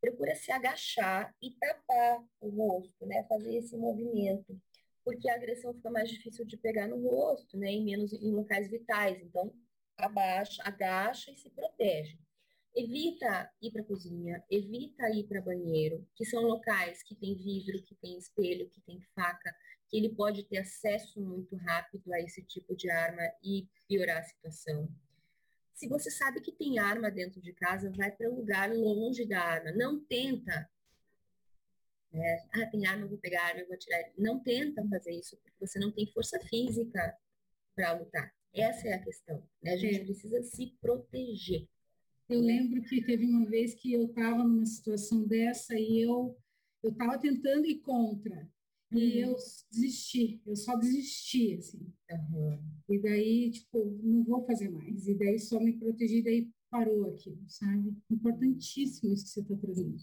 procura 0.00 0.34
se 0.34 0.50
agachar 0.50 1.34
e 1.42 1.50
tapar 1.52 2.24
o 2.40 2.48
rosto, 2.48 3.06
né? 3.06 3.24
Fazer 3.24 3.56
esse 3.56 3.76
movimento, 3.76 4.60
porque 5.04 5.28
a 5.28 5.34
agressão 5.34 5.74
fica 5.74 5.90
mais 5.90 6.08
difícil 6.08 6.44
de 6.46 6.56
pegar 6.56 6.88
no 6.88 7.00
rosto, 7.00 7.56
né? 7.56 7.72
E 7.72 7.84
menos 7.84 8.12
em 8.12 8.32
locais 8.32 8.70
vitais. 8.70 9.20
Então, 9.22 9.52
abaixa, 9.96 10.62
agacha 10.64 11.30
e 11.30 11.36
se 11.36 11.50
protege. 11.50 12.18
Evita 12.74 13.50
ir 13.60 13.72
para 13.72 13.82
a 13.82 13.84
cozinha, 13.84 14.44
evita 14.48 15.10
ir 15.10 15.26
para 15.26 15.42
banheiro, 15.42 16.06
que 16.14 16.24
são 16.24 16.42
locais 16.42 17.02
que 17.02 17.14
tem 17.14 17.34
vidro, 17.34 17.82
que 17.82 17.94
tem 17.96 18.16
espelho, 18.16 18.68
que 18.70 18.80
tem 18.82 19.00
faca, 19.14 19.54
que 19.88 19.96
ele 19.96 20.10
pode 20.10 20.44
ter 20.44 20.58
acesso 20.58 21.20
muito 21.20 21.56
rápido 21.56 22.12
a 22.12 22.20
esse 22.20 22.42
tipo 22.44 22.76
de 22.76 22.88
arma 22.88 23.22
e 23.42 23.68
piorar 23.88 24.18
a 24.18 24.22
situação. 24.22 24.88
Se 25.74 25.88
você 25.88 26.10
sabe 26.10 26.40
que 26.40 26.52
tem 26.52 26.78
arma 26.78 27.10
dentro 27.10 27.40
de 27.40 27.52
casa, 27.54 27.90
vai 27.90 28.12
para 28.12 28.30
um 28.30 28.36
lugar 28.36 28.70
longe 28.70 29.26
da 29.26 29.40
arma. 29.40 29.72
Não 29.72 29.98
tenta. 29.98 30.70
Né? 32.12 32.46
Ah, 32.52 32.66
tem 32.66 32.86
arma, 32.86 33.04
eu 33.04 33.08
vou 33.08 33.18
pegar 33.18 33.46
arma, 33.46 33.60
eu 33.60 33.66
vou 33.66 33.78
tirar. 33.78 34.12
Não 34.16 34.40
tenta 34.40 34.86
fazer 34.88 35.12
isso, 35.12 35.36
porque 35.38 35.56
você 35.58 35.78
não 35.78 35.90
tem 35.90 36.06
força 36.12 36.38
física 36.40 37.16
para 37.74 37.92
lutar. 37.94 38.32
Essa 38.52 38.88
é 38.88 38.92
a 38.92 39.02
questão. 39.02 39.42
Né? 39.62 39.72
A 39.72 39.76
gente 39.76 40.00
é. 40.00 40.04
precisa 40.04 40.42
se 40.42 40.76
proteger. 40.80 41.66
Eu 42.30 42.40
lembro 42.40 42.82
que 42.82 43.04
teve 43.04 43.26
uma 43.26 43.44
vez 43.44 43.74
que 43.74 43.92
eu 43.92 44.06
estava 44.06 44.44
numa 44.44 44.64
situação 44.64 45.26
dessa 45.26 45.78
e 45.78 46.00
eu 46.00 46.36
eu 46.82 46.90
estava 46.90 47.18
tentando 47.18 47.66
ir 47.66 47.80
contra 47.80 48.48
e 48.92 49.22
uhum. 49.22 49.30
eu 49.30 49.36
desisti, 49.70 50.40
eu 50.46 50.56
só 50.56 50.76
desisti, 50.76 51.54
assim. 51.54 51.92
Uhum. 52.10 52.58
E 52.88 52.98
daí, 52.98 53.50
tipo, 53.50 53.84
não 54.02 54.24
vou 54.24 54.44
fazer 54.46 54.68
mais. 54.68 55.06
E 55.06 55.14
daí 55.14 55.38
só 55.38 55.60
me 55.60 55.74
protegi, 55.74 56.22
daí 56.22 56.48
parou 56.70 57.10
aquilo, 57.10 57.42
sabe? 57.48 57.96
Importantíssimo 58.10 59.12
isso 59.12 59.24
que 59.24 59.30
você 59.30 59.40
está 59.40 59.56
trazendo. 59.56 59.96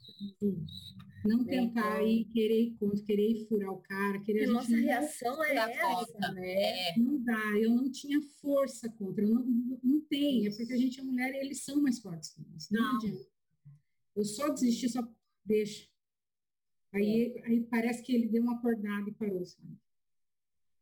Não 1.26 1.43
né, 1.43 1.49
tentar 1.49 2.03
então... 2.03 2.07
ir 2.07 2.26
querer 2.26 2.76
contra, 2.78 3.05
querer 3.05 3.47
furar 3.47 3.72
o 3.72 3.78
cara, 3.78 4.20
querer... 4.22 4.45
a 4.45 4.51
nossa 4.51 4.76
reação 4.76 5.43
é 5.43 5.55
essa, 5.55 6.34
né? 6.34 6.89
É. 6.91 6.99
Não 6.99 7.24
dá, 7.24 7.57
eu 7.59 7.72
não 7.72 7.89
tinha 7.91 8.22
força 8.41 8.89
contra, 8.89 9.24
eu 9.24 9.30
não, 9.30 9.80
não 9.84 10.01
tem, 10.01 10.45
é 10.45 10.49
porque 10.49 10.74
a 10.74 10.78
gente 10.78 10.99
é 10.99 11.03
mulher 11.03 11.34
e 11.34 11.38
eles 11.38 11.63
são 11.63 11.82
mais 11.82 11.99
fortes 11.99 12.32
que 12.32 12.41
nós. 12.41 12.70
Não, 12.70 12.82
não 12.82 12.97
adianta. 12.97 13.28
Eu 14.15 14.26
só 14.26 14.49
desisti, 14.49 14.89
só 14.89 15.07
deixa. 15.45 15.88
Aí, 16.93 17.34
é. 17.36 17.45
aí 17.45 17.63
parece 17.63 18.01
que 18.03 18.13
ele 18.13 18.28
deu 18.28 18.43
uma 18.43 18.55
acordada 18.55 19.09
e 19.09 19.13
parou, 19.13 19.45
sabe? 19.45 19.78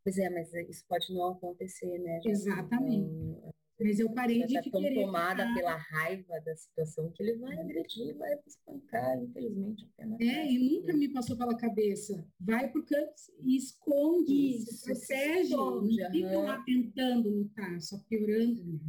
Pois 0.04 0.18
é, 0.18 0.30
mas 0.30 0.54
isso 0.70 0.86
pode 0.88 1.12
não 1.14 1.30
acontecer, 1.30 1.98
né? 1.98 2.22
Exatamente. 2.24 3.10
Então, 3.10 3.55
mas 3.80 4.00
eu 4.00 4.10
parei 4.14 4.46
de 4.46 4.62
ficar 4.62 4.80
tão 4.80 4.94
tomada 4.94 5.44
ficar... 5.44 5.56
pela 5.56 5.76
raiva 5.76 6.40
da 6.42 6.56
situação 6.56 7.12
que 7.12 7.22
ele 7.22 7.38
vai 7.38 7.58
agredir, 7.58 8.16
vai 8.18 8.40
espancar, 8.48 9.22
infelizmente. 9.22 9.88
É, 10.20 10.52
e 10.52 10.58
nunca 10.58 10.94
me 10.94 11.10
passou 11.10 11.38
pela 11.38 11.58
cabeça. 11.58 12.26
Vai 12.40 12.72
pro 12.72 12.86
canto 12.86 13.14
e 13.44 13.58
esconde, 13.58 14.34
isso, 14.34 14.72
se 14.72 14.86
protege. 14.86 15.42
Esconde, 15.42 15.98
não 15.98 16.12
fica 16.12 16.40
lá 16.40 16.64
tentando 16.64 17.30
lutar, 17.30 17.82
só 17.82 17.98
piorando, 18.10 18.64
né? 18.64 18.80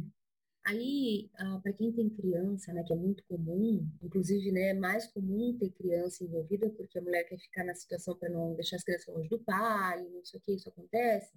Aí, 0.65 1.29
ah, 1.35 1.59
para 1.63 1.71
quem 1.71 1.93
tem 1.93 2.09
criança, 2.09 2.73
né, 2.73 2.83
que 2.83 2.91
é 2.91 2.95
muito 2.95 3.23
comum, 3.23 3.89
inclusive, 4.03 4.51
né, 4.51 4.71
é 4.71 4.73
mais 4.73 5.07
comum 5.07 5.57
ter 5.57 5.69
criança 5.69 6.25
envolvida, 6.25 6.69
porque 6.71 6.99
a 6.99 7.01
mulher 7.01 7.23
quer 7.23 7.37
ficar 7.37 7.63
na 7.63 7.73
situação 7.73 8.17
para 8.17 8.27
não 8.27 8.53
deixar 8.53 8.75
as 8.75 8.83
crianças 8.83 9.15
longe 9.15 9.29
do 9.29 9.39
pai, 9.39 10.03
não 10.03 10.25
sei 10.25 10.37
o 10.37 10.43
que, 10.43 10.55
isso 10.55 10.67
acontece 10.67 11.31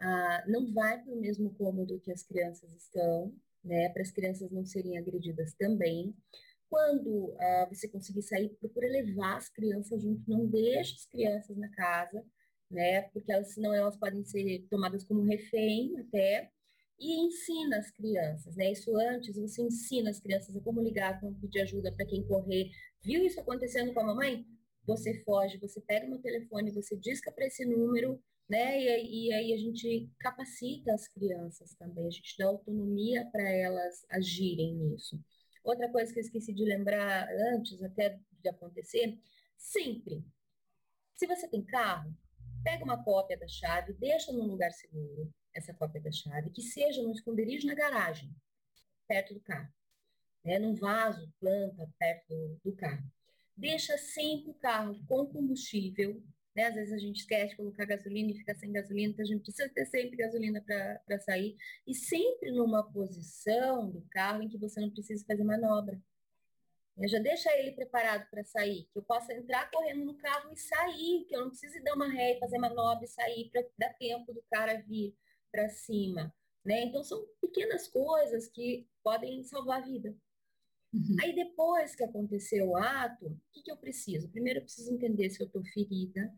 ah, 0.00 0.44
não 0.46 0.72
vai 0.72 1.02
para 1.02 1.12
o 1.12 1.20
mesmo 1.20 1.54
cômodo 1.54 2.00
que 2.00 2.12
as 2.12 2.22
crianças 2.22 2.72
estão, 2.74 3.34
né, 3.64 3.88
para 3.90 4.02
as 4.02 4.10
crianças 4.10 4.50
não 4.50 4.64
serem 4.64 4.98
agredidas 4.98 5.52
também. 5.54 6.14
Quando 6.70 7.34
ah, 7.38 7.68
você 7.70 7.88
conseguir 7.88 8.22
sair, 8.22 8.48
procura 8.60 8.88
levar 8.88 9.36
as 9.36 9.48
crianças 9.48 10.02
junto, 10.02 10.22
não 10.28 10.46
deixe 10.46 10.94
as 10.94 11.06
crianças 11.06 11.56
na 11.56 11.68
casa, 11.70 12.24
né, 12.70 13.02
porque 13.12 13.32
elas, 13.32 13.52
senão 13.54 13.74
elas 13.74 13.96
podem 13.96 14.24
ser 14.24 14.66
tomadas 14.70 15.04
como 15.04 15.22
refém 15.22 15.98
até, 16.00 16.50
e 17.00 17.26
ensina 17.26 17.78
as 17.78 17.90
crianças, 17.92 18.56
né? 18.56 18.72
Isso 18.72 18.94
antes, 18.96 19.36
você 19.36 19.62
ensina 19.62 20.10
as 20.10 20.18
crianças 20.18 20.56
a 20.56 20.60
como 20.60 20.82
ligar, 20.82 21.20
como 21.20 21.38
pedir 21.38 21.60
ajuda 21.60 21.92
para 21.92 22.04
quem 22.04 22.26
correr. 22.26 22.70
Viu 23.02 23.24
isso 23.24 23.38
acontecendo 23.38 23.94
com 23.94 24.00
a 24.00 24.04
mamãe? 24.04 24.44
Você 24.84 25.22
foge, 25.22 25.58
você 25.58 25.80
pega 25.80 26.08
no 26.08 26.18
telefone, 26.18 26.72
você 26.72 26.96
disca 26.96 27.30
para 27.30 27.46
esse 27.46 27.64
número, 27.64 28.20
né? 28.48 28.80
E, 28.80 29.28
e, 29.28 29.32
aí 29.32 29.52
a 29.52 29.58
gente 29.58 30.10
capacita 30.18 30.94
as 30.94 31.06
crianças 31.08 31.74
também, 31.74 32.06
a 32.06 32.10
gente 32.10 32.36
dá 32.38 32.46
autonomia 32.46 33.28
para 33.30 33.48
elas 33.50 34.06
agirem 34.08 34.74
nisso. 34.74 35.20
Outra 35.62 35.90
coisa 35.90 36.12
que 36.12 36.18
eu 36.18 36.22
esqueci 36.22 36.52
de 36.52 36.64
lembrar 36.64 37.28
antes 37.54 37.82
até 37.82 38.18
de 38.40 38.48
acontecer, 38.48 39.18
sempre, 39.56 40.24
se 41.14 41.26
você 41.26 41.48
tem 41.48 41.64
carro, 41.64 42.14
pega 42.62 42.84
uma 42.84 43.02
cópia 43.02 43.36
da 43.36 43.46
chave, 43.48 43.92
deixa 43.94 44.32
num 44.32 44.46
lugar 44.46 44.72
seguro 44.72 45.32
essa 45.54 45.74
cópia 45.74 46.00
da 46.00 46.12
chave, 46.12 46.50
que 46.50 46.62
seja 46.62 47.02
num 47.02 47.12
esconderijo 47.12 47.66
na 47.66 47.74
garagem, 47.74 48.34
perto 49.06 49.34
do 49.34 49.40
carro, 49.40 49.72
né? 50.44 50.58
num 50.58 50.74
vaso, 50.74 51.30
planta, 51.40 51.90
perto 51.98 52.28
do, 52.28 52.60
do 52.64 52.76
carro. 52.76 53.04
Deixa 53.56 53.98
sempre 53.98 54.50
o 54.50 54.54
carro 54.54 54.98
com 55.06 55.26
combustível 55.26 56.22
né? 56.58 56.64
Às 56.64 56.74
vezes 56.74 56.92
a 56.92 56.98
gente 56.98 57.20
esquece 57.20 57.50
de 57.50 57.56
colocar 57.56 57.84
gasolina 57.84 58.32
e 58.32 58.34
fica 58.34 58.52
sem 58.56 58.72
gasolina, 58.72 59.12
então 59.12 59.22
a 59.22 59.28
gente 59.28 59.42
precisa 59.42 59.68
ter 59.68 59.86
sempre 59.86 60.16
gasolina 60.16 60.60
para 60.60 61.20
sair. 61.20 61.56
E 61.86 61.94
sempre 61.94 62.50
numa 62.50 62.82
posição 62.82 63.88
do 63.88 64.02
carro 64.10 64.42
em 64.42 64.48
que 64.48 64.58
você 64.58 64.80
não 64.80 64.90
precisa 64.90 65.24
fazer 65.24 65.44
manobra. 65.44 66.02
Já 67.06 67.20
deixa 67.20 67.56
ele 67.56 67.70
preparado 67.70 68.28
para 68.28 68.42
sair, 68.42 68.88
que 68.92 68.98
eu 68.98 69.04
possa 69.04 69.32
entrar 69.32 69.70
correndo 69.70 70.04
no 70.04 70.18
carro 70.18 70.52
e 70.52 70.56
sair, 70.56 71.26
que 71.28 71.36
eu 71.36 71.42
não 71.42 71.50
precise 71.50 71.80
dar 71.80 71.94
uma 71.94 72.08
ré, 72.08 72.36
fazer 72.40 72.58
manobra 72.58 73.04
e 73.04 73.08
sair 73.08 73.48
para 73.52 73.64
dar 73.78 73.94
tempo 73.94 74.34
do 74.34 74.42
cara 74.50 74.82
vir 74.82 75.16
para 75.52 75.68
cima. 75.68 76.34
Né? 76.64 76.82
Então 76.82 77.04
são 77.04 77.24
pequenas 77.40 77.86
coisas 77.86 78.48
que 78.48 78.84
podem 79.04 79.44
salvar 79.44 79.80
a 79.80 79.84
vida. 79.84 80.12
Uhum. 80.92 81.16
Aí 81.20 81.32
depois 81.36 81.94
que 81.94 82.02
aconteceu 82.02 82.70
o 82.70 82.76
ato, 82.76 83.26
o 83.26 83.40
que, 83.52 83.62
que 83.62 83.70
eu 83.70 83.76
preciso? 83.76 84.28
Primeiro 84.30 84.58
eu 84.58 84.64
preciso 84.64 84.92
entender 84.92 85.30
se 85.30 85.40
eu 85.40 85.46
estou 85.46 85.62
ferida, 85.66 86.34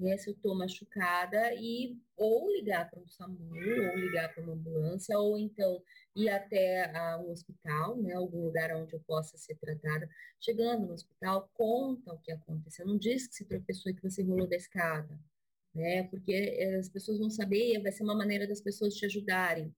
né, 0.00 0.16
se 0.16 0.30
eu 0.30 0.34
estou 0.34 0.56
machucada, 0.56 1.54
e 1.54 1.96
ou 2.16 2.50
ligar 2.50 2.90
para 2.90 3.00
um 3.00 3.08
SAMU, 3.08 3.54
ou 3.54 3.96
ligar 3.96 4.32
para 4.34 4.42
uma 4.42 4.54
ambulância, 4.54 5.18
ou 5.18 5.38
então 5.38 5.82
ir 6.16 6.28
até 6.28 6.90
a, 6.96 7.18
um 7.18 7.30
hospital, 7.30 7.96
né, 7.96 8.14
algum 8.14 8.44
lugar 8.44 8.74
onde 8.74 8.94
eu 8.94 9.00
possa 9.00 9.36
ser 9.36 9.56
tratada. 9.56 10.08
Chegando 10.40 10.86
no 10.86 10.94
hospital, 10.94 11.50
conta 11.54 12.12
o 12.12 12.18
que 12.18 12.32
aconteceu. 12.32 12.86
Não 12.86 12.98
diz 12.98 13.26
que 13.26 13.34
se 13.34 13.44
tropeçou 13.44 13.92
e 13.92 13.94
que 13.94 14.02
você 14.02 14.22
rolou 14.22 14.46
da 14.46 14.56
escada, 14.56 15.18
né, 15.74 16.04
porque 16.04 16.32
eh, 16.32 16.76
as 16.76 16.88
pessoas 16.88 17.18
vão 17.18 17.30
saber, 17.30 17.80
vai 17.82 17.92
ser 17.92 18.02
uma 18.02 18.16
maneira 18.16 18.46
das 18.46 18.60
pessoas 18.60 18.94
te 18.94 19.06
ajudarem. 19.06 19.74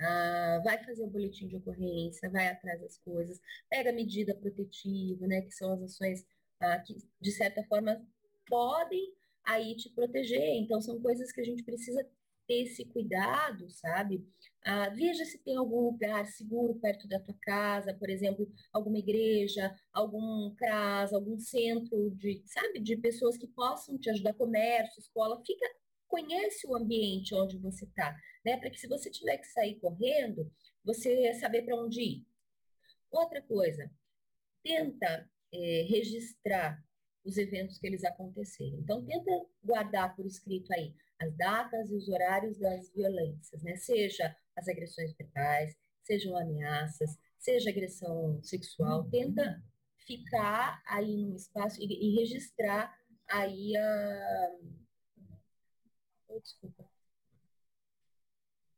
Ah, 0.00 0.60
vai 0.64 0.82
fazer 0.82 1.02
o 1.02 1.06
boletim 1.06 1.46
de 1.46 1.56
ocorrência, 1.56 2.30
vai 2.30 2.48
atrás 2.48 2.80
das 2.80 2.96
coisas, 2.98 3.38
pega 3.68 3.90
a 3.90 3.92
medida 3.92 4.34
protetiva, 4.34 5.26
né, 5.26 5.42
que 5.42 5.52
são 5.52 5.74
as 5.74 5.82
ações 5.82 6.26
ah, 6.60 6.78
que, 6.78 6.96
de 7.20 7.30
certa 7.32 7.62
forma, 7.64 8.02
podem 8.46 9.14
aí 9.44 9.76
te 9.76 9.90
proteger. 9.90 10.56
Então, 10.56 10.80
são 10.80 11.00
coisas 11.00 11.32
que 11.32 11.40
a 11.40 11.44
gente 11.44 11.62
precisa 11.62 12.04
ter 12.50 12.62
esse 12.62 12.84
cuidado, 12.86 13.70
sabe? 13.70 14.26
Ah, 14.64 14.88
veja 14.88 15.24
se 15.24 15.38
tem 15.38 15.56
algum 15.56 15.82
lugar 15.82 16.26
seguro 16.26 16.74
perto 16.80 17.06
da 17.06 17.20
tua 17.20 17.34
casa, 17.40 17.94
por 17.94 18.10
exemplo, 18.10 18.50
alguma 18.72 18.98
igreja, 18.98 19.74
algum 19.92 20.52
CRAS, 20.56 21.12
algum 21.12 21.38
centro 21.38 22.10
de, 22.16 22.42
sabe, 22.46 22.80
de 22.80 22.96
pessoas 22.96 23.38
que 23.38 23.46
possam 23.46 23.96
te 23.96 24.10
ajudar, 24.10 24.34
comércio, 24.34 24.98
escola. 24.98 25.40
Fica, 25.46 25.64
conhece 26.08 26.66
o 26.66 26.76
ambiente 26.76 27.34
onde 27.34 27.56
você 27.56 27.84
está, 27.84 28.16
né? 28.44 28.56
Para 28.56 28.70
que 28.70 28.80
se 28.80 28.88
você 28.88 29.10
tiver 29.10 29.38
que 29.38 29.46
sair 29.46 29.76
correndo, 29.76 30.50
você 30.84 31.32
saber 31.34 31.62
para 31.62 31.76
onde 31.76 32.02
ir. 32.02 32.26
Outra 33.12 33.40
coisa, 33.42 33.88
tenta 34.62 35.30
é, 35.52 35.86
registrar 35.88 36.84
os 37.24 37.36
eventos 37.36 37.78
que 37.78 37.86
eles 37.86 38.04
aconteceram. 38.04 38.78
Então, 38.78 39.04
tenta 39.04 39.30
guardar 39.62 40.14
por 40.16 40.24
escrito 40.26 40.72
aí 40.72 40.94
as 41.20 41.36
datas 41.36 41.90
e 41.90 41.94
os 41.94 42.08
horários 42.08 42.58
das 42.58 42.90
violências, 42.90 43.62
né? 43.62 43.76
Seja 43.76 44.34
as 44.56 44.68
agressões 44.68 45.12
verbais, 45.14 45.76
sejam 46.02 46.36
ameaças, 46.36 47.18
seja 47.38 47.70
agressão 47.70 48.42
sexual. 48.42 49.04
Tenta 49.10 49.62
ficar 50.06 50.82
aí 50.86 51.16
num 51.16 51.36
espaço 51.36 51.80
e, 51.80 51.86
e 51.86 52.16
registrar 52.16 52.96
aí 53.28 53.76
a... 53.76 54.58
Oh, 56.28 56.40
desculpa. 56.40 56.88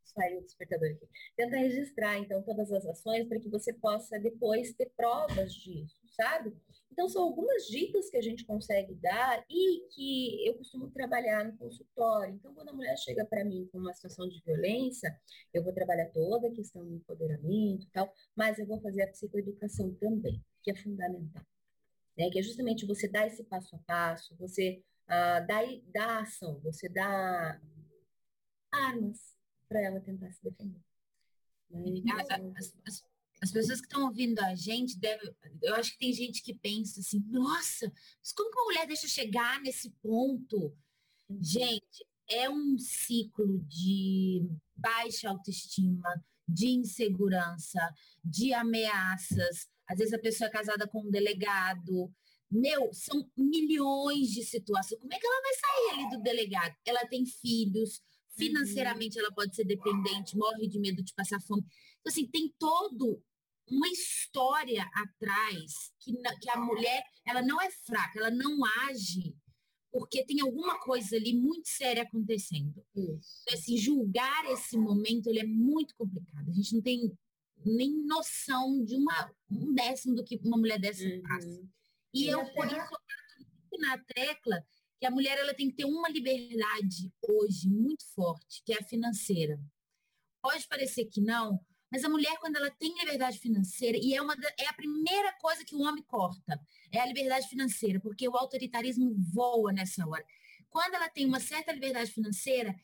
Saiu 0.04 0.40
o 0.40 0.42
despertador 0.42 0.90
aqui. 0.90 1.08
Tenta 1.36 1.56
registrar, 1.56 2.18
então, 2.18 2.42
todas 2.42 2.70
as 2.70 2.84
ações 2.84 3.26
para 3.28 3.40
que 3.40 3.48
você 3.48 3.72
possa 3.72 4.18
depois 4.18 4.74
ter 4.74 4.90
provas 4.96 5.54
disso, 5.54 6.01
Então, 6.92 7.08
são 7.08 7.22
algumas 7.22 7.64
dicas 7.66 8.10
que 8.10 8.18
a 8.18 8.22
gente 8.22 8.44
consegue 8.44 8.94
dar 8.96 9.42
e 9.48 9.88
que 9.94 10.46
eu 10.46 10.54
costumo 10.54 10.90
trabalhar 10.90 11.44
no 11.44 11.56
consultório. 11.56 12.34
Então, 12.34 12.54
quando 12.54 12.68
a 12.68 12.72
mulher 12.72 12.96
chega 12.98 13.24
para 13.24 13.44
mim 13.44 13.66
com 13.72 13.78
uma 13.78 13.94
situação 13.94 14.28
de 14.28 14.42
violência, 14.42 15.18
eu 15.54 15.64
vou 15.64 15.72
trabalhar 15.72 16.10
toda 16.10 16.48
a 16.48 16.52
questão 16.52 16.84
do 16.84 16.94
empoderamento 16.94 17.86
e 17.86 17.90
tal, 17.90 18.12
mas 18.36 18.58
eu 18.58 18.66
vou 18.66 18.78
fazer 18.80 19.04
a 19.04 19.08
psicoeducação 19.08 19.94
também, 19.94 20.44
que 20.62 20.70
é 20.70 20.76
fundamental. 20.76 21.42
Né? 22.16 22.28
Que 22.30 22.40
é 22.40 22.42
justamente 22.42 22.86
você 22.86 23.08
dar 23.08 23.26
esse 23.26 23.42
passo 23.44 23.74
a 23.74 23.78
passo, 23.78 24.36
você 24.36 24.82
uh, 25.06 25.46
dá, 25.92 26.20
ação, 26.20 26.60
você 26.60 26.90
dá 26.90 27.58
armas 28.70 29.34
para 29.66 29.80
ela 29.80 30.00
tentar 30.00 30.30
se 30.30 30.44
defender. 30.44 30.80
Né? 31.70 32.02
As, 32.58 32.76
as 32.86 33.11
pessoas 33.50 33.80
que 33.80 33.86
estão 33.86 34.04
ouvindo 34.04 34.38
a 34.40 34.54
gente 34.54 34.98
devem. 34.98 35.34
Eu 35.62 35.74
acho 35.74 35.92
que 35.92 35.98
tem 35.98 36.12
gente 36.12 36.42
que 36.42 36.54
pensa 36.54 37.00
assim, 37.00 37.18
nossa, 37.28 37.92
mas 38.20 38.32
como 38.32 38.50
que 38.50 38.58
uma 38.58 38.66
mulher 38.66 38.86
deixa 38.86 39.08
chegar 39.08 39.60
nesse 39.60 39.90
ponto? 40.02 40.76
Gente, 41.40 42.06
é 42.30 42.48
um 42.48 42.78
ciclo 42.78 43.58
de 43.64 44.48
baixa 44.76 45.28
autoestima, 45.28 46.24
de 46.48 46.68
insegurança, 46.68 47.80
de 48.24 48.52
ameaças. 48.52 49.66
Às 49.88 49.98
vezes 49.98 50.14
a 50.14 50.18
pessoa 50.18 50.48
é 50.48 50.52
casada 50.52 50.86
com 50.86 51.06
um 51.06 51.10
delegado. 51.10 52.12
Meu, 52.50 52.92
são 52.92 53.28
milhões 53.36 54.28
de 54.28 54.44
situações. 54.44 55.00
Como 55.00 55.12
é 55.12 55.18
que 55.18 55.26
ela 55.26 55.42
vai 55.42 55.54
sair 55.54 55.98
ali 55.98 56.16
do 56.16 56.22
delegado? 56.22 56.76
Ela 56.84 57.06
tem 57.06 57.24
filhos, 57.24 58.00
financeiramente 58.36 59.18
ela 59.18 59.32
pode 59.32 59.54
ser 59.54 59.64
dependente, 59.64 60.36
morre 60.36 60.68
de 60.68 60.78
medo 60.78 61.02
de 61.02 61.14
passar 61.14 61.40
fome. 61.40 61.62
Então, 62.00 62.10
assim, 62.10 62.26
tem 62.26 62.54
todo 62.58 63.22
uma 63.72 63.88
história 63.88 64.84
atrás 64.94 65.92
que, 66.00 66.12
que 66.40 66.50
a 66.50 66.56
mulher 66.56 67.02
ela 67.26 67.42
não 67.42 67.60
é 67.60 67.70
fraca, 67.70 68.18
ela 68.18 68.30
não 68.30 68.64
age 68.86 69.34
porque 69.92 70.24
tem 70.24 70.40
alguma 70.40 70.80
coisa 70.80 71.16
ali 71.16 71.36
muito 71.36 71.68
séria 71.68 72.02
acontecendo. 72.02 72.82
Isso. 72.96 73.42
Então, 73.42 73.54
assim, 73.54 73.76
julgar 73.76 74.44
esse 74.46 74.76
momento 74.78 75.28
ele 75.28 75.40
é 75.40 75.44
muito 75.44 75.94
complicado. 75.94 76.48
A 76.48 76.52
gente 76.52 76.74
não 76.74 76.82
tem 76.82 77.12
nem 77.64 78.04
noção 78.06 78.82
de 78.82 78.96
uma, 78.96 79.30
um 79.50 79.74
décimo 79.74 80.14
do 80.14 80.24
que 80.24 80.40
uma 80.44 80.56
mulher 80.56 80.80
dessa 80.80 81.04
uhum. 81.04 81.22
passa. 81.22 81.62
E, 82.14 82.24
e 82.24 82.28
eu, 82.28 82.40
por 82.54 82.66
isso, 82.66 82.96
eu 83.70 83.78
na 83.78 83.98
tecla 83.98 84.64
que 84.98 85.06
a 85.06 85.10
mulher 85.10 85.38
ela 85.38 85.52
tem 85.52 85.68
que 85.68 85.76
ter 85.76 85.84
uma 85.84 86.08
liberdade 86.08 87.12
hoje 87.28 87.68
muito 87.68 88.04
forte, 88.14 88.62
que 88.64 88.72
é 88.72 88.78
a 88.78 88.84
financeira. 88.84 89.60
Pode 90.40 90.66
parecer 90.66 91.04
que 91.04 91.20
não, 91.20 91.60
mas 91.92 92.02
a 92.04 92.08
mulher, 92.08 92.38
quando 92.40 92.56
ela 92.56 92.70
tem 92.70 92.98
liberdade 92.98 93.38
financeira, 93.38 93.98
e 94.00 94.14
é, 94.14 94.22
uma, 94.22 94.34
é 94.58 94.66
a 94.66 94.72
primeira 94.72 95.30
coisa 95.34 95.62
que 95.62 95.76
o 95.76 95.82
homem 95.82 96.02
corta, 96.04 96.58
é 96.90 96.98
a 96.98 97.04
liberdade 97.04 97.46
financeira, 97.48 98.00
porque 98.00 98.26
o 98.26 98.34
autoritarismo 98.34 99.14
voa 99.30 99.74
nessa 99.74 100.08
hora. 100.08 100.24
Quando 100.70 100.94
ela 100.94 101.10
tem 101.10 101.26
uma 101.26 101.38
certa 101.38 101.70
liberdade 101.70 102.10
financeira, 102.10 102.74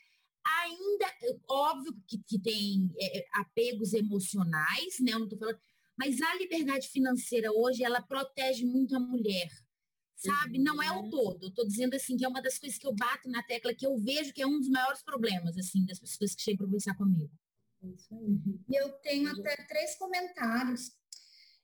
ainda, 0.45 1.07
óbvio 1.49 1.97
que, 2.07 2.19
que 2.19 2.39
tem 2.39 2.93
é, 2.99 3.21
é 3.21 3.27
apegos 3.37 3.95
emocionais, 3.95 5.01
né? 5.01 5.13
Eu 5.13 5.21
não 5.21 5.25
estou 5.25 5.39
falando, 5.39 5.59
mas 5.97 6.21
a 6.21 6.35
liberdade 6.35 6.87
financeira 6.89 7.51
hoje, 7.51 7.83
ela 7.83 8.03
protege 8.03 8.67
muito 8.67 8.95
a 8.95 9.01
mulher, 9.01 9.49
sabe? 10.17 10.59
Não 10.59 10.83
é 10.83 10.93
o 10.93 11.05
uhum. 11.05 11.09
todo. 11.09 11.47
Eu 11.47 11.51
tô 11.51 11.65
dizendo 11.65 11.95
assim 11.95 12.15
que 12.15 12.27
é 12.27 12.29
uma 12.29 12.43
das 12.43 12.59
coisas 12.59 12.79
que 12.79 12.87
eu 12.87 12.95
bato 12.95 13.27
na 13.31 13.43
tecla, 13.43 13.75
que 13.75 13.87
eu 13.87 13.97
vejo 13.97 14.35
que 14.35 14.43
é 14.43 14.47
um 14.47 14.59
dos 14.59 14.69
maiores 14.69 15.03
problemas, 15.03 15.57
assim, 15.57 15.87
das 15.87 15.99
pessoas 15.99 16.35
que 16.35 16.43
chegam 16.43 16.59
para 16.59 16.67
conversar 16.67 16.95
comigo. 16.95 17.33
Uhum. 18.11 18.61
E 18.69 18.77
eu 18.77 18.91
tenho 19.01 19.31
até 19.31 19.57
três 19.65 19.97
comentários. 19.97 20.93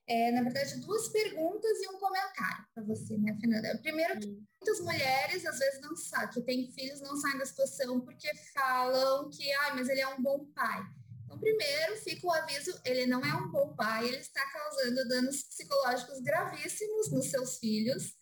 É, 0.07 0.31
na 0.31 0.43
verdade, 0.43 0.79
duas 0.81 1.07
perguntas 1.09 1.81
e 1.81 1.89
um 1.89 1.99
comentário 1.99 2.65
para 2.73 2.83
você, 2.83 3.17
né, 3.17 3.35
Fernanda? 3.41 3.79
Primeiro, 3.81 4.19
que 4.19 4.27
muitas 4.27 4.79
mulheres 4.81 5.45
às 5.45 5.57
vezes 5.57 5.81
não 5.81 5.95
sabem, 5.95 6.29
que 6.29 6.41
têm 6.43 6.71
filhos, 6.71 7.01
não 7.01 7.15
saem 7.15 7.39
da 7.39 7.45
situação 7.45 7.99
porque 8.01 8.29
falam 8.53 9.29
que, 9.31 9.51
ah, 9.53 9.73
mas 9.75 9.89
ele 9.89 10.01
é 10.01 10.07
um 10.07 10.21
bom 10.21 10.45
pai. 10.53 10.83
Então, 11.23 11.39
primeiro, 11.39 11.97
fica 11.97 12.27
o 12.27 12.31
aviso, 12.31 12.79
ele 12.85 13.07
não 13.07 13.19
é 13.25 13.33
um 13.33 13.49
bom 13.49 13.75
pai, 13.75 14.07
ele 14.07 14.17
está 14.17 14.41
causando 14.51 15.07
danos 15.07 15.41
psicológicos 15.43 16.21
gravíssimos 16.21 17.11
nos 17.11 17.25
seus 17.25 17.57
filhos. 17.57 18.13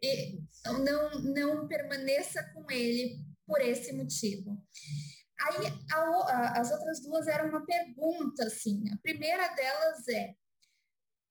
E 0.00 0.40
não, 0.64 1.10
não 1.22 1.68
permaneça 1.68 2.42
com 2.54 2.68
ele 2.70 3.20
por 3.46 3.60
esse 3.60 3.92
motivo. 3.92 4.60
Aí 5.42 5.66
a, 5.92 5.96
a, 5.96 6.60
as 6.60 6.70
outras 6.70 7.00
duas 7.00 7.26
eram 7.26 7.48
uma 7.48 7.64
pergunta, 7.64 8.44
assim. 8.46 8.82
A 8.92 8.96
primeira 8.98 9.48
delas 9.48 10.08
é: 10.08 10.34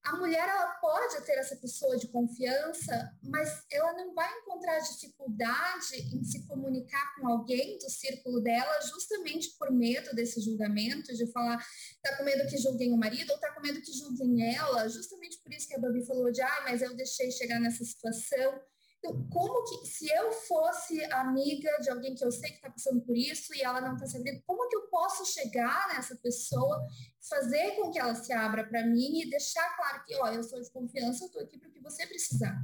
a 0.03 0.15
mulher 0.17 0.49
ela 0.49 0.67
pode 0.81 1.23
ter 1.25 1.33
essa 1.33 1.55
pessoa 1.55 1.95
de 1.95 2.07
confiança, 2.07 3.15
mas 3.21 3.63
ela 3.71 3.93
não 3.93 4.15
vai 4.15 4.29
encontrar 4.39 4.79
dificuldade 4.79 5.95
em 6.15 6.23
se 6.23 6.47
comunicar 6.47 7.15
com 7.15 7.27
alguém 7.27 7.77
do 7.77 7.89
círculo 7.89 8.41
dela, 8.41 8.81
justamente 8.81 9.55
por 9.59 9.71
medo 9.71 10.15
desse 10.15 10.41
julgamento, 10.41 11.13
de 11.15 11.31
falar, 11.31 11.63
tá 12.01 12.17
com 12.17 12.23
medo 12.23 12.49
que 12.49 12.57
julguem 12.57 12.91
o 12.91 12.97
marido 12.97 13.31
ou 13.31 13.39
tá 13.39 13.53
com 13.53 13.61
medo 13.61 13.81
que 13.81 13.93
julguem 13.93 14.55
ela, 14.55 14.89
justamente 14.89 15.37
por 15.43 15.53
isso 15.53 15.67
que 15.67 15.75
a 15.75 15.79
Babi 15.79 16.03
falou 16.05 16.31
de, 16.31 16.41
ah, 16.41 16.61
mas 16.63 16.81
eu 16.81 16.95
deixei 16.95 17.29
chegar 17.31 17.59
nessa 17.59 17.83
situação. 17.83 18.59
Então, 19.03 19.27
como 19.29 19.63
que, 19.63 19.87
se 19.87 20.07
eu 20.13 20.31
fosse 20.31 21.03
amiga 21.05 21.71
de 21.81 21.89
alguém 21.89 22.13
que 22.13 22.23
eu 22.23 22.31
sei 22.31 22.51
que 22.51 22.57
está 22.57 22.69
passando 22.69 23.01
por 23.01 23.17
isso 23.17 23.51
e 23.55 23.61
ela 23.61 23.81
não 23.81 23.95
está 23.95 24.05
sabendo, 24.05 24.43
como 24.45 24.69
que 24.69 24.75
eu 24.75 24.87
posso 24.89 25.25
chegar 25.25 25.87
nessa 25.87 26.15
pessoa, 26.17 26.85
fazer 27.19 27.77
com 27.77 27.89
que 27.89 27.97
ela 27.97 28.13
se 28.13 28.31
abra 28.31 28.63
para 28.63 28.85
mim 28.85 29.21
e 29.21 29.29
deixar 29.29 29.75
claro 29.75 30.03
que, 30.05 30.15
ó, 30.17 30.27
eu 30.27 30.43
sou 30.43 30.61
de 30.61 30.69
confiança, 30.69 31.23
eu 31.23 31.27
estou 31.27 31.41
aqui 31.41 31.57
para 31.57 31.69
o 31.69 31.71
que 31.71 31.81
você 31.81 32.05
precisar. 32.05 32.63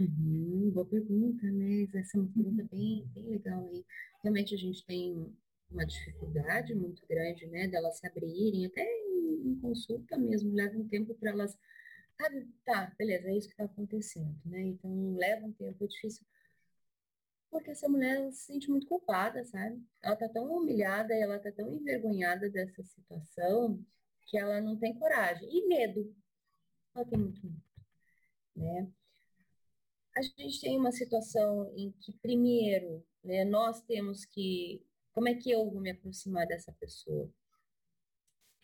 Uhum, 0.00 0.72
boa 0.74 0.84
pergunta, 0.84 1.46
né? 1.46 1.86
Essa 1.94 2.18
é 2.18 2.20
uma 2.20 2.32
pergunta 2.32 2.66
bem, 2.72 3.06
bem 3.14 3.28
legal 3.28 3.64
aí. 3.68 3.84
Realmente 4.24 4.56
a 4.56 4.58
gente 4.58 4.84
tem 4.84 5.32
uma 5.70 5.86
dificuldade 5.86 6.74
muito 6.74 7.06
grande, 7.06 7.46
né, 7.46 7.68
delas 7.68 7.98
se 7.98 8.06
abrirem, 8.06 8.66
até 8.66 8.82
em, 8.82 9.52
em 9.52 9.60
consulta 9.60 10.18
mesmo, 10.18 10.52
leva 10.52 10.76
um 10.76 10.88
tempo 10.88 11.14
para 11.14 11.30
elas 11.30 11.56
Sabe, 12.20 12.48
tá, 12.64 12.94
beleza, 12.98 13.28
é 13.28 13.36
isso 13.36 13.48
que 13.48 13.54
está 13.54 13.64
acontecendo, 13.64 14.40
né? 14.44 14.62
Então 14.62 15.14
leva 15.16 15.46
um 15.46 15.52
tempo, 15.52 15.84
é 15.84 15.86
difícil. 15.86 16.24
Porque 17.50 17.70
essa 17.70 17.88
mulher 17.88 18.32
se 18.32 18.46
sente 18.46 18.70
muito 18.70 18.86
culpada, 18.86 19.44
sabe? 19.44 19.84
Ela 20.02 20.16
tá 20.16 20.28
tão 20.28 20.50
humilhada, 20.50 21.14
ela 21.14 21.38
tá 21.38 21.52
tão 21.52 21.70
envergonhada 21.74 22.48
dessa 22.48 22.82
situação 22.82 23.84
que 24.26 24.38
ela 24.38 24.60
não 24.60 24.78
tem 24.78 24.94
coragem. 24.98 25.48
E 25.50 25.66
medo. 25.68 26.14
Ela 26.94 27.04
tem 27.04 27.18
muito 27.18 27.44
medo, 27.44 27.62
né? 28.56 28.90
A 30.14 30.22
gente 30.22 30.60
tem 30.60 30.78
uma 30.78 30.92
situação 30.92 31.72
em 31.76 31.90
que, 31.92 32.12
primeiro, 32.18 33.04
né, 33.24 33.44
nós 33.44 33.80
temos 33.82 34.24
que. 34.24 34.84
Como 35.12 35.28
é 35.28 35.34
que 35.34 35.50
eu 35.50 35.70
vou 35.70 35.80
me 35.80 35.90
aproximar 35.90 36.46
dessa 36.46 36.72
pessoa? 36.72 37.30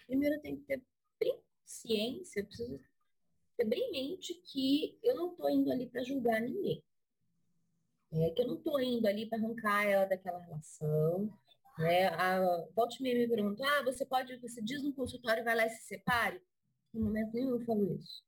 Primeiro, 0.06 0.36
eu 0.36 0.40
tenho 0.40 0.58
que 0.58 0.82
ter 1.18 1.42
ciência, 1.64 2.40
eu 2.40 2.46
preciso 2.46 2.78
ter 3.58 3.64
bem 3.64 3.88
em 3.88 3.90
mente 3.92 4.34
que 4.34 4.96
eu 5.02 5.16
não 5.16 5.32
estou 5.32 5.50
indo 5.50 5.70
ali 5.72 5.86
para 5.88 6.04
julgar 6.04 6.40
ninguém. 6.40 6.82
É, 8.12 8.30
que 8.30 8.40
eu 8.42 8.46
não 8.46 8.54
estou 8.56 8.80
indo 8.80 9.06
ali 9.06 9.28
para 9.28 9.36
arrancar 9.38 9.84
ela 9.84 10.04
daquela 10.06 10.38
relação. 10.38 11.28
Né? 11.78 12.06
A 12.06 12.66
Volte 12.74 13.02
me 13.02 13.28
perguntou, 13.28 13.66
ah, 13.66 13.82
você 13.82 14.06
pode, 14.06 14.36
você 14.38 14.62
diz 14.62 14.82
no 14.82 14.94
consultório, 14.94 15.44
vai 15.44 15.56
lá 15.56 15.66
e 15.66 15.70
se 15.70 15.86
separe? 15.88 16.40
No 16.94 17.04
momento 17.04 17.34
nenhum 17.34 17.50
eu 17.50 17.60
falo 17.66 17.94
isso. 17.96 18.22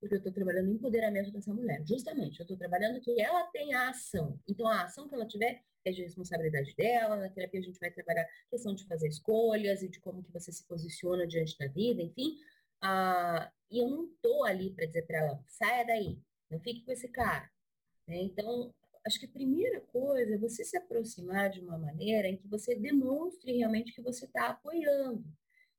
porque 0.00 0.14
eu 0.14 0.18
estou 0.18 0.32
trabalhando 0.32 0.66
no 0.66 0.74
empoderamento 0.74 1.32
dessa 1.32 1.52
mulher. 1.52 1.82
Justamente, 1.86 2.38
eu 2.38 2.44
estou 2.44 2.56
trabalhando 2.56 3.00
que 3.00 3.20
ela 3.20 3.44
tem 3.48 3.74
a 3.74 3.90
ação. 3.90 4.38
Então, 4.48 4.68
a 4.68 4.84
ação 4.84 5.08
que 5.08 5.14
ela 5.14 5.26
tiver 5.26 5.62
é 5.84 5.90
de 5.90 6.02
responsabilidade 6.02 6.74
dela. 6.76 7.16
Na 7.16 7.28
terapia, 7.30 7.60
a 7.60 7.62
gente 7.62 7.80
vai 7.80 7.90
trabalhar 7.90 8.22
a 8.22 8.50
questão 8.50 8.74
de 8.74 8.86
fazer 8.86 9.08
escolhas 9.08 9.82
e 9.82 9.88
de 9.88 9.98
como 10.00 10.22
que 10.22 10.32
você 10.32 10.52
se 10.52 10.66
posiciona 10.68 11.26
diante 11.26 11.58
da 11.58 11.66
vida, 11.66 12.02
enfim. 12.02 12.36
Ah, 12.80 13.50
e 13.70 13.78
eu 13.78 13.88
não 13.88 14.06
estou 14.06 14.44
ali 14.44 14.70
para 14.72 14.86
dizer 14.86 15.06
para 15.06 15.18
ela, 15.18 15.44
saia 15.46 15.84
daí, 15.84 16.18
não 16.50 16.60
fique 16.60 16.84
com 16.84 16.92
esse 16.92 17.08
cara. 17.08 17.50
Né? 18.06 18.16
Então, 18.22 18.72
acho 19.06 19.18
que 19.20 19.26
a 19.26 19.30
primeira 19.30 19.80
coisa 19.80 20.34
é 20.34 20.38
você 20.38 20.64
se 20.64 20.76
aproximar 20.76 21.50
de 21.50 21.60
uma 21.60 21.78
maneira 21.78 22.28
em 22.28 22.36
que 22.36 22.48
você 22.48 22.74
demonstre 22.74 23.56
realmente 23.56 23.92
que 23.92 24.02
você 24.02 24.24
está 24.24 24.48
apoiando. 24.48 25.24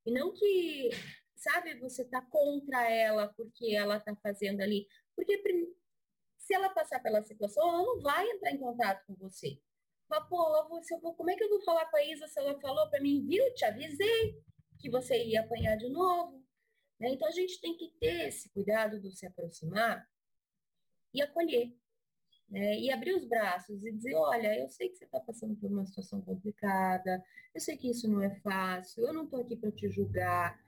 E 0.06 0.12
não 0.12 0.34
que 0.34 0.90
sabe, 1.36 1.80
você 1.80 2.06
tá 2.06 2.22
contra 2.22 2.90
ela 2.90 3.28
porque 3.36 3.74
ela 3.76 4.00
tá 4.00 4.16
fazendo 4.18 4.62
ali. 4.62 4.88
Porque 5.16 5.42
se 6.38 6.54
ela 6.54 6.70
passar 6.70 7.00
pela 7.02 7.24
situação, 7.24 7.68
ela 7.68 7.78
não 7.78 8.02
vai 8.02 8.28
entrar 8.30 8.52
em 8.52 8.58
contato 8.58 9.06
com 9.06 9.16
você. 9.16 9.60
Mas, 10.10 10.28
pô, 10.28 10.68
você, 10.70 11.00
como 11.00 11.30
é 11.30 11.36
que 11.36 11.44
eu 11.44 11.50
vou 11.50 11.62
falar 11.62 11.86
com 11.86 11.98
a 11.98 12.04
Isa 12.04 12.28
se 12.28 12.40
ela 12.40 12.60
falou 12.60 12.90
para 12.90 13.00
mim, 13.00 13.26
viu, 13.28 13.54
te 13.54 13.64
avisei 13.64 14.42
que 14.80 14.90
você 14.90 15.24
ia 15.24 15.42
apanhar 15.42 15.78
de 15.78 15.88
novo? 15.90 16.39
Né? 17.00 17.10
Então, 17.12 17.28
a 17.28 17.32
gente 17.32 17.60
tem 17.62 17.76
que 17.78 17.90
ter 18.00 18.28
esse 18.28 18.50
cuidado 18.50 19.00
de 19.00 19.12
se 19.12 19.26
aproximar 19.26 20.08
e 21.14 21.22
acolher. 21.22 21.74
Né? 22.50 22.80
E 22.80 22.92
abrir 22.92 23.14
os 23.14 23.26
braços 23.26 23.86
e 23.86 23.92
dizer, 23.92 24.16
olha, 24.16 24.60
eu 24.60 24.68
sei 24.70 24.90
que 24.90 24.98
você 24.98 25.06
está 25.06 25.20
passando 25.20 25.56
por 25.56 25.72
uma 25.72 25.86
situação 25.86 26.22
complicada, 26.22 27.24
eu 27.54 27.62
sei 27.62 27.78
que 27.78 27.90
isso 27.90 28.08
não 28.08 28.24
é 28.24 28.36
fácil, 28.42 29.06
eu 29.06 29.14
não 29.14 29.26
estou 29.26 29.42
aqui 29.42 29.56
para 29.56 29.72
te 29.72 29.88
julgar, 29.90 30.60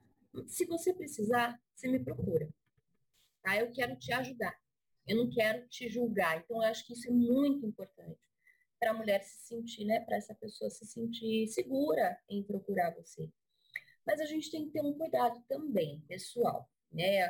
se 0.48 0.66
você 0.66 0.94
precisar, 0.94 1.60
você 1.76 1.88
me 1.88 2.00
procura. 2.00 2.50
Tá? 3.42 3.58
Eu 3.58 3.72
quero 3.72 3.96
te 3.98 4.14
ajudar. 4.14 4.56
Eu 5.08 5.18
não 5.18 5.30
quero 5.30 5.68
te 5.68 5.90
julgar. 5.90 6.38
Então, 6.38 6.58
eu 6.58 6.70
acho 6.70 6.86
que 6.86 6.94
isso 6.94 7.08
é 7.08 7.12
muito 7.12 7.66
importante 7.66 8.20
para 8.80 8.92
a 8.92 8.94
mulher 8.94 9.22
se 9.24 9.48
sentir, 9.48 9.86
né? 9.86 10.00
Para 10.00 10.18
essa 10.18 10.34
pessoa 10.34 10.70
se 10.70 10.86
sentir 10.86 11.48
segura 11.48 12.20
em 12.30 12.44
procurar 12.44 12.92
você. 12.96 13.30
Mas 14.12 14.20
a 14.20 14.26
gente 14.26 14.51
tem 14.51 14.66
que 14.66 14.72
ter 14.72 14.82
um 14.82 14.93
cuidado 14.93 15.41
também, 15.47 16.01
pessoal. 16.01 16.70
Né? 16.91 17.24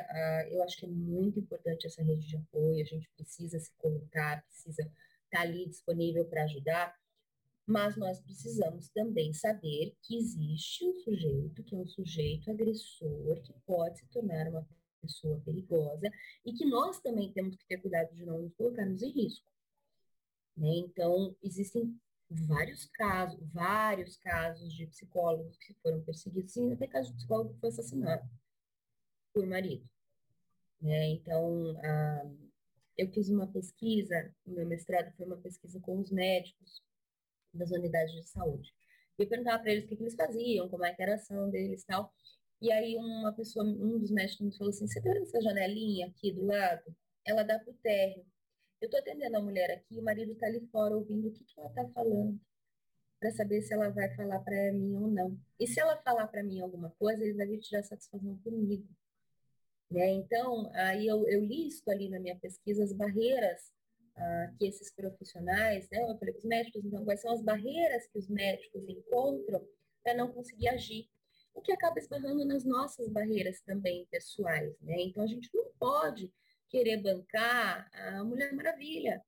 Eu 0.50 0.60
acho 0.64 0.76
que 0.76 0.84
é 0.84 0.88
muito 0.88 1.38
importante 1.38 1.86
essa 1.86 2.02
rede 2.02 2.26
de 2.26 2.36
apoio. 2.36 2.82
A 2.82 2.84
gente 2.84 3.08
precisa 3.16 3.60
se 3.60 3.70
colocar, 3.78 4.42
precisa 4.42 4.82
estar 4.82 4.92
tá 5.30 5.40
ali 5.42 5.68
disponível 5.68 6.24
para 6.24 6.42
ajudar 6.42 6.92
mas 7.64 7.96
nós 7.96 8.20
precisamos 8.20 8.88
também 8.88 9.32
saber 9.32 9.96
que 10.02 10.16
existe 10.16 10.84
um 10.84 10.98
sujeito 10.98 11.62
que 11.62 11.76
é 11.76 11.78
um 11.78 11.86
sujeito 11.86 12.50
agressor, 12.50 13.40
que 13.40 13.54
pode 13.64 14.00
se 14.00 14.06
tornar 14.08 14.48
uma 14.48 14.66
pessoa 15.00 15.40
perigosa 15.44 16.10
e 16.44 16.52
que 16.52 16.64
nós 16.64 17.00
também 17.00 17.32
temos 17.32 17.54
que 17.56 17.64
ter 17.66 17.78
cuidado 17.78 18.12
de 18.14 18.24
não 18.26 18.42
nos 18.42 18.52
colocarmos 18.54 19.00
em 19.00 19.10
risco. 19.10 19.46
Né? 20.56 20.74
Então, 20.76 21.36
existem 21.40 21.96
vários 22.46 22.86
casos, 22.86 23.40
vários 23.52 24.16
casos 24.16 24.72
de 24.74 24.86
psicólogos 24.86 25.56
que 25.58 25.74
foram 25.82 26.02
perseguidos, 26.02 26.52
sim, 26.52 26.72
até 26.72 26.86
caso 26.86 27.10
de 27.10 27.16
psicólogo 27.16 27.54
que 27.54 27.60
foi 27.60 27.68
assassinado 27.68 28.28
por 29.32 29.46
marido. 29.46 29.88
Né? 30.80 31.10
Então, 31.10 31.76
ah, 31.82 32.30
eu 32.96 33.08
fiz 33.12 33.28
uma 33.28 33.46
pesquisa, 33.46 34.34
o 34.44 34.50
meu 34.50 34.66
mestrado 34.66 35.12
foi 35.16 35.26
uma 35.26 35.36
pesquisa 35.36 35.80
com 35.80 36.00
os 36.00 36.10
médicos, 36.10 36.82
das 37.54 37.70
unidades 37.70 38.14
de 38.14 38.28
saúde. 38.28 38.74
E 39.18 39.22
eu 39.22 39.28
perguntava 39.28 39.62
para 39.62 39.72
eles 39.72 39.84
o 39.84 39.88
que, 39.88 39.96
que, 39.96 40.02
eles 40.02 40.14
faziam, 40.14 40.68
como 40.68 40.84
é 40.84 40.94
que 40.94 41.02
era 41.02 41.12
a 41.12 41.16
ação 41.16 41.50
deles 41.50 41.82
e 41.82 41.86
tal. 41.86 42.12
E 42.60 42.72
aí 42.72 42.96
uma 42.96 43.32
pessoa, 43.32 43.64
um 43.64 43.98
dos 43.98 44.10
médicos 44.10 44.46
me 44.46 44.56
falou 44.56 44.70
assim, 44.70 44.86
você 44.86 45.00
tá 45.00 45.12
vendo 45.12 45.24
essa 45.24 45.40
janelinha 45.40 46.06
aqui 46.06 46.32
do 46.32 46.44
lado? 46.44 46.96
Ela 47.24 47.42
dá 47.42 47.58
pro 47.58 47.74
térreo. 47.74 48.24
Eu 48.82 48.90
tô 48.90 48.96
atendendo 48.96 49.36
a 49.36 49.40
mulher 49.40 49.70
aqui, 49.70 49.96
o 49.96 50.02
marido 50.02 50.34
tá 50.34 50.46
ali 50.46 50.60
fora 50.72 50.96
ouvindo 50.96 51.28
o 51.28 51.30
que, 51.30 51.44
que 51.44 51.54
ela 51.56 51.70
tá 51.70 51.88
falando 51.90 52.36
para 53.20 53.30
saber 53.30 53.62
se 53.62 53.72
ela 53.72 53.88
vai 53.90 54.12
falar 54.16 54.40
para 54.40 54.72
mim 54.72 54.96
ou 54.96 55.06
não. 55.06 55.38
E 55.60 55.68
se 55.68 55.78
ela 55.78 55.96
falar 55.98 56.26
para 56.26 56.42
mim 56.42 56.60
alguma 56.60 56.90
coisa, 56.98 57.22
ele 57.22 57.34
vai 57.34 57.46
vir 57.46 57.60
tirar 57.60 57.84
satisfação 57.84 58.36
comigo. 58.38 58.88
Né? 59.88 60.10
Então, 60.14 60.68
aí 60.74 61.06
eu, 61.06 61.24
eu 61.28 61.44
listo 61.44 61.88
ali 61.92 62.08
na 62.08 62.18
minha 62.18 62.36
pesquisa 62.36 62.82
as 62.82 62.92
barreiras 62.92 63.72
uh, 64.16 64.56
que 64.58 64.66
esses 64.66 64.90
profissionais, 64.90 65.88
né, 65.88 66.02
eu 66.02 66.18
falei 66.18 66.34
os 66.34 66.44
médicos, 66.44 66.84
então, 66.84 67.04
quais 67.04 67.20
são 67.20 67.32
as 67.32 67.40
barreiras 67.40 68.08
que 68.08 68.18
os 68.18 68.28
médicos 68.28 68.82
encontram 68.88 69.64
para 70.02 70.14
não 70.14 70.32
conseguir 70.32 70.66
agir, 70.66 71.08
o 71.54 71.62
que 71.62 71.70
acaba 71.70 72.00
esbarrando 72.00 72.44
nas 72.44 72.64
nossas 72.64 73.08
barreiras 73.08 73.60
também 73.60 74.08
pessoais, 74.10 74.76
né? 74.80 75.02
Então, 75.02 75.22
a 75.22 75.26
gente 75.28 75.48
não 75.54 75.70
pode 75.78 76.32
querer 76.72 76.96
bancar 76.96 77.88
a 77.92 78.24
Mulher 78.24 78.52
Maravilha, 78.54 79.22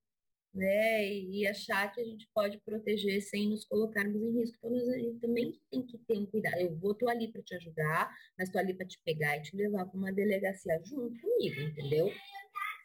né? 0.53 1.07
E 1.07 1.47
achar 1.47 1.93
que 1.93 2.01
a 2.01 2.05
gente 2.05 2.29
pode 2.35 2.59
proteger 2.61 3.21
sem 3.23 3.51
nos 3.51 3.65
colocarmos 3.65 4.21
em 4.21 4.41
risco. 4.41 4.57
Então, 4.67 4.95
a 4.95 4.99
gente 4.99 5.21
também 5.21 5.61
tem 5.71 5.87
que 5.87 5.99
ter 5.99 6.19
um 6.19 6.27
cuidado. 6.27 6.57
Eu 6.57 6.75
vou, 6.77 6.95
tô 6.95 7.09
ali 7.09 7.31
para 7.31 7.43
te 7.43 7.55
ajudar, 7.55 8.11
mas 8.39 8.49
tô 8.49 8.59
ali 8.59 8.73
para 8.73 8.87
te 8.87 8.99
pegar 9.05 9.37
e 9.37 9.43
te 9.43 9.55
levar 9.55 9.85
para 9.85 9.99
uma 9.99 10.13
delegacia 10.13 10.81
junto 10.85 11.21
comigo, 11.21 11.61
entendeu? 11.61 12.11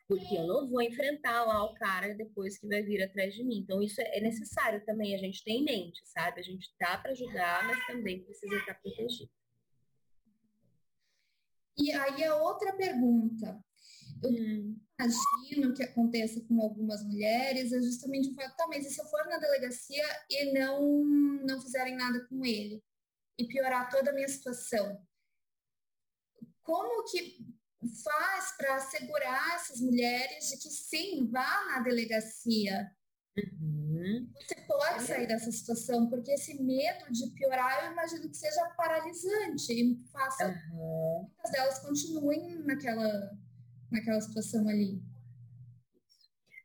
porque 0.09 0.35
eu 0.35 0.47
não 0.47 0.67
vou 0.67 0.81
enfrentar 0.81 1.45
lá 1.45 1.63
o 1.63 1.75
cara 1.75 2.15
depois 2.15 2.57
que 2.57 2.67
vai 2.67 2.81
vir 2.81 3.03
atrás 3.03 3.31
de 3.35 3.43
mim. 3.43 3.59
Então, 3.59 3.79
isso 3.79 4.01
é 4.01 4.19
necessário 4.19 4.83
também 4.83 5.13
a 5.13 5.19
gente 5.19 5.43
ter 5.43 5.51
em 5.51 5.63
mente, 5.63 6.01
sabe? 6.03 6.39
A 6.39 6.43
gente 6.43 6.67
tá 6.79 6.97
para 6.97 7.11
ajudar, 7.11 7.63
mas 7.67 7.85
também 7.85 8.23
precisa 8.23 8.55
estar 8.55 8.73
protegido. 8.73 9.29
E 11.77 11.91
aí 11.91 12.23
a 12.23 12.35
outra 12.37 12.73
pergunta. 12.73 13.63
Eu 14.21 14.31
hum. 14.31 14.79
imagino 14.99 15.73
que 15.73 15.83
aconteça 15.83 16.41
com 16.41 16.61
algumas 16.61 17.03
mulheres 17.03 17.71
é 17.71 17.81
justamente 17.81 18.29
o 18.29 18.35
fato, 18.35 18.55
tá, 18.55 18.67
mas 18.67 18.85
e 18.85 18.89
se 18.89 19.01
eu 19.01 19.05
for 19.05 19.25
na 19.27 19.37
delegacia 19.37 20.03
e 20.29 20.53
não, 20.53 21.03
não 21.45 21.61
fizerem 21.61 21.95
nada 21.95 22.25
com 22.27 22.45
ele? 22.45 22.83
E 23.37 23.47
piorar 23.47 23.89
toda 23.89 24.11
a 24.11 24.13
minha 24.13 24.27
situação? 24.27 25.01
Como 26.61 27.03
que 27.09 27.45
faz 28.03 28.51
para 28.57 28.75
assegurar 28.75 29.55
essas 29.55 29.79
mulheres 29.79 30.49
de 30.49 30.57
que 30.57 30.69
sim, 30.69 31.29
vá 31.31 31.65
na 31.65 31.79
delegacia. 31.79 32.91
Uhum. 33.37 34.29
Você 34.35 34.55
pode 34.67 35.03
sair 35.03 35.27
dessa 35.27 35.51
situação, 35.51 36.09
porque 36.09 36.31
esse 36.31 36.61
medo 36.61 37.11
de 37.11 37.29
piorar, 37.31 37.85
eu 37.85 37.91
imagino 37.93 38.29
que 38.29 38.35
seja 38.35 38.69
paralisante 38.75 39.71
e 39.71 39.97
faça 40.11 40.47
uhum. 40.47 41.21
muitas 41.21 41.51
delas 41.51 41.79
continuem 41.79 42.55
naquela, 42.65 43.31
naquela 43.91 44.21
situação 44.21 44.67
ali. 44.67 45.01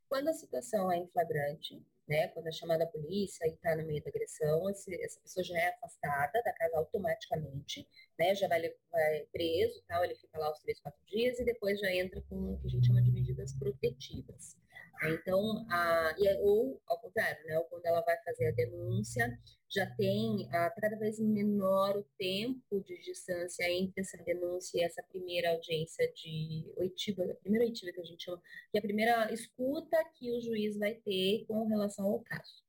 Quando 0.09 0.29
a 0.29 0.33
situação 0.33 0.93
é 0.93 0.99
em 0.99 1.09
flagrante, 1.09 1.85
né? 2.09 2.29
Quando 2.29 2.47
é 2.47 2.53
chamada 2.53 2.85
a 2.85 2.87
polícia 2.87 3.47
e 3.47 3.55
está 3.55 3.75
no 3.75 3.85
meio 3.85 4.03
da 4.03 4.11
agressão, 4.11 4.69
esse, 4.71 4.95
essa 5.03 5.21
pessoa 5.21 5.43
já 5.43 5.59
é 5.59 5.69
afastada 5.69 6.43
da 6.43 6.53
casa 6.53 6.77
automaticamente, 6.77 7.87
né? 8.19 8.35
Já 8.35 8.47
vai, 8.47 8.63
vai 8.91 9.27
preso, 9.33 9.83
tal, 9.89 10.05
ele 10.05 10.15
fica 10.15 10.39
lá 10.39 10.51
os 10.51 10.61
três, 10.61 10.79
quatro 10.81 11.01
dias 11.07 11.39
e 11.39 11.45
depois 11.45 11.81
já 11.81 11.93
entra 11.93 12.21
com 12.29 12.55
o 12.55 12.59
que 12.59 12.67
a 12.67 12.71
gente 12.71 12.87
chama 12.87 13.03
de 13.03 13.11
medidas 13.11 13.53
protetivas. 13.55 14.57
Então, 15.03 15.67
a, 15.71 16.15
é, 16.19 16.41
ou 16.41 16.81
ao 16.87 17.01
contrário, 17.01 17.45
né? 17.47 17.59
Ou 17.59 17.65
quando 17.65 17.87
ela 17.87 18.01
vai 18.03 18.17
fazer 18.25 18.49
a 18.49 18.53
denúncia, 18.53 19.39
já 19.71 19.87
tem 19.97 20.49
a, 20.53 20.71
cada 20.71 20.97
vez 20.99 21.19
menor 21.19 21.97
o 21.97 22.07
tempo 22.19 22.81
de 22.83 23.01
distância 23.03 23.69
entre 23.71 24.01
essa 24.01 24.17
denúncia 24.19 24.79
e 24.79 24.85
essa 24.85 25.03
primeira 25.03 25.51
audiência 25.51 26.11
de 26.15 26.73
oitiva, 26.77 27.25
a 27.25 27.35
primeira 27.37 27.67
oitiva 27.67 27.93
que 27.93 28.01
a 28.01 28.05
gente 28.05 28.25
chama, 28.25 28.41
que 28.71 28.79
é 28.79 28.81
a 28.81 28.83
primeira 28.83 29.33
escuta 29.33 29.97
que 30.15 30.31
o 30.31 30.41
juiz 30.41 30.79
vai 30.79 30.95
ter 30.95 31.45
com 31.47 31.67
relação 31.67 32.07
ao 32.07 32.21
caso. 32.21 32.65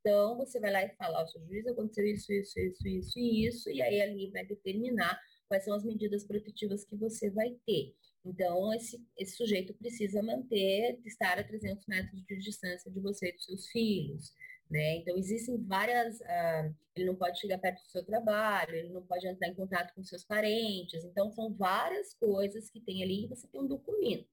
Então, 0.00 0.36
você 0.36 0.58
vai 0.60 0.72
lá 0.72 0.84
e 0.84 0.94
fala, 0.96 1.20
ao 1.20 1.28
seu 1.28 1.40
juiz, 1.46 1.66
aconteceu 1.66 2.04
isso, 2.06 2.32
isso, 2.32 2.58
isso, 2.58 2.88
isso 2.88 3.18
e 3.18 3.46
isso, 3.46 3.70
e 3.70 3.80
aí 3.80 4.00
ali 4.00 4.30
vai 4.32 4.44
determinar 4.44 5.18
quais 5.48 5.64
são 5.64 5.74
as 5.74 5.84
medidas 5.84 6.24
protetivas 6.24 6.84
que 6.84 6.96
você 6.96 7.30
vai 7.30 7.50
ter. 7.66 7.94
Então, 8.24 8.72
esse, 8.72 9.04
esse 9.18 9.36
sujeito 9.36 9.74
precisa 9.74 10.22
manter, 10.22 11.00
estar 11.04 11.38
a 11.38 11.44
300 11.44 11.86
metros 11.86 12.24
de 12.24 12.38
distância 12.38 12.90
de 12.90 13.00
você 13.00 13.28
e 13.28 13.32
dos 13.32 13.44
seus 13.44 13.68
filhos. 13.68 14.32
Né? 14.70 14.96
Então, 14.96 15.16
existem 15.18 15.56
várias. 15.64 16.20
Uh, 16.20 16.74
ele 16.94 17.06
não 17.06 17.16
pode 17.16 17.40
chegar 17.40 17.58
perto 17.58 17.82
do 17.82 17.90
seu 17.90 18.04
trabalho, 18.04 18.74
ele 18.74 18.90
não 18.90 19.02
pode 19.04 19.26
entrar 19.26 19.48
em 19.48 19.54
contato 19.54 19.92
com 19.94 20.04
seus 20.04 20.24
parentes. 20.24 21.04
Então, 21.04 21.30
são 21.32 21.52
várias 21.52 22.14
coisas 22.14 22.70
que 22.70 22.80
tem 22.80 23.02
ali 23.02 23.24
e 23.24 23.28
você 23.28 23.46
tem 23.48 23.60
um 23.60 23.66
documento. 23.66 24.28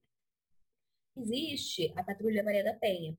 Existe 1.18 1.92
a 1.96 2.04
Patrulha 2.04 2.44
Maria 2.44 2.64
da 2.64 2.74
Penha, 2.74 3.18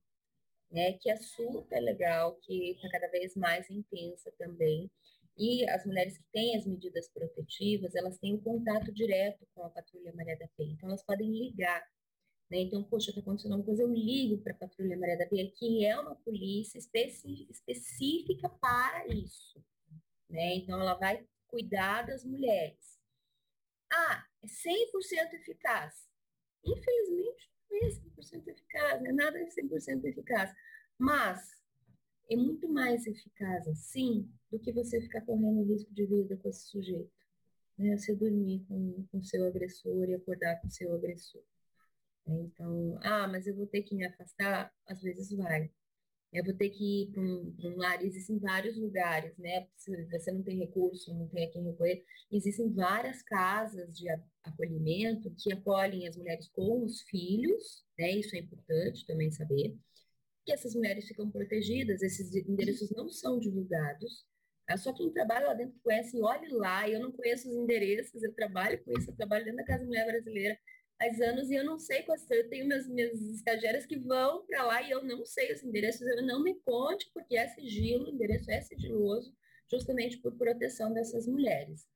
né, 0.71 0.95
que 0.95 1.11
é 1.11 1.17
super 1.17 1.81
legal, 1.81 2.37
que 2.37 2.73
está 2.73 2.89
cada 2.91 3.09
vez 3.09 3.35
mais 3.35 3.69
intensa 3.69 4.33
também. 4.39 4.91
E 5.37 5.69
as 5.69 5.87
mulheres 5.87 6.19
que 6.19 6.25
têm 6.33 6.57
as 6.57 6.67
medidas 6.67 7.09
protetivas, 7.09 7.95
elas 7.95 8.19
têm 8.19 8.35
um 8.35 8.41
contato 8.41 8.93
direto 8.93 9.47
com 9.55 9.65
a 9.65 9.71
Patrulha 9.71 10.13
Maria 10.15 10.39
da 10.39 10.49
Penha. 10.57 10.73
Então, 10.73 10.89
elas 10.89 11.03
podem 11.03 11.31
ligar. 11.31 11.83
Né? 12.51 12.59
Então, 12.59 12.83
poxa, 12.83 13.11
está 13.11 13.21
acontecendo 13.21 13.53
alguma 13.53 13.67
coisa, 13.67 13.83
eu 13.83 13.93
ligo 13.93 14.39
para 14.43 14.53
a 14.53 14.57
Patrulha 14.57 14.99
Maria 14.99 15.17
da 15.17 15.27
Penha, 15.27 15.51
que 15.51 15.85
é 15.85 15.99
uma 15.99 16.17
polícia 16.17 16.79
específica 16.79 18.49
para 18.49 19.07
isso. 19.07 19.63
Né? 20.29 20.57
Então, 20.57 20.81
ela 20.81 20.95
vai 20.95 21.25
cuidar 21.47 22.03
das 22.03 22.25
mulheres. 22.25 22.99
Ah, 23.93 24.25
é 24.43 24.47
100% 24.47 25.35
eficaz. 25.35 26.09
Infelizmente, 26.65 27.51
não 27.71 27.79
é 27.79 27.91
100% 27.91 28.47
eficaz, 28.49 29.03
né? 29.03 29.13
nada 29.13 29.39
é 29.39 29.47
100% 29.47 30.05
eficaz. 30.05 30.55
Mas 30.99 31.60
é 32.31 32.37
muito 32.37 32.69
mais 32.69 33.07
eficaz 33.07 33.67
assim 33.69 34.29
do 34.51 34.59
que 34.59 34.73
você 34.73 35.01
ficar 35.01 35.21
correndo 35.23 35.65
risco 35.65 35.93
de 35.93 36.07
vida 36.07 36.37
com 36.37 36.49
esse 36.49 36.69
sujeito. 36.69 37.11
Né? 37.77 37.97
Você 37.97 38.15
dormir 38.15 38.65
com 38.69 39.05
o 39.13 39.25
seu 39.25 39.47
agressor 39.47 40.09
e 40.09 40.15
acordar 40.15 40.61
com 40.61 40.69
o 40.69 40.71
seu 40.71 40.95
agressor. 40.95 41.43
Então, 42.27 42.99
ah, 43.03 43.27
mas 43.27 43.47
eu 43.47 43.57
vou 43.57 43.67
ter 43.67 43.83
que 43.83 43.95
me 43.95 44.07
afastar? 44.07 44.73
Às 44.87 45.03
vezes 45.03 45.33
vai. 45.33 45.71
Eu 46.33 46.45
vou 46.45 46.55
ter 46.55 46.71
que 46.71 47.03
ir 47.03 47.07
para 47.11 47.23
um, 47.23 47.57
um, 47.59 47.77
lar, 47.77 48.05
existem 48.05 48.39
vários 48.39 48.77
lugares, 48.77 49.37
né? 49.37 49.67
Se 49.77 49.91
você 50.07 50.31
não 50.31 50.45
tem 50.45 50.59
recurso, 50.59 51.13
não 51.13 51.27
tem 51.27 51.45
a 51.45 51.51
quem 51.51 51.65
recorrer, 51.65 52.05
existem 52.31 52.73
várias 52.73 53.21
casas 53.23 53.97
de 53.99 54.07
acolhimento 54.45 55.35
que 55.37 55.53
acolhem 55.53 56.07
as 56.07 56.17
mulheres 56.17 56.49
com 56.49 56.85
os 56.85 57.01
filhos, 57.03 57.85
né? 57.99 58.13
Isso 58.13 58.37
é 58.37 58.39
importante 58.39 59.05
também 59.07 59.33
saber. 59.33 59.77
Que 60.45 60.53
essas 60.53 60.75
mulheres 60.75 61.07
ficam 61.07 61.31
protegidas, 61.31 62.03
esses 62.03 62.35
endereços 62.35 62.91
não 62.91 63.09
são 63.09 63.39
divulgados. 63.39 64.25
Tá? 64.67 64.77
Só 64.77 64.93
quem 64.93 65.13
trabalha 65.13 65.49
lá 65.49 65.55
dentro 65.55 65.79
conhece, 65.83 66.21
olhe 66.21 66.49
lá, 66.49 66.89
eu 66.89 67.01
não 67.01 67.13
conheço 67.13 67.49
os 67.49 67.55
endereços, 67.55 68.23
eu 68.23 68.33
trabalho 68.35 68.83
com 68.85 68.93
isso, 68.99 69.11
eu 69.11 69.17
trabalho 69.17 69.45
dentro 69.45 69.59
da 69.59 69.65
Casa 69.65 69.85
Mulher 69.85 70.07
Brasileira, 70.07 70.59
faz 70.99 71.21
anos 71.21 71.51
e 71.51 71.55
eu 71.55 71.65
não 71.65 71.79
sei 71.79 72.03
quais 72.03 72.25
eu 72.31 72.49
tenho 72.49 72.67
minhas, 72.67 72.87
minhas 72.87 73.21
estagiárias 73.21 73.87
que 73.87 73.99
vão 73.99 74.45
para 74.47 74.63
lá 74.65 74.83
e 74.83 74.91
eu 74.91 75.03
não 75.03 75.25
sei 75.25 75.53
os 75.53 75.63
endereços, 75.63 76.03
eu 76.03 76.25
não 76.27 76.43
me 76.43 76.55
conte 76.61 77.11
porque 77.15 77.37
é 77.37 77.49
sigilo, 77.49 78.05
o 78.05 78.11
endereço 78.11 78.51
é 78.51 78.61
sigiloso, 78.61 79.35
justamente 79.71 80.19
por 80.19 80.37
proteção 80.37 80.93
dessas 80.93 81.27
mulheres. 81.27 81.87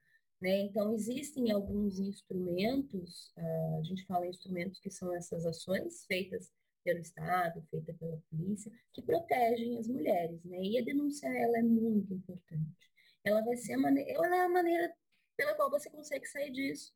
Né? 0.41 0.61
Então, 0.63 0.95
existem 0.95 1.53
alguns 1.53 1.99
instrumentos, 1.99 3.33
uh, 3.37 3.79
a 3.79 3.83
gente 3.83 4.05
fala 4.07 4.27
em 4.27 4.31
instrumentos 4.31 4.81
que 4.81 4.91
são 4.91 5.15
essas 5.15 5.47
ações 5.47 6.05
feitas 6.07 6.51
pelo 6.85 7.01
Estado, 7.01 7.67
feitas 7.71 7.97
pela 7.97 8.23
polícia, 8.31 8.71
que 8.93 9.03
protegem 9.03 9.79
as 9.79 9.89
mulheres, 9.89 10.45
né? 10.45 10.59
E 10.63 10.79
a 10.79 10.85
denúncia, 10.85 11.27
ela 11.27 11.59
é 11.59 11.63
muito 11.63 12.13
importante. 12.13 12.91
Ela 13.25 13.43
vai 13.43 13.57
ser 13.57 13.75
a 13.75 13.79
maneira, 13.79 14.13
ela 14.13 14.37
é 14.37 14.45
a 14.45 14.49
maneira 14.49 14.95
pela 15.37 15.55
qual 15.55 15.71
você 15.71 15.91
consegue 15.91 16.27
sair 16.27 16.53
disso. 16.53 16.95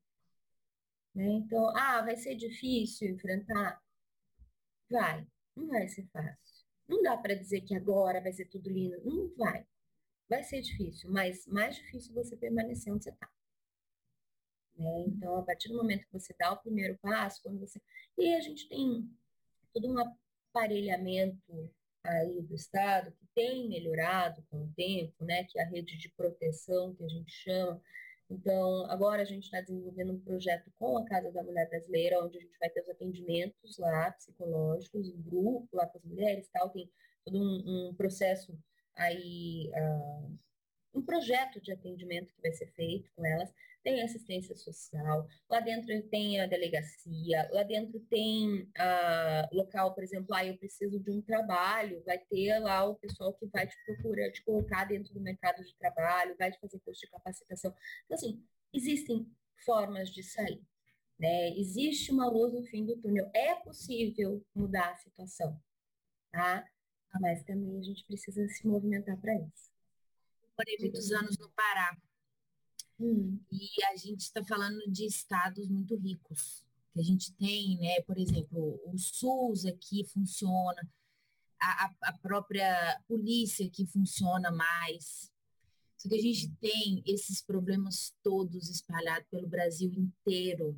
Né? 1.15 1.27
Então, 1.27 1.75
ah, 1.77 2.03
vai 2.03 2.17
ser 2.17 2.37
difícil 2.37 3.09
enfrentar? 3.09 3.83
Vai, 4.91 5.27
não 5.57 5.67
vai 5.67 5.89
ser 5.89 6.07
fácil. 6.13 6.67
Não 6.87 7.03
dá 7.03 7.17
para 7.17 7.35
dizer 7.35 7.63
que 7.63 7.75
agora 7.75 8.21
vai 8.21 8.33
ser 8.33 8.47
tudo 8.47 8.71
lindo. 8.71 9.03
Não 9.05 9.35
vai. 9.37 9.67
Vai 10.29 10.43
ser 10.45 10.61
difícil, 10.61 11.11
mas 11.11 11.47
mais 11.47 11.77
difícil 11.77 12.15
você 12.15 12.37
permanecer 12.37 12.93
onde 12.93 13.05
você 13.05 13.11
está. 13.11 13.29
Né? 14.77 15.05
Então, 15.09 15.37
a 15.37 15.43
partir 15.43 15.69
do 15.69 15.77
momento 15.77 16.07
que 16.07 16.13
você 16.13 16.35
dá 16.39 16.53
o 16.53 16.59
primeiro 16.59 16.97
passo, 16.99 17.43
quando 17.43 17.59
você. 17.59 17.81
E 18.17 18.35
a 18.35 18.41
gente 18.41 18.69
tem 18.69 19.11
todo 19.81 19.93
um 19.93 19.99
aparelhamento 20.51 21.71
aí 22.05 22.43
do 22.43 22.55
Estado 22.55 23.13
que 23.13 23.27
tem 23.35 23.69
melhorado 23.69 24.43
com 24.51 24.65
o 24.65 24.73
tempo, 24.75 25.25
né? 25.25 25.45
Que 25.45 25.59
é 25.59 25.63
a 25.63 25.69
rede 25.69 25.97
de 25.99 26.09
proteção 26.11 26.95
que 26.95 27.05
a 27.05 27.09
gente 27.09 27.31
chama, 27.31 27.81
então, 28.31 28.85
agora 28.91 29.23
a 29.23 29.25
gente 29.25 29.45
está 29.45 29.61
desenvolvendo 29.61 30.13
um 30.13 30.21
projeto 30.21 30.71
com 30.79 30.99
a 30.99 31.05
Casa 31.07 31.33
da 31.33 31.43
Mulher 31.43 31.69
Brasileira, 31.69 32.23
onde 32.23 32.37
a 32.37 32.41
gente 32.41 32.59
vai 32.59 32.69
ter 32.69 32.83
os 32.83 32.89
atendimentos 32.91 33.79
lá, 33.79 34.11
psicológicos, 34.13 35.09
em 35.09 35.23
grupo, 35.23 35.69
lá 35.73 35.87
com 35.87 35.97
as 35.97 36.05
mulheres 36.05 36.49
tal. 36.53 36.69
Tem 36.69 36.91
todo 37.25 37.39
um, 37.39 37.89
um 37.89 37.95
processo 37.95 38.59
aí, 38.95 39.71
uh, 39.71 40.39
um 40.95 41.03
projeto 41.03 41.61
de 41.61 41.73
atendimento 41.73 42.33
que 42.35 42.43
vai 42.43 42.53
ser 42.53 42.67
feito 42.73 43.11
com 43.15 43.25
elas. 43.25 43.53
Tem 43.83 44.03
assistência 44.03 44.57
social, 44.57 45.27
lá 45.49 45.61
dentro 45.61 46.03
tem 46.09 46.41
a 46.41 46.47
delegacia, 46.47 47.49
lá 47.53 47.63
dentro 47.63 48.01
tem 48.01 48.63
uh, 48.63 49.57
local, 49.57 49.95
por 49.95 50.03
exemplo, 50.03 50.35
ah, 50.35 50.45
eu 50.45 50.59
preciso 50.59 50.99
de 50.99 51.11
um 51.11 51.23
trabalho, 51.23 52.03
vai 52.05 52.19
ter 52.19 52.59
lá 52.59 52.85
o 52.85 52.97
pessoal 52.97 53.33
que 53.35 53.47
vai 53.47 53.67
te 53.67 53.77
procurar, 53.87 54.31
te 54.33 54.45
colocar 54.45 54.85
dentro 54.85 55.15
do 55.15 55.21
mercado 55.21 55.65
de 55.65 55.75
trabalho, 55.77 56.37
vai 56.37 56.51
te 56.51 56.59
fazer 56.61 56.79
curso 56.81 57.01
de 57.01 57.11
capacitação. 57.11 57.75
Então, 58.05 58.17
assim, 58.17 58.45
existem 58.75 59.27
formas 59.65 60.11
de 60.11 60.23
sair. 60.23 60.61
Né? 61.19 61.51
Existe 61.57 62.13
uma 62.13 62.29
luz 62.29 62.53
no 62.53 62.65
fim 62.65 62.85
do 62.85 62.97
túnel. 62.97 63.31
É 63.35 63.55
possível 63.55 64.45
mudar 64.55 64.91
a 64.91 64.97
situação, 64.97 65.59
tá? 66.31 66.65
Mas 67.21 67.43
também 67.45 67.79
a 67.79 67.83
gente 67.83 68.05
precisa 68.05 68.47
se 68.49 68.67
movimentar 68.67 69.17
para 69.21 69.35
isso 69.35 69.78
morei 70.59 70.77
muitos 70.81 71.13
anos 71.13 71.39
no 71.39 71.49
Pará. 71.51 71.97
Hum. 72.99 73.39
E 73.53 73.85
a 73.85 73.97
gente 73.97 74.23
está 74.23 74.45
falando 74.45 74.81
de 74.91 75.07
estados 75.07 75.69
muito 75.69 75.95
ricos. 75.97 76.65
Que 76.93 77.01
a 77.01 77.05
gente 77.05 77.33
tem, 77.35 77.79
né? 77.79 78.01
Por 78.03 78.19
exemplo, 78.19 78.81
o 78.85 78.99
SUS 78.99 79.65
aqui 79.65 80.05
funciona, 80.05 80.91
a, 81.61 81.95
a 82.03 82.13
própria 82.19 83.01
polícia 83.07 83.69
que 83.71 83.87
funciona 83.87 84.51
mais. 84.51 85.31
Só 85.97 86.09
que 86.09 86.17
a 86.17 86.23
gente 86.23 86.51
tem 86.61 87.03
esses 87.07 87.43
problemas 87.43 88.15
todos 88.23 88.69
espalhados 88.69 89.29
pelo 89.31 89.49
Brasil 89.49 89.93
inteiro. 89.93 90.77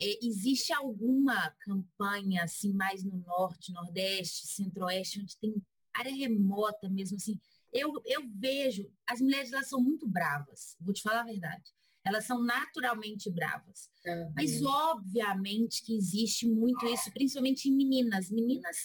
É, 0.00 0.24
existe 0.24 0.72
alguma 0.72 1.50
campanha 1.60 2.44
assim 2.44 2.72
mais 2.72 3.02
no 3.02 3.16
norte, 3.18 3.72
nordeste, 3.72 4.46
centro-oeste, 4.46 5.20
onde 5.20 5.36
tem 5.36 5.54
área 5.92 6.14
remota 6.14 6.88
mesmo 6.88 7.16
assim, 7.16 7.40
eu, 7.76 7.92
eu 8.04 8.22
vejo, 8.34 8.90
as 9.06 9.20
mulheres 9.20 9.52
elas 9.52 9.68
são 9.68 9.80
muito 9.80 10.08
bravas, 10.08 10.76
vou 10.80 10.94
te 10.94 11.02
falar 11.02 11.20
a 11.20 11.24
verdade. 11.24 11.64
Elas 12.04 12.24
são 12.24 12.42
naturalmente 12.42 13.30
bravas. 13.30 13.90
Uhum. 14.06 14.32
Mas 14.36 14.62
obviamente 14.62 15.82
que 15.84 15.96
existe 15.96 16.48
muito 16.48 16.86
isso, 16.86 17.12
principalmente 17.12 17.68
em 17.68 17.72
meninas. 17.72 18.30
Meninas, 18.30 18.76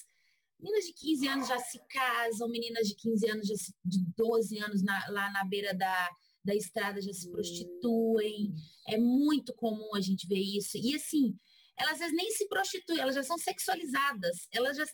meninas 0.60 0.86
de 0.86 0.94
15 0.94 1.28
anos 1.28 1.48
já 1.48 1.60
se 1.60 1.80
casam, 1.88 2.50
meninas 2.50 2.88
de 2.88 2.96
15 2.96 3.30
anos, 3.30 3.48
já 3.48 3.56
se, 3.56 3.74
de 3.86 4.04
12 4.18 4.58
anos 4.60 4.84
na, 4.84 5.08
lá 5.10 5.32
na 5.32 5.44
beira 5.44 5.72
da, 5.74 6.10
da 6.44 6.56
estrada 6.56 7.00
já 7.00 7.14
se 7.14 7.32
prostituem. 7.32 8.54
É 8.88 8.98
muito 8.98 9.54
comum 9.54 9.96
a 9.96 10.02
gente 10.02 10.28
ver 10.28 10.40
isso. 10.40 10.78
E 10.78 10.96
assim, 10.96 11.38
elas 11.78 11.94
às 11.94 12.00
vezes 12.00 12.16
nem 12.16 12.32
se 12.32 12.48
prostituem, 12.48 13.02
elas 13.02 13.16
já 13.16 13.24
são 13.24 13.38
sexualizadas, 13.38 14.48
elas 14.52 14.76
já, 14.76 14.86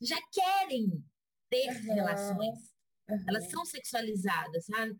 já 0.00 0.18
querem 0.32 1.04
ter 1.50 1.68
uhum. 1.68 1.94
relações 1.94 2.77
Uhum. 3.08 3.24
Elas 3.26 3.50
são 3.50 3.64
sexualizadas, 3.64 4.66
sabe? 4.66 4.98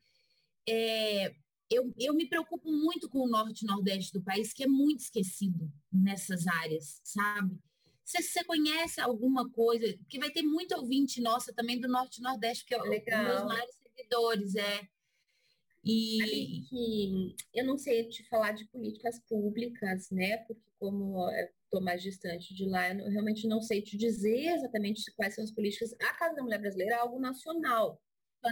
É, 0.69 1.35
eu, 1.71 1.93
eu 1.99 2.15
me 2.15 2.27
preocupo 2.27 2.71
muito 2.71 3.09
com 3.09 3.21
o 3.21 3.29
norte 3.29 3.63
e 3.65 3.67
nordeste 3.67 4.13
do 4.13 4.23
país, 4.23 4.53
que 4.53 4.65
é 4.65 4.67
muito 4.67 5.01
esquecido 5.01 5.71
nessas 5.93 6.47
áreas, 6.47 7.01
sabe? 7.05 7.59
Se 8.05 8.23
você 8.23 8.43
conhece 8.43 9.01
alguma 9.01 9.51
coisa, 9.51 9.87
que 10.09 10.19
vai 10.19 10.31
ter 10.31 10.43
muito 10.43 10.75
ouvinte 10.75 11.21
nossa 11.21 11.53
também 11.53 11.79
do 11.79 11.89
norte 11.89 12.19
e 12.19 12.23
nordeste, 12.23 12.65
que 12.65 12.75
é 12.75 12.81
os 12.81 12.89
meus 12.89 13.45
maiores 13.45 13.75
seguidores, 13.83 14.55
é. 14.55 14.89
E 15.85 16.63
que 16.69 17.37
eu 17.55 17.67
não 17.67 17.77
sei 17.77 18.09
te 18.09 18.27
falar 18.29 18.53
de 18.53 18.65
políticas 18.67 19.21
públicas, 19.29 20.11
né? 20.11 20.39
Porque 20.39 20.71
como 20.79 21.29
estou 21.69 21.83
mais 21.83 22.03
distante 22.03 22.55
de 22.55 22.67
lá, 22.67 22.93
eu 22.93 23.11
realmente 23.11 23.47
não 23.47 23.61
sei 23.61 23.83
te 23.83 23.97
dizer 23.97 24.55
exatamente 24.55 25.03
quais 25.15 25.35
são 25.35 25.45
as 25.45 25.51
políticas. 25.51 25.95
A 26.03 26.15
Casa 26.15 26.35
da 26.35 26.43
Mulher 26.43 26.59
Brasileira 26.59 26.95
é 26.95 26.99
algo 26.99 27.21
nacional, 27.21 28.03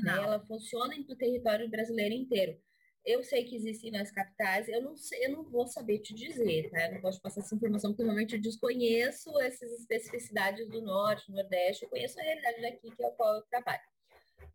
né? 0.04 0.12
ela 0.12 0.38
funciona 0.46 0.94
no 0.96 1.16
território 1.16 1.68
brasileiro 1.68 2.14
inteiro. 2.14 2.60
Eu 3.04 3.22
sei 3.22 3.44
que 3.44 3.54
existem 3.54 3.90
nas 3.92 4.10
capitais, 4.10 4.68
eu 4.68 4.82
não 4.82 4.96
sei, 4.96 5.26
eu 5.26 5.30
não 5.30 5.44
vou 5.44 5.66
saber 5.66 6.00
te 6.00 6.12
dizer, 6.12 6.70
tá? 6.70 6.86
Eu 6.86 6.94
não 6.94 7.00
posso 7.00 7.22
passar 7.22 7.40
essa 7.40 7.54
informação, 7.54 7.92
porque 7.92 8.02
normalmente 8.02 8.34
eu 8.34 8.40
desconheço 8.40 9.30
essas 9.40 9.70
especificidades 9.78 10.68
do 10.68 10.82
norte, 10.82 11.30
nordeste, 11.30 11.84
eu 11.84 11.88
conheço 11.88 12.18
a 12.18 12.22
realidade 12.22 12.60
daqui, 12.60 12.90
que 12.90 13.02
é 13.02 13.06
o 13.06 13.12
qual 13.12 13.36
eu 13.36 13.42
trabalho. 13.42 13.82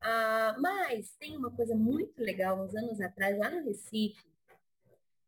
Ah, 0.02 0.56
mas 0.60 1.16
tem 1.18 1.38
uma 1.38 1.50
coisa 1.56 1.76
muito 1.76 2.22
legal, 2.22 2.62
uns 2.62 2.76
anos 2.76 3.00
atrás, 3.00 3.38
lá 3.38 3.50
no 3.50 3.64
Recife, 3.64 4.22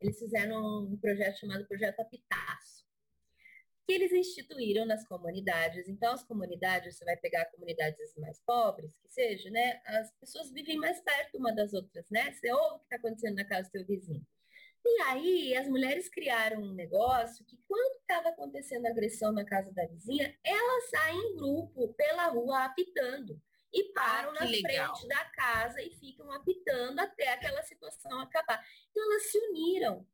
eles 0.01 0.19
fizeram 0.19 0.84
um 0.84 0.97
projeto 0.97 1.39
chamado 1.39 1.65
Projeto 1.65 2.01
Apitaço 2.01 2.72
que 3.86 3.93
eles 3.93 4.11
instituíram 4.11 4.86
nas 4.86 5.05
comunidades. 5.07 5.88
Então, 5.88 6.13
as 6.13 6.23
comunidades, 6.23 6.95
você 6.95 7.05
vai 7.05 7.17
pegar 7.17 7.45
comunidades 7.45 8.15
mais 8.17 8.39
pobres, 8.39 8.95
que 8.95 9.09
seja, 9.09 9.49
né? 9.49 9.81
As 9.86 10.11
pessoas 10.19 10.51
vivem 10.51 10.77
mais 10.77 11.01
perto 11.01 11.38
uma 11.38 11.53
das 11.53 11.73
outras, 11.73 12.05
né? 12.09 12.31
Você 12.31 12.51
ouve 12.51 12.75
o 12.75 12.79
que 12.79 12.86
está 12.86 12.95
acontecendo 12.95 13.36
na 13.36 13.45
casa 13.45 13.67
do 13.67 13.71
seu 13.71 13.86
vizinho. 13.86 14.25
E 14.86 15.01
aí, 15.03 15.55
as 15.55 15.67
mulheres 15.67 16.09
criaram 16.09 16.61
um 16.61 16.73
negócio 16.73 17.45
que, 17.45 17.57
quando 17.67 17.99
estava 18.01 18.29
acontecendo 18.29 18.86
agressão 18.86 19.31
na 19.31 19.45
casa 19.45 19.71
da 19.73 19.86
vizinha, 19.86 20.38
elas 20.43 20.89
saem 20.89 21.19
em 21.19 21.36
grupo 21.36 21.93
pela 21.93 22.27
rua 22.27 22.65
apitando 22.65 23.41
e 23.73 23.91
param 23.93 24.31
ah, 24.31 24.34
na 24.34 24.45
legal. 24.45 24.95
frente 24.95 25.07
da 25.07 25.25
casa 25.25 25.81
e 25.81 25.89
ficam 25.95 26.29
apitando 26.31 26.99
até 26.99 27.29
aquela 27.29 27.63
situação 27.63 28.19
acabar. 28.19 28.63
Então, 28.91 29.03
elas 29.03 29.31
se 29.31 29.38
uniram. 29.38 30.05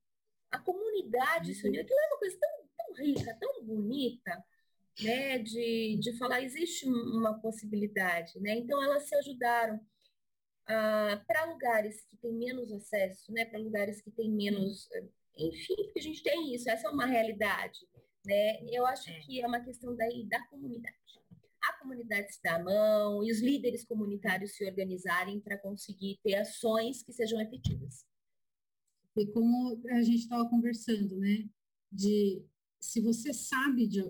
A 0.52 0.60
comunidade 0.60 1.50
uhum. 1.50 1.56
se 1.56 1.68
uniu. 1.68 1.82
Aquilo 1.82 2.00
é 2.00 2.08
uma 2.08 2.20
coisa 2.20 2.38
tão 2.40 2.59
tão 2.94 3.06
rica, 3.06 3.38
tão 3.40 3.66
bonita, 3.66 4.44
né, 5.02 5.38
de, 5.40 5.98
de 6.02 6.18
falar 6.18 6.42
existe 6.42 6.88
uma 6.88 7.40
possibilidade, 7.40 8.40
né? 8.40 8.58
Então 8.58 8.82
elas 8.84 9.08
se 9.08 9.16
ajudaram 9.16 9.80
ah, 10.68 11.24
para 11.26 11.46
lugares 11.46 12.06
que 12.06 12.18
têm 12.18 12.34
menos 12.34 12.72
acesso, 12.72 13.32
né, 13.32 13.46
para 13.46 13.60
lugares 13.60 14.02
que 14.02 14.12
têm 14.12 14.30
menos, 14.30 14.90
enfim, 15.38 15.76
porque 15.76 16.00
a 16.00 16.04
gente 16.04 16.22
tem 16.22 16.54
isso, 16.54 16.70
essa 16.70 16.88
é 16.88 16.92
uma 16.92 17.06
realidade. 17.06 17.80
Né? 18.26 18.64
Eu 18.70 18.86
acho 18.86 19.10
é. 19.10 19.20
que 19.22 19.42
é 19.42 19.48
uma 19.48 19.62
questão 19.62 19.96
daí 19.96 20.26
da 20.26 20.46
comunidade. 20.48 20.98
A 21.62 21.74
comunidade 21.80 22.34
se 22.34 22.42
dá 22.42 22.56
a 22.56 22.64
mão 22.64 23.24
e 23.24 23.32
os 23.32 23.42
líderes 23.42 23.84
comunitários 23.84 24.56
se 24.56 24.66
organizarem 24.66 25.40
para 25.40 25.58
conseguir 25.58 26.20
ter 26.24 26.36
ações 26.36 27.04
que 27.04 27.12
sejam 27.12 27.40
efetivas. 27.42 28.06
E 29.18 29.28
como 29.28 29.82
a 29.90 30.02
gente 30.02 30.20
estava 30.20 30.50
conversando, 30.50 31.18
né? 31.18 31.50
De 31.92 32.42
se 32.80 33.02
você 33.02 33.34
sabe 33.34 33.88
de, 33.88 34.02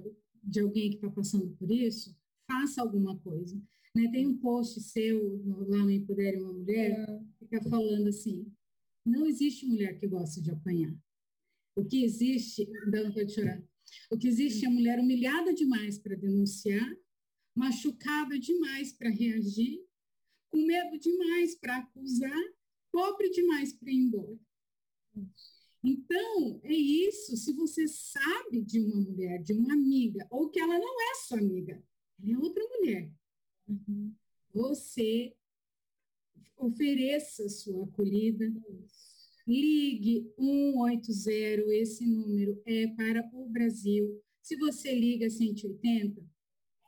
de 0.43 0.59
alguém 0.59 0.89
que 0.89 0.95
está 0.97 1.09
passando 1.09 1.49
por 1.57 1.71
isso, 1.71 2.15
faça 2.47 2.81
alguma 2.81 3.17
coisa. 3.19 3.61
Né? 3.95 4.09
Tem 4.11 4.27
um 4.27 4.37
post 4.37 4.79
seu 4.81 5.41
lá 5.67 5.83
no 5.83 5.91
Empodere 5.91 6.37
uma 6.37 6.53
Mulher, 6.53 6.91
é. 6.91 7.05
que 7.39 7.45
fica 7.45 7.61
falando 7.69 8.07
assim, 8.07 8.51
não 9.05 9.25
existe 9.25 9.65
mulher 9.65 9.99
que 9.99 10.07
gosta 10.07 10.41
de 10.41 10.51
apanhar. 10.51 10.95
O 11.75 11.85
que 11.85 12.03
existe, 12.03 12.67
não 12.87 13.11
pode 13.11 13.33
chorar, 13.33 13.63
o 14.11 14.17
que 14.17 14.27
existe 14.27 14.65
é 14.65 14.69
mulher 14.69 14.99
humilhada 14.99 15.53
demais 15.53 15.97
para 15.97 16.15
denunciar, 16.15 16.95
machucada 17.55 18.37
demais 18.37 18.93
para 18.93 19.09
reagir, 19.09 19.79
com 20.49 20.65
medo 20.65 20.97
demais 20.99 21.55
para 21.55 21.77
acusar, 21.77 22.43
pobre 22.91 23.29
demais 23.29 23.73
para 23.73 23.91
ir 23.91 23.97
embora. 23.97 24.39
Então, 25.83 26.59
é 26.63 26.73
isso. 26.73 27.37
Se 27.37 27.53
você 27.53 27.87
sabe 27.87 28.61
de 28.61 28.79
uma 28.79 29.01
mulher, 29.01 29.41
de 29.41 29.53
uma 29.53 29.73
amiga, 29.73 30.27
ou 30.29 30.49
que 30.49 30.59
ela 30.59 30.77
não 30.77 31.01
é 31.01 31.15
sua 31.15 31.39
amiga, 31.39 31.81
ela 32.17 32.33
é 32.33 32.37
outra 32.37 32.63
mulher, 32.67 33.09
uhum. 33.67 34.13
você 34.53 35.33
ofereça 36.57 37.47
sua 37.47 37.85
acolhida. 37.85 38.51
Ligue 39.47 40.31
180, 40.37 41.73
esse 41.73 42.05
número 42.05 42.61
é 42.65 42.87
para 42.87 43.27
o 43.33 43.49
Brasil. 43.49 44.21
Se 44.41 44.55
você 44.57 44.93
liga 44.93 45.29
180, 45.29 46.23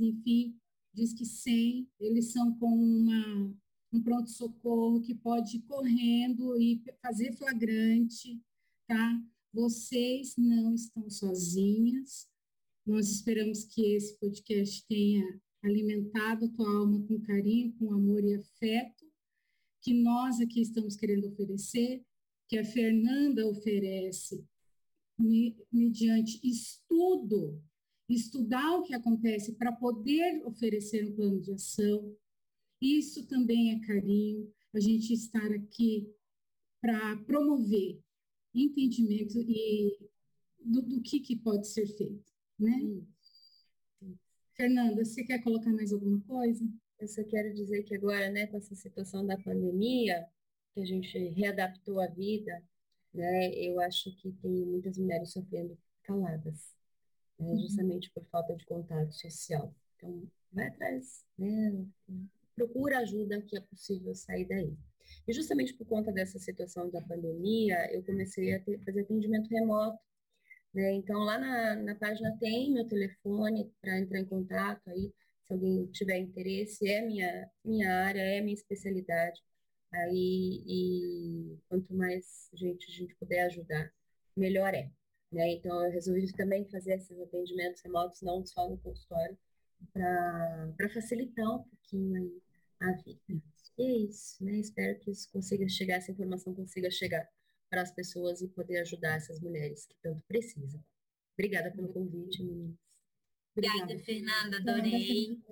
enfim, 0.00 0.56
diz 0.94 1.12
que 1.12 1.26
100, 1.26 1.86
eles 2.00 2.32
são 2.32 2.56
com 2.58 2.68
uma 2.68 3.54
um 3.94 4.02
pronto-socorro 4.02 5.00
que 5.00 5.14
pode 5.14 5.58
ir 5.58 5.62
correndo 5.62 6.60
e 6.60 6.82
fazer 7.00 7.32
flagrante, 7.32 8.40
tá? 8.88 9.22
Vocês 9.52 10.34
não 10.36 10.74
estão 10.74 11.08
sozinhas. 11.08 12.28
Nós 12.84 13.08
esperamos 13.08 13.64
que 13.64 13.94
esse 13.94 14.18
podcast 14.18 14.84
tenha 14.88 15.40
alimentado 15.62 16.46
a 16.46 16.48
tua 16.48 16.68
alma 16.68 17.06
com 17.06 17.20
carinho, 17.20 17.72
com 17.78 17.92
amor 17.92 18.24
e 18.24 18.34
afeto, 18.34 19.04
que 19.80 19.94
nós 19.94 20.40
aqui 20.40 20.60
estamos 20.60 20.96
querendo 20.96 21.28
oferecer, 21.28 22.04
que 22.48 22.58
a 22.58 22.64
Fernanda 22.64 23.46
oferece 23.46 24.44
mediante 25.72 26.40
estudo, 26.42 27.62
estudar 28.08 28.76
o 28.76 28.82
que 28.82 28.92
acontece 28.92 29.52
para 29.52 29.70
poder 29.70 30.44
oferecer 30.44 31.06
um 31.06 31.14
plano 31.14 31.40
de 31.40 31.52
ação, 31.52 32.14
isso 32.84 33.26
também 33.26 33.72
é 33.72 33.86
carinho, 33.86 34.52
a 34.74 34.80
gente 34.80 35.12
estar 35.12 35.52
aqui 35.52 36.12
para 36.80 37.16
promover 37.24 38.00
entendimento 38.54 39.38
e 39.38 39.98
do, 40.60 40.82
do, 40.82 41.02
que, 41.02 41.20
que 41.20 41.36
pode 41.36 41.66
ser 41.66 41.86
feito, 41.86 42.32
né? 42.58 43.02
Fernanda, 44.54 45.04
você 45.04 45.24
quer 45.24 45.42
colocar 45.42 45.72
mais 45.72 45.92
alguma 45.92 46.20
coisa? 46.22 46.64
Eu 47.00 47.08
só 47.08 47.24
quero 47.24 47.52
dizer 47.52 47.82
que 47.82 47.94
agora, 47.94 48.30
né, 48.30 48.46
com 48.46 48.56
essa 48.56 48.74
situação 48.74 49.26
da 49.26 49.36
pandemia, 49.36 50.26
que 50.72 50.80
a 50.80 50.84
gente 50.84 51.18
readaptou 51.30 52.00
a 52.00 52.06
vida, 52.06 52.62
né, 53.12 53.52
eu 53.54 53.80
acho 53.80 54.14
que 54.16 54.32
tem 54.32 54.64
muitas 54.64 54.96
mulheres 54.96 55.32
sofrendo 55.32 55.76
caladas, 56.02 56.72
né, 57.38 57.48
uhum. 57.48 57.58
justamente 57.58 58.10
por 58.10 58.24
falta 58.26 58.54
de 58.54 58.64
contato 58.64 59.12
social. 59.12 59.74
Então, 59.96 60.22
vai 60.52 60.68
atrás, 60.68 61.24
né, 61.36 61.84
procura 62.54 62.98
ajuda 62.98 63.42
que 63.42 63.56
é 63.56 63.60
possível 63.60 64.14
sair 64.14 64.46
daí. 64.46 64.74
E 65.26 65.32
justamente 65.32 65.74
por 65.74 65.86
conta 65.86 66.12
dessa 66.12 66.38
situação 66.38 66.90
da 66.90 67.00
pandemia, 67.02 67.92
eu 67.92 68.02
comecei 68.04 68.54
a 68.54 68.60
ter, 68.60 68.78
fazer 68.84 69.02
atendimento 69.02 69.48
remoto. 69.48 69.98
Né? 70.72 70.92
Então, 70.94 71.20
lá 71.20 71.38
na, 71.38 71.76
na 71.76 71.94
página 71.94 72.36
tem 72.38 72.72
meu 72.72 72.86
telefone 72.86 73.72
para 73.80 73.98
entrar 73.98 74.18
em 74.18 74.24
contato 74.24 74.82
aí, 74.90 75.12
se 75.44 75.52
alguém 75.52 75.86
tiver 75.88 76.18
interesse, 76.18 76.88
é 76.88 77.02
minha, 77.02 77.50
minha 77.64 77.90
área, 78.04 78.20
é 78.20 78.40
minha 78.40 78.54
especialidade. 78.54 79.40
Aí, 79.92 80.62
e 80.66 81.58
quanto 81.68 81.94
mais 81.94 82.48
gente 82.54 82.90
a 82.90 82.94
gente 82.94 83.14
puder 83.16 83.42
ajudar, 83.46 83.92
melhor 84.36 84.74
é. 84.74 84.90
Né? 85.30 85.52
Então, 85.52 85.84
eu 85.84 85.92
resolvi 85.92 86.30
também 86.32 86.68
fazer 86.70 86.94
esses 86.94 87.18
atendimentos 87.20 87.82
remotos, 87.82 88.20
não 88.22 88.44
só 88.44 88.68
no 88.68 88.78
consultório, 88.78 89.38
para 89.92 90.88
facilitar 90.92 91.46
um 91.46 91.62
pouquinho 91.62 92.16
aí 92.16 92.43
a 92.88 92.92
vida. 92.92 93.42
E 93.76 93.82
é 93.82 93.96
isso, 94.08 94.42
né? 94.44 94.58
Espero 94.58 94.98
que 95.00 95.10
isso 95.10 95.30
consiga 95.32 95.68
chegar, 95.68 95.96
essa 95.96 96.12
informação 96.12 96.54
consiga 96.54 96.90
chegar 96.90 97.28
para 97.68 97.82
as 97.82 97.92
pessoas 97.92 98.40
e 98.40 98.48
poder 98.48 98.78
ajudar 98.78 99.16
essas 99.16 99.40
mulheres 99.40 99.86
que 99.86 99.96
tanto 100.02 100.22
precisam. 100.28 100.82
Obrigada 101.32 101.72
pelo 101.72 101.92
convite, 101.92 102.42
meninas. 102.42 102.76
Obrigada, 103.56 103.98
Fernanda, 103.98 104.56
adorei. 104.58 105.42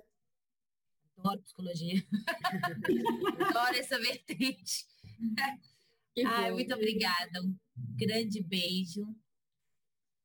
Adoro 1.17 1.41
psicologia. 1.41 2.05
Adoro 3.49 3.75
essa 3.75 3.99
vertente. 3.99 4.85
Ai, 6.25 6.51
muito 6.51 6.73
obrigada. 6.73 7.41
Um 7.41 7.57
grande 7.97 8.41
beijo. 8.41 9.05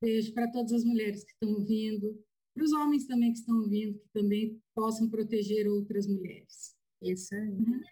Beijo 0.00 0.32
para 0.32 0.50
todas 0.50 0.72
as 0.72 0.84
mulheres 0.84 1.24
que 1.24 1.32
estão 1.32 1.50
ouvindo, 1.50 2.24
para 2.54 2.62
os 2.62 2.72
homens 2.72 3.06
também 3.06 3.32
que 3.32 3.38
estão 3.40 3.56
ouvindo, 3.56 3.98
que 3.98 4.08
também 4.10 4.60
possam 4.72 5.10
proteger 5.10 5.66
outras 5.66 6.06
mulheres. 6.06 6.77
Isso 7.02 7.34
aí. 7.34 7.40
Uhum. 7.40 7.82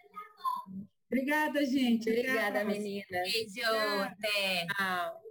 Obrigada, 1.07 1.65
gente. 1.65 2.09
Obrigada, 2.09 2.65
menina. 2.65 3.05
Beijo, 3.09 3.61
até. 4.03 4.65
Tchau. 4.75 5.26